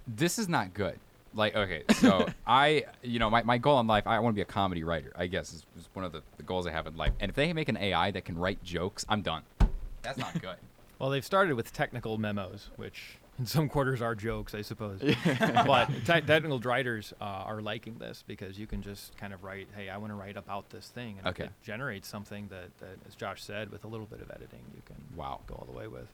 this 0.07 0.39
is 0.39 0.49
not 0.49 0.75
good. 0.75 0.99
Like, 1.35 1.55
okay, 1.55 1.83
so 1.97 2.27
I, 2.47 2.87
you 3.03 3.19
know, 3.19 3.29
my, 3.29 3.43
my 3.43 3.59
goal 3.59 3.79
in 3.81 3.87
life, 3.87 4.07
I 4.07 4.19
want 4.21 4.35
to 4.35 4.37
be 4.37 4.43
a 4.43 4.47
comedy 4.47 4.83
writer, 4.85 5.13
I 5.17 5.27
guess, 5.27 5.53
is, 5.53 5.67
is 5.79 5.89
one 5.93 6.05
of 6.05 6.13
the, 6.13 6.23
the 6.39 6.43
goals 6.43 6.67
I 6.67 6.71
have 6.71 6.87
in 6.87 6.97
life. 6.97 7.13
And 7.21 7.29
if 7.29 7.37
they 7.37 7.53
make 7.53 7.69
an 7.69 7.77
AI 7.77 8.11
that 8.13 8.25
can 8.25 8.39
write 8.39 8.63
jokes, 8.65 9.05
I'm 9.09 9.21
done. 9.21 9.43
That's 10.03 10.19
not 10.19 10.41
good. 10.41 10.57
Well, 10.99 11.11
they've 11.11 11.23
started 11.23 11.57
with 11.57 11.75
technical 11.75 12.17
memos, 12.17 12.71
which 12.77 13.19
in 13.39 13.47
some 13.47 13.69
quarters 13.69 14.01
are 14.03 14.15
jokes, 14.15 14.55
I 14.55 14.63
suppose. 14.63 15.01
but 15.39 15.87
te- 16.05 16.21
technical 16.23 16.59
writers 16.61 17.13
uh, 17.21 17.25
are 17.25 17.61
liking 17.61 17.99
this 17.99 18.25
because 18.27 18.59
you 18.59 18.67
can 18.67 18.83
just 18.83 19.17
kind 19.17 19.33
of 19.33 19.45
write, 19.45 19.69
"Hey, 19.77 19.89
I 19.89 19.97
want 19.99 20.11
to 20.13 20.15
write 20.17 20.37
about 20.37 20.71
this 20.71 20.89
thing," 20.89 21.17
and 21.19 21.27
Okay. 21.29 21.45
it 21.45 21.51
generates 21.63 22.09
something 22.09 22.49
that, 22.49 22.77
that, 22.79 22.97
as 23.07 23.15
Josh 23.15 23.43
said, 23.43 23.71
with 23.71 23.85
a 23.85 23.89
little 23.89 24.07
bit 24.07 24.21
of 24.21 24.31
editing, 24.31 24.61
you 24.75 24.83
can 24.85 24.97
Wow. 25.17 25.41
go 25.47 25.55
all 25.55 25.67
the 25.67 25.77
way 25.77 25.87
with. 25.87 26.09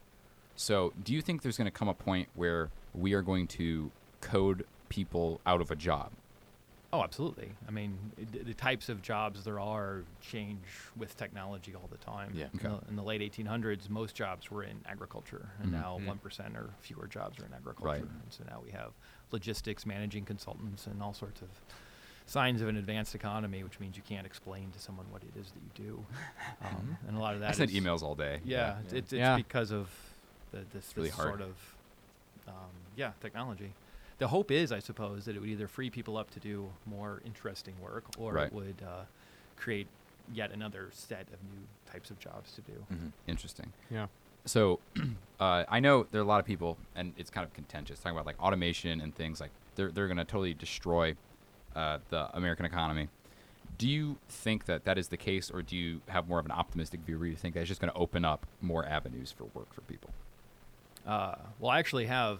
So, 0.57 0.93
do 1.03 1.15
you 1.15 1.23
think 1.23 1.43
there's 1.43 1.57
going 1.57 1.67
to 1.67 1.71
come 1.71 1.89
a 1.89 1.95
point 1.95 2.29
where 2.35 2.71
we 2.95 3.15
are 3.15 3.23
going 3.23 3.47
to 3.49 3.91
code 4.21 4.65
people 4.89 5.41
out 5.47 5.61
of 5.61 5.71
a 5.71 5.77
job? 5.77 6.11
Oh, 6.95 7.03
absolutely. 7.03 7.51
I 7.67 7.71
mean, 7.71 7.97
it, 8.19 8.45
the 8.45 8.53
types 8.53 8.91
of 8.91 9.01
jobs 9.01 9.45
there 9.45 9.59
are 9.59 10.03
change 10.21 10.61
with 10.95 11.17
technology 11.17 11.75
all 11.75 11.89
the 11.91 11.97
time. 11.97 12.33
Yeah. 12.35 12.47
In, 12.53 12.61
Okay. 12.67 12.69
the, 12.85 12.91
in 12.91 12.97
the 12.97 13.03
late 13.03 13.23
1800s, 13.23 13.89
most 13.89 14.15
jobs 14.15 14.51
were 14.51 14.63
in 14.63 14.77
agriculture, 14.87 15.49
and 15.63 15.69
Mhm. 15.71 15.73
now 15.73 15.99
Mhm. 15.99 16.07
1% 16.07 16.55
or 16.55 16.69
fewer 16.81 17.07
jobs 17.07 17.39
are 17.41 17.47
in 17.47 17.55
agriculture. 17.55 18.03
Right. 18.03 18.03
And 18.03 18.31
so 18.31 18.45
now 18.45 18.61
we 18.63 18.73
have 18.73 18.93
logistics, 19.31 19.87
managing 19.87 20.27
consultants, 20.27 20.87
and 20.87 21.03
all 21.03 21.15
sorts 21.15 21.41
of 21.41 21.49
signs 22.27 22.61
of 22.61 22.69
an 22.69 22.77
advanced 22.77 23.15
economy, 23.15 23.65
which 23.65 23.81
means 23.81 23.97
you 23.97 24.03
can't 24.03 24.27
explain 24.27 24.71
to 24.73 24.79
someone 24.79 25.07
what 25.11 25.23
it 25.23 25.35
is 25.41 25.51
that 25.53 25.61
you 25.63 25.87
do. 25.87 26.07
Um, 26.65 26.97
and 27.09 27.17
a 27.17 27.21
lot 27.21 27.35
of 27.35 27.41
that 27.41 27.49
I 27.51 27.53
send 27.53 27.71
is- 27.71 27.77
emails 27.77 28.03
all 28.03 28.15
day. 28.15 28.41
Yeah, 28.45 28.59
Yeah. 28.77 28.79
It's, 28.85 28.93
it's 28.93 29.13
Yeah. 29.15 29.37
because 29.37 29.71
of 29.73 29.89
the, 30.53 30.59
this, 30.75 30.95
really 30.97 31.09
this 31.09 31.17
hard. 31.17 31.29
sort 31.31 31.41
of 31.41 31.77
um, 32.49 32.71
yeah 32.97 33.13
technology. 33.21 33.73
The 34.23 34.29
hope 34.29 34.53
is, 34.53 34.71
I 34.71 34.79
suppose, 34.79 35.25
that 35.25 35.35
it 35.35 35.41
would 35.41 35.49
either 35.49 35.67
free 35.67 35.91
people 35.91 36.17
up 36.17 36.31
to 36.31 36.39
do 36.39 36.71
more 36.87 37.21
interesting 37.27 37.75
work, 37.83 38.05
or 38.17 38.35
Right. 38.35 38.47
it 38.47 38.53
would 38.53 38.81
uh, 38.87 39.03
create 39.57 39.89
yet 40.33 40.53
another 40.53 40.91
set 40.93 41.23
of 41.23 41.43
new 41.51 41.67
types 41.91 42.09
of 42.09 42.21
jobs 42.21 42.53
to 42.53 42.61
do. 42.61 42.73
Mm-hmm. 42.93 43.09
Interesting. 43.27 43.73
Yeah. 43.91 44.07
So, 44.45 44.79
uh, 45.41 45.65
I 45.69 45.81
know 45.81 46.07
there 46.13 46.21
are 46.21 46.25
a 46.25 46.27
lot 46.29 46.39
of 46.39 46.47
people, 46.47 46.79
and 46.95 47.15
it's 47.17 47.31
kind 47.31 47.45
of 47.45 47.53
contentious, 47.53 47.99
talking 47.99 48.17
about 48.17 48.25
like 48.27 48.41
automation 48.41 49.01
and 49.01 49.13
things 49.13 49.41
like 49.41 49.51
they're 49.75 49.91
they're 49.91 50.07
going 50.07 50.19
to 50.19 50.25
totally 50.25 50.55
destroy 50.55 51.17
uh, 51.75 51.99
the 52.11 52.29
American 52.37 52.65
economy. 52.65 53.09
Do 53.77 53.89
you 53.89 54.19
think 54.29 54.67
that 54.67 54.85
that 54.85 54.99
is 54.99 55.09
the 55.09 55.17
case, 55.17 55.51
or 55.51 55.63
do 55.63 55.77
you 55.77 56.01
have 56.07 56.29
more 56.29 56.39
of 56.39 56.45
an 56.47 56.53
optimistic 56.53 57.01
view 57.01 57.19
where 57.19 57.27
you 57.27 57.35
think 57.35 57.55
that 57.55 57.63
it's 57.63 57.69
just 57.69 57.81
going 57.81 57.93
to 57.93 57.99
open 57.99 58.25
up 58.25 58.47
more 58.61 58.87
avenues 58.87 59.33
for 59.33 59.47
work 59.53 59.75
for 59.75 59.81
people? 59.81 60.11
Uh, 61.05 61.35
well, 61.59 61.73
I 61.73 61.81
actually 61.81 62.07
have 62.07 62.39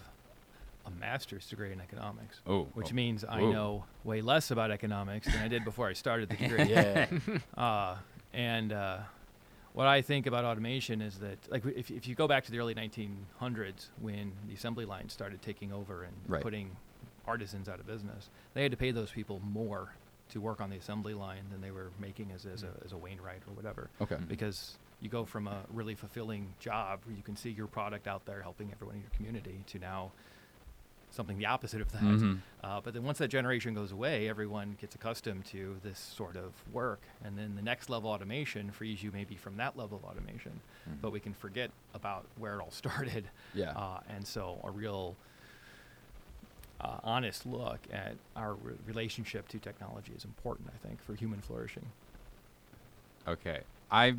a 0.87 0.91
master's 0.91 1.47
degree 1.49 1.73
in 1.73 1.81
economics, 1.81 2.41
Oh, 2.47 2.65
which 2.75 2.91
oh, 2.93 2.95
means 2.95 3.25
I 3.25 3.41
whoa. 3.41 3.53
know 3.53 3.85
way 4.05 4.21
less 4.21 4.51
about 4.51 4.71
economics 4.71 5.27
than 5.33 5.41
I 5.43 5.49
did 5.49 5.65
before 5.65 5.89
I 5.89 5.93
started 5.93 6.29
the 6.29 6.37
degree. 6.37 6.65
Yeah. 6.71 7.07
Uh, 7.57 7.97
and 8.35 8.73
uh, 8.73 8.99
what 9.75 9.87
I 9.87 10.03
think 10.03 10.27
about 10.27 10.45
automation 10.45 11.01
is 11.03 11.19
that, 11.19 11.39
like, 11.51 11.65
if, 11.67 11.91
if 11.91 12.07
you 12.09 12.15
go 12.15 12.27
back 12.27 12.45
to 12.45 12.51
the 12.51 12.59
early 12.59 12.75
1900s 12.75 13.89
when 14.01 14.33
the 14.49 14.55
assembly 14.55 14.85
line 14.85 15.09
started 15.09 15.43
taking 15.43 15.73
over 15.73 16.03
and 16.05 16.13
Right. 16.27 16.43
putting 16.43 16.77
artisans 17.27 17.69
out 17.69 17.79
of 17.79 17.87
business, 17.87 18.31
they 18.55 18.63
had 18.63 18.71
to 18.73 18.77
pay 18.77 18.91
those 18.91 19.11
people 19.11 19.41
more 19.45 19.95
to 20.31 20.41
work 20.41 20.61
on 20.61 20.71
the 20.71 20.77
assembly 20.77 21.15
line 21.15 21.43
than 21.51 21.61
they 21.61 21.71
were 21.71 21.91
making 22.01 22.31
as, 22.35 22.47
as, 22.47 22.63
a, 22.63 22.71
as 22.85 22.93
a 22.93 22.97
Wainwright 22.97 23.43
or 23.47 23.55
whatever. 23.55 23.91
Okay. 24.01 24.17
Because 24.29 24.79
you 25.01 25.09
go 25.11 25.25
from 25.25 25.47
a 25.47 25.59
really 25.73 25.95
fulfilling 25.95 26.55
job 26.59 27.01
where 27.05 27.15
you 27.15 27.23
can 27.23 27.37
see 27.37 27.51
your 27.51 27.67
product 27.67 28.07
out 28.09 28.25
there 28.25 28.41
helping 28.41 28.71
everyone 28.73 28.97
in 28.97 29.03
your 29.03 29.11
community 29.11 29.63
to 29.67 29.79
now 29.79 30.11
something 31.13 31.37
the 31.39 31.47
opposite 31.47 31.81
of 31.81 31.93
that. 31.93 32.03
Mhm. 32.03 32.39
Uh, 32.65 32.81
but 32.81 32.95
then 32.95 33.05
once 33.05 33.19
that 33.19 33.29
generation 33.29 33.75
goes 33.75 33.93
away, 33.93 34.29
everyone 34.29 34.77
gets 34.81 34.95
accustomed 34.95 35.45
to 35.45 35.77
this 35.85 35.99
sort 35.99 36.37
of 36.37 36.53
work. 36.73 37.03
And 37.23 37.37
then 37.39 37.55
the 37.55 37.63
next 37.63 37.91
level 37.91 38.11
automation 38.11 38.71
frees 38.71 39.03
you 39.03 39.13
maybe 39.13 39.37
from 39.37 39.57
that 39.59 39.77
level 39.77 39.99
of 39.99 40.05
automation. 40.05 40.61
But 41.01 41.13
we 41.13 41.21
can 41.21 41.35
forget 41.35 41.71
about 41.95 42.25
where 42.39 42.59
it 42.59 42.63
all 42.63 42.71
started. 42.83 43.29
Yeah. 43.55 43.73
Uh, 43.73 44.01
and 44.09 44.27
so 44.27 44.59
a 44.65 44.71
real 44.71 45.15
uh, 46.81 46.99
honest 47.05 47.47
look 47.47 47.79
at 47.93 48.17
our 48.35 48.55
re- 48.55 48.75
relationship 48.87 49.47
to 49.49 49.59
technology 49.59 50.13
is 50.17 50.25
important, 50.25 50.69
I 50.75 50.87
think, 50.87 51.01
for 51.03 51.15
human 51.15 51.41
flourishing. 51.41 51.87
Okay. 53.29 53.61
I 53.91 54.17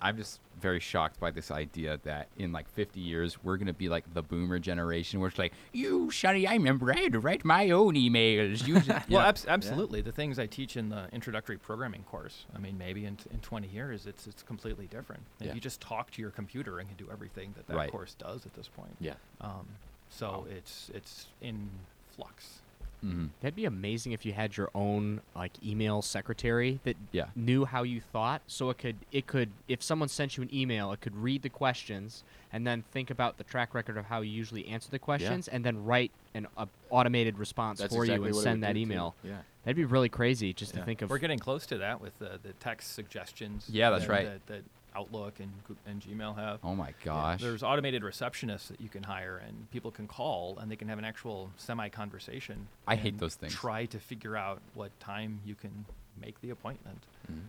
I'm 0.00 0.16
just 0.16 0.40
very 0.60 0.80
shocked 0.80 1.18
by 1.20 1.30
this 1.30 1.50
idea 1.50 1.98
that 2.04 2.28
in 2.38 2.52
like 2.52 2.68
50 2.70 2.98
years 3.00 3.42
we're 3.44 3.56
gonna 3.56 3.72
be 3.72 3.88
like 3.88 4.12
the 4.14 4.22
boomer 4.22 4.58
generation, 4.58 5.20
where 5.20 5.28
it's 5.28 5.38
like, 5.38 5.52
you, 5.72 6.10
Sonny, 6.10 6.46
I 6.46 6.54
remember 6.54 6.92
I 6.92 6.98
had 7.00 7.12
to 7.12 7.20
write 7.20 7.44
my 7.44 7.70
own 7.70 7.94
emails. 7.94 8.66
You, 8.66 8.80
just-" 8.80 8.88
Well, 9.08 9.20
know? 9.22 9.28
abs- 9.28 9.46
absolutely. 9.46 10.00
The 10.00 10.12
things 10.12 10.38
I 10.38 10.46
teach 10.46 10.76
in 10.76 10.88
the 10.88 11.08
introductory 11.12 11.58
programming 11.58 12.02
course, 12.04 12.46
I 12.54 12.58
mean, 12.58 12.78
maybe 12.78 13.04
in, 13.04 13.16
t- 13.16 13.24
in 13.32 13.40
20 13.40 13.68
years, 13.68 14.06
it's 14.06 14.26
it's 14.26 14.42
completely 14.42 14.86
different. 14.86 15.22
If 15.40 15.46
Yeah. 15.48 15.54
You 15.54 15.60
just 15.60 15.80
talk 15.80 16.10
to 16.12 16.22
your 16.22 16.30
computer 16.30 16.78
and 16.78 16.88
can 16.88 16.96
do 16.96 17.10
everything 17.12 17.52
that 17.56 17.66
that 17.66 17.76
Right. 17.76 17.90
course 17.90 18.14
does 18.14 18.46
at 18.46 18.54
this 18.54 18.68
point. 18.68 18.96
Yeah. 19.00 19.14
Um, 19.40 19.66
so 20.10 20.28
Wow. 20.30 20.46
it's 20.50 20.90
it's 20.94 21.26
in 21.42 21.68
flux. 22.16 22.60
Mhm. 23.04 23.30
That'd 23.40 23.54
be 23.54 23.64
amazing 23.66 24.12
if 24.12 24.24
you 24.24 24.32
had 24.32 24.56
your 24.56 24.70
own 24.74 25.20
like 25.36 25.52
email 25.64 26.00
secretary 26.02 26.80
that 26.84 26.96
Yeah. 27.12 27.26
knew 27.36 27.64
how 27.64 27.82
you 27.82 28.00
thought, 28.00 28.42
so 28.46 28.70
it 28.70 28.78
could 28.78 28.96
it 29.12 29.26
could 29.26 29.50
if 29.68 29.82
someone 29.82 30.08
sent 30.08 30.36
you 30.36 30.42
an 30.42 30.54
email, 30.54 30.90
it 30.92 31.00
could 31.00 31.14
read 31.16 31.42
the 31.42 31.48
questions 31.50 32.24
and 32.52 32.66
then 32.66 32.82
think 32.92 33.10
about 33.10 33.36
the 33.36 33.44
track 33.44 33.74
record 33.74 33.96
of 33.96 34.06
how 34.06 34.20
you 34.20 34.30
usually 34.30 34.66
answer 34.68 34.90
the 34.90 34.98
questions, 34.98 35.48
and 35.48 35.64
then 35.64 35.84
write 35.84 36.12
an 36.34 36.46
uh, 36.56 36.66
automated 36.90 37.36
response 37.38 37.80
That's 37.80 37.94
for 37.94 38.04
exactly 38.04 38.30
you 38.30 38.34
and 38.36 38.42
send 38.42 38.62
that 38.62 38.72
do, 38.74 38.78
too. 38.78 38.82
email. 38.82 39.14
Yeah. 39.24 39.38
That'd 39.64 39.76
be 39.76 39.84
really 39.84 40.08
crazy 40.08 40.52
just 40.52 40.72
Yeah. 40.72 40.80
to 40.80 40.84
think 40.86 41.02
of. 41.02 41.10
We're 41.10 41.18
getting 41.18 41.38
close 41.40 41.66
to 41.66 41.78
that 41.78 42.00
with 42.00 42.16
the, 42.18 42.38
the 42.42 42.52
text 42.54 42.92
suggestions. 42.94 43.68
Yeah, 43.70 43.90
that's 43.90 44.06
that, 44.06 44.10
right. 44.12 44.24
That, 44.26 44.46
that 44.46 44.62
Outlook 44.96 45.40
and 45.40 45.50
and 45.86 46.00
Gmail 46.00 46.36
have. 46.36 46.60
Oh 46.62 46.74
my 46.74 46.88
Yeah, 46.88 46.92
gosh. 47.04 47.40
There's 47.42 47.62
automated 47.62 48.02
receptionists 48.02 48.68
that 48.68 48.80
you 48.80 48.88
can 48.88 49.02
hire, 49.02 49.42
and 49.46 49.70
people 49.70 49.90
can 49.90 50.06
call, 50.06 50.58
and 50.60 50.70
they 50.70 50.76
can 50.76 50.88
have 50.88 50.98
an 50.98 51.04
actual 51.04 51.50
semi-conversation. 51.56 52.68
I 52.86 52.96
hate 52.96 53.18
those 53.18 53.34
things. 53.34 53.52
Try 53.52 53.86
to 53.86 53.98
figure 53.98 54.36
out 54.36 54.60
what 54.74 54.98
time 55.00 55.40
you 55.44 55.54
can 55.54 55.84
make 56.20 56.40
the 56.40 56.50
appointment. 56.50 57.02
Mm-hmm. 57.30 57.40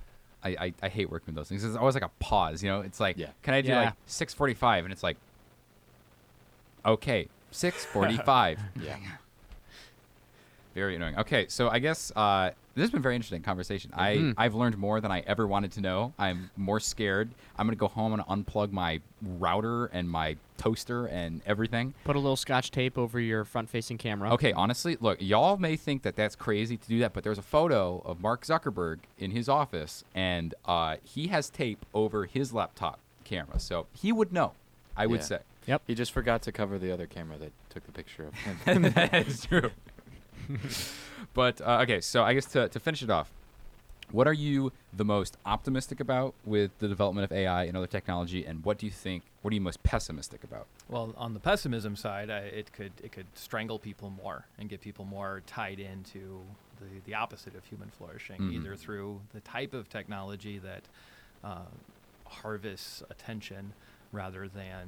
I, 0.44 0.50
I, 0.66 0.74
I 0.84 0.90
hate 0.90 1.10
working 1.10 1.28
with 1.28 1.36
those 1.36 1.50
things. 1.50 1.64
It's 1.64 1.76
always 1.76 1.96
like 1.96 2.04
a 2.04 2.12
pause, 2.20 2.62
you 2.62 2.70
know? 2.70 2.82
It's 2.82 3.00
like, 3.00 3.18
Yeah. 3.18 3.30
can 3.42 3.54
I 3.56 3.62
do 3.62 3.70
Yeah. 3.70 3.82
like 3.86 3.94
645? 4.06 4.86
And 4.86 4.92
it's 4.94 5.02
like, 5.02 5.18
okay, 6.86 7.28
645. 7.52 8.60
Yeah. 8.84 8.98
Very 10.76 10.96
annoying. 10.98 11.18
Okay, 11.18 11.46
so 11.48 11.70
I 11.70 11.80
guess 11.80 12.12
uh, 12.16 12.52
this 12.76 12.84
has 12.84 12.92
been 12.92 13.00
a 13.00 13.02
very 13.02 13.16
interesting 13.16 13.42
conversation. 13.42 13.92
I, 13.96 14.34
I've 14.38 14.54
learned 14.54 14.78
more 14.78 15.00
than 15.00 15.10
I 15.10 15.22
ever 15.22 15.48
wanted 15.48 15.72
to 15.72 15.82
know. 15.82 16.14
I'm 16.20 16.52
more 16.58 16.82
scared. 16.82 17.30
I'm 17.58 17.66
going 17.66 17.76
to 17.76 17.80
go 17.80 17.88
home 17.88 18.14
and 18.14 18.22
unplug 18.24 18.72
my 18.74 19.00
router 19.22 19.86
and 19.88 20.10
my 20.10 20.36
toaster 20.58 21.06
and 21.08 21.42
everything. 21.46 21.94
Put 22.04 22.18
a 22.18 22.20
little 22.20 22.36
scotch 22.36 22.72
tape 22.72 22.98
over 22.98 23.20
your 23.20 23.46
front-facing 23.46 23.98
camera. 23.98 24.34
Okay, 24.34 24.52
honestly, 24.52 24.98
look, 25.00 25.18
y'all 25.22 25.56
may 25.58 25.78
think 25.78 26.04
that 26.04 26.18
that's 26.18 26.36
crazy 26.36 26.76
to 26.76 26.88
do 26.88 27.00
that, 27.00 27.14
but 27.14 27.24
there's 27.24 27.40
a 27.40 27.42
photo 27.44 28.02
of 28.06 28.22
Mark 28.22 28.46
Zuckerberg 28.46 29.00
in 29.18 29.32
his 29.32 29.48
office, 29.48 30.04
and 30.14 30.54
uh, 30.66 30.98
he 31.04 31.28
has 31.28 31.50
tape 31.50 31.86
over 31.94 32.26
his 32.26 32.54
laptop 32.54 33.00
camera, 33.24 33.60
so 33.60 33.88
he 33.94 34.12
would 34.12 34.34
know. 34.34 34.52
I 34.98 35.08
would 35.08 35.22
Yeah. 35.22 35.26
say 35.26 35.40
Yep. 35.68 35.82
He 35.88 35.96
just 35.96 36.12
forgot 36.12 36.42
to 36.44 36.52
cover 36.52 36.78
the 36.78 36.92
other 36.92 37.08
camera 37.08 37.38
that 37.38 37.52
took 37.70 37.86
the 37.86 37.92
picture 37.92 38.28
of 38.28 38.34
him. 38.36 38.82
that 38.94 39.28
is 39.28 39.46
true. 39.46 39.72
but 41.34 41.62
uh, 41.62 41.80
okay, 41.84 42.02
so 42.02 42.24
I 42.24 42.34
guess 42.34 42.46
to, 42.48 42.70
to 42.70 42.80
finish 42.80 43.02
it 43.04 43.10
off, 43.10 43.32
what 44.12 44.28
are 44.28 44.34
you 44.34 44.72
the 44.94 45.06
most 45.06 45.36
optimistic 45.46 46.00
about 46.00 46.36
with 46.46 46.78
the 46.80 46.88
development 46.88 47.26
of 47.26 47.32
AI 47.32 47.64
and 47.64 47.76
other 47.76 47.88
technology, 47.88 48.46
and 48.46 48.64
what 48.64 48.78
do 48.78 48.86
you 48.86 48.92
think? 48.92 49.24
What 49.42 49.52
are 49.52 49.56
you 49.56 49.62
most 49.62 49.82
pessimistic 49.84 50.44
about? 50.44 50.68
Well, 50.90 51.14
on 51.18 51.34
the 51.34 51.40
pessimism 51.40 51.96
side, 51.96 52.30
I, 52.30 52.40
it 52.40 52.72
could 52.72 52.92
it 53.04 53.12
could 53.12 53.26
strangle 53.34 53.80
people 53.80 54.10
more 54.12 54.46
and 54.60 54.70
get 54.70 54.82
people 54.82 55.06
more 55.06 55.42
tied 55.48 55.80
into 55.80 56.42
the, 56.80 56.86
the 57.06 57.16
opposite 57.16 57.56
of 57.56 57.66
human 57.66 57.90
flourishing, 57.90 58.42
Mhm. 58.42 58.54
either 58.54 58.76
through 58.76 59.22
the 59.34 59.40
type 59.42 59.74
of 59.74 59.90
technology 59.90 60.60
that 60.60 60.84
uh, 61.44 61.66
harvests 62.28 63.04
attention 63.10 63.74
rather 64.12 64.48
than 64.48 64.88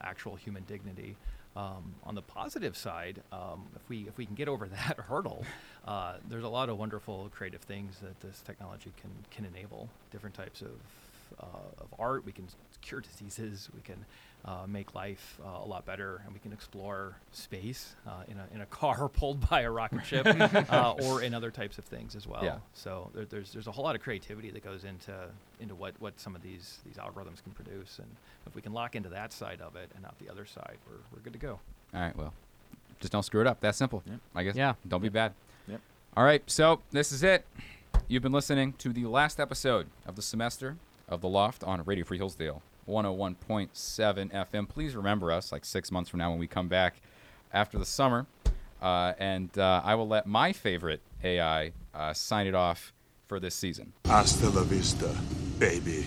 actual 0.00 0.36
human 0.36 0.64
dignity. 0.64 1.16
Um, 1.56 1.94
on 2.04 2.14
the 2.14 2.20
positive 2.22 2.76
side, 2.76 3.22
um, 3.32 3.64
if 3.74 3.88
we 3.88 4.06
if 4.06 4.18
we 4.18 4.26
can 4.26 4.34
get 4.34 4.46
over 4.46 4.68
that 4.86 4.98
hurdle, 5.08 5.44
uh, 5.86 6.16
there's 6.28 6.44
a 6.44 6.48
lot 6.48 6.68
of 6.68 6.78
wonderful 6.78 7.30
creative 7.34 7.62
things 7.62 7.98
that 8.00 8.20
this 8.20 8.40
technology 8.40 8.92
can 9.00 9.10
can 9.30 9.46
enable. 9.46 9.88
Different 10.12 10.34
types 10.34 10.60
of 10.60 10.70
uh, 11.40 11.82
of 11.82 11.94
art. 11.98 12.24
We 12.24 12.32
can 12.32 12.46
cure 12.82 13.00
diseases. 13.00 13.68
We 13.74 13.82
can 13.82 14.04
uh, 14.44 14.64
make 14.68 14.94
life 14.94 15.40
uh, 15.44 15.64
a 15.64 15.66
lot 15.66 15.84
better, 15.84 16.22
and 16.24 16.32
we 16.32 16.38
can 16.38 16.52
explore 16.52 17.16
space 17.32 17.96
uh, 18.06 18.22
in 18.28 18.38
a 18.38 18.46
in 18.54 18.60
a 18.60 18.66
car 18.66 19.08
pulled 19.12 19.48
by 19.48 19.62
a 19.62 19.70
rocket 19.70 20.04
ship, 20.06 20.26
uh, 20.70 20.94
or 21.02 21.22
in 21.22 21.34
other 21.34 21.50
types 21.50 21.78
of 21.78 21.84
things 21.84 22.14
as 22.14 22.26
well. 22.26 22.44
Yeah. 22.44 22.58
So 22.72 23.10
there, 23.14 23.24
there's 23.24 23.52
there's 23.52 23.66
a 23.66 23.72
whole 23.72 23.84
lot 23.84 23.96
of 23.96 24.02
creativity 24.02 24.50
that 24.50 24.62
goes 24.62 24.84
into 24.84 25.12
into 25.60 25.74
what, 25.74 25.94
what 25.98 26.18
some 26.20 26.36
of 26.36 26.42
these 26.42 26.78
these 26.86 26.96
algorithms 26.96 27.42
can 27.42 27.52
produce, 27.52 27.98
and 27.98 28.08
if 28.46 28.54
we 28.54 28.62
can 28.62 28.72
lock 28.72 28.94
into 28.94 29.08
that 29.08 29.32
side 29.32 29.60
of 29.60 29.74
it 29.74 29.90
and 29.94 30.02
not 30.02 30.16
the 30.20 30.30
other 30.30 30.46
side, 30.46 30.78
we're 30.88 30.98
we're 31.12 31.22
good 31.22 31.32
to 31.32 31.40
go. 31.40 31.58
All 31.92 32.00
right, 32.00 32.16
well, 32.16 32.32
just 33.00 33.12
don't 33.12 33.24
screw 33.24 33.40
it 33.40 33.46
up. 33.46 33.60
That's 33.60 33.78
simple. 33.78 34.02
Yep. 34.06 34.20
I 34.34 34.44
guess. 34.44 34.54
Yeah. 34.54 34.74
Don't 34.86 35.02
be 35.02 35.08
bad. 35.08 35.32
Yep. 35.66 35.80
All 36.16 36.24
right, 36.24 36.42
so 36.46 36.80
this 36.92 37.10
is 37.10 37.22
it. 37.22 37.44
You've 38.08 38.22
been 38.22 38.32
listening 38.32 38.74
to 38.74 38.92
the 38.92 39.06
last 39.06 39.40
episode 39.40 39.88
of 40.06 40.14
the 40.14 40.22
semester 40.22 40.76
of 41.08 41.20
The 41.20 41.28
Loft 41.28 41.64
on 41.64 41.82
Radio 41.84 42.04
Free 42.04 42.18
Hillsdale, 42.18 42.62
101.7 42.88 44.32
FM. 44.32 44.68
Please 44.68 44.96
remember 44.96 45.30
us 45.32 45.52
like 45.52 45.64
six 45.64 45.90
months 45.90 46.10
from 46.10 46.18
now 46.18 46.30
when 46.30 46.38
we 46.38 46.46
come 46.46 46.68
back 46.68 47.00
after 47.52 47.78
the 47.78 47.84
summer. 47.84 48.26
Uh, 48.80 49.14
and 49.18 49.56
uh, 49.58 49.80
I 49.84 49.94
will 49.94 50.08
let 50.08 50.26
my 50.26 50.52
favorite 50.52 51.00
AI 51.24 51.72
uh, 51.94 52.12
sign 52.12 52.46
it 52.46 52.54
off 52.54 52.92
for 53.26 53.40
this 53.40 53.54
season. 53.54 53.92
Hasta 54.04 54.50
la 54.50 54.62
vista, 54.62 55.14
baby. 55.58 56.06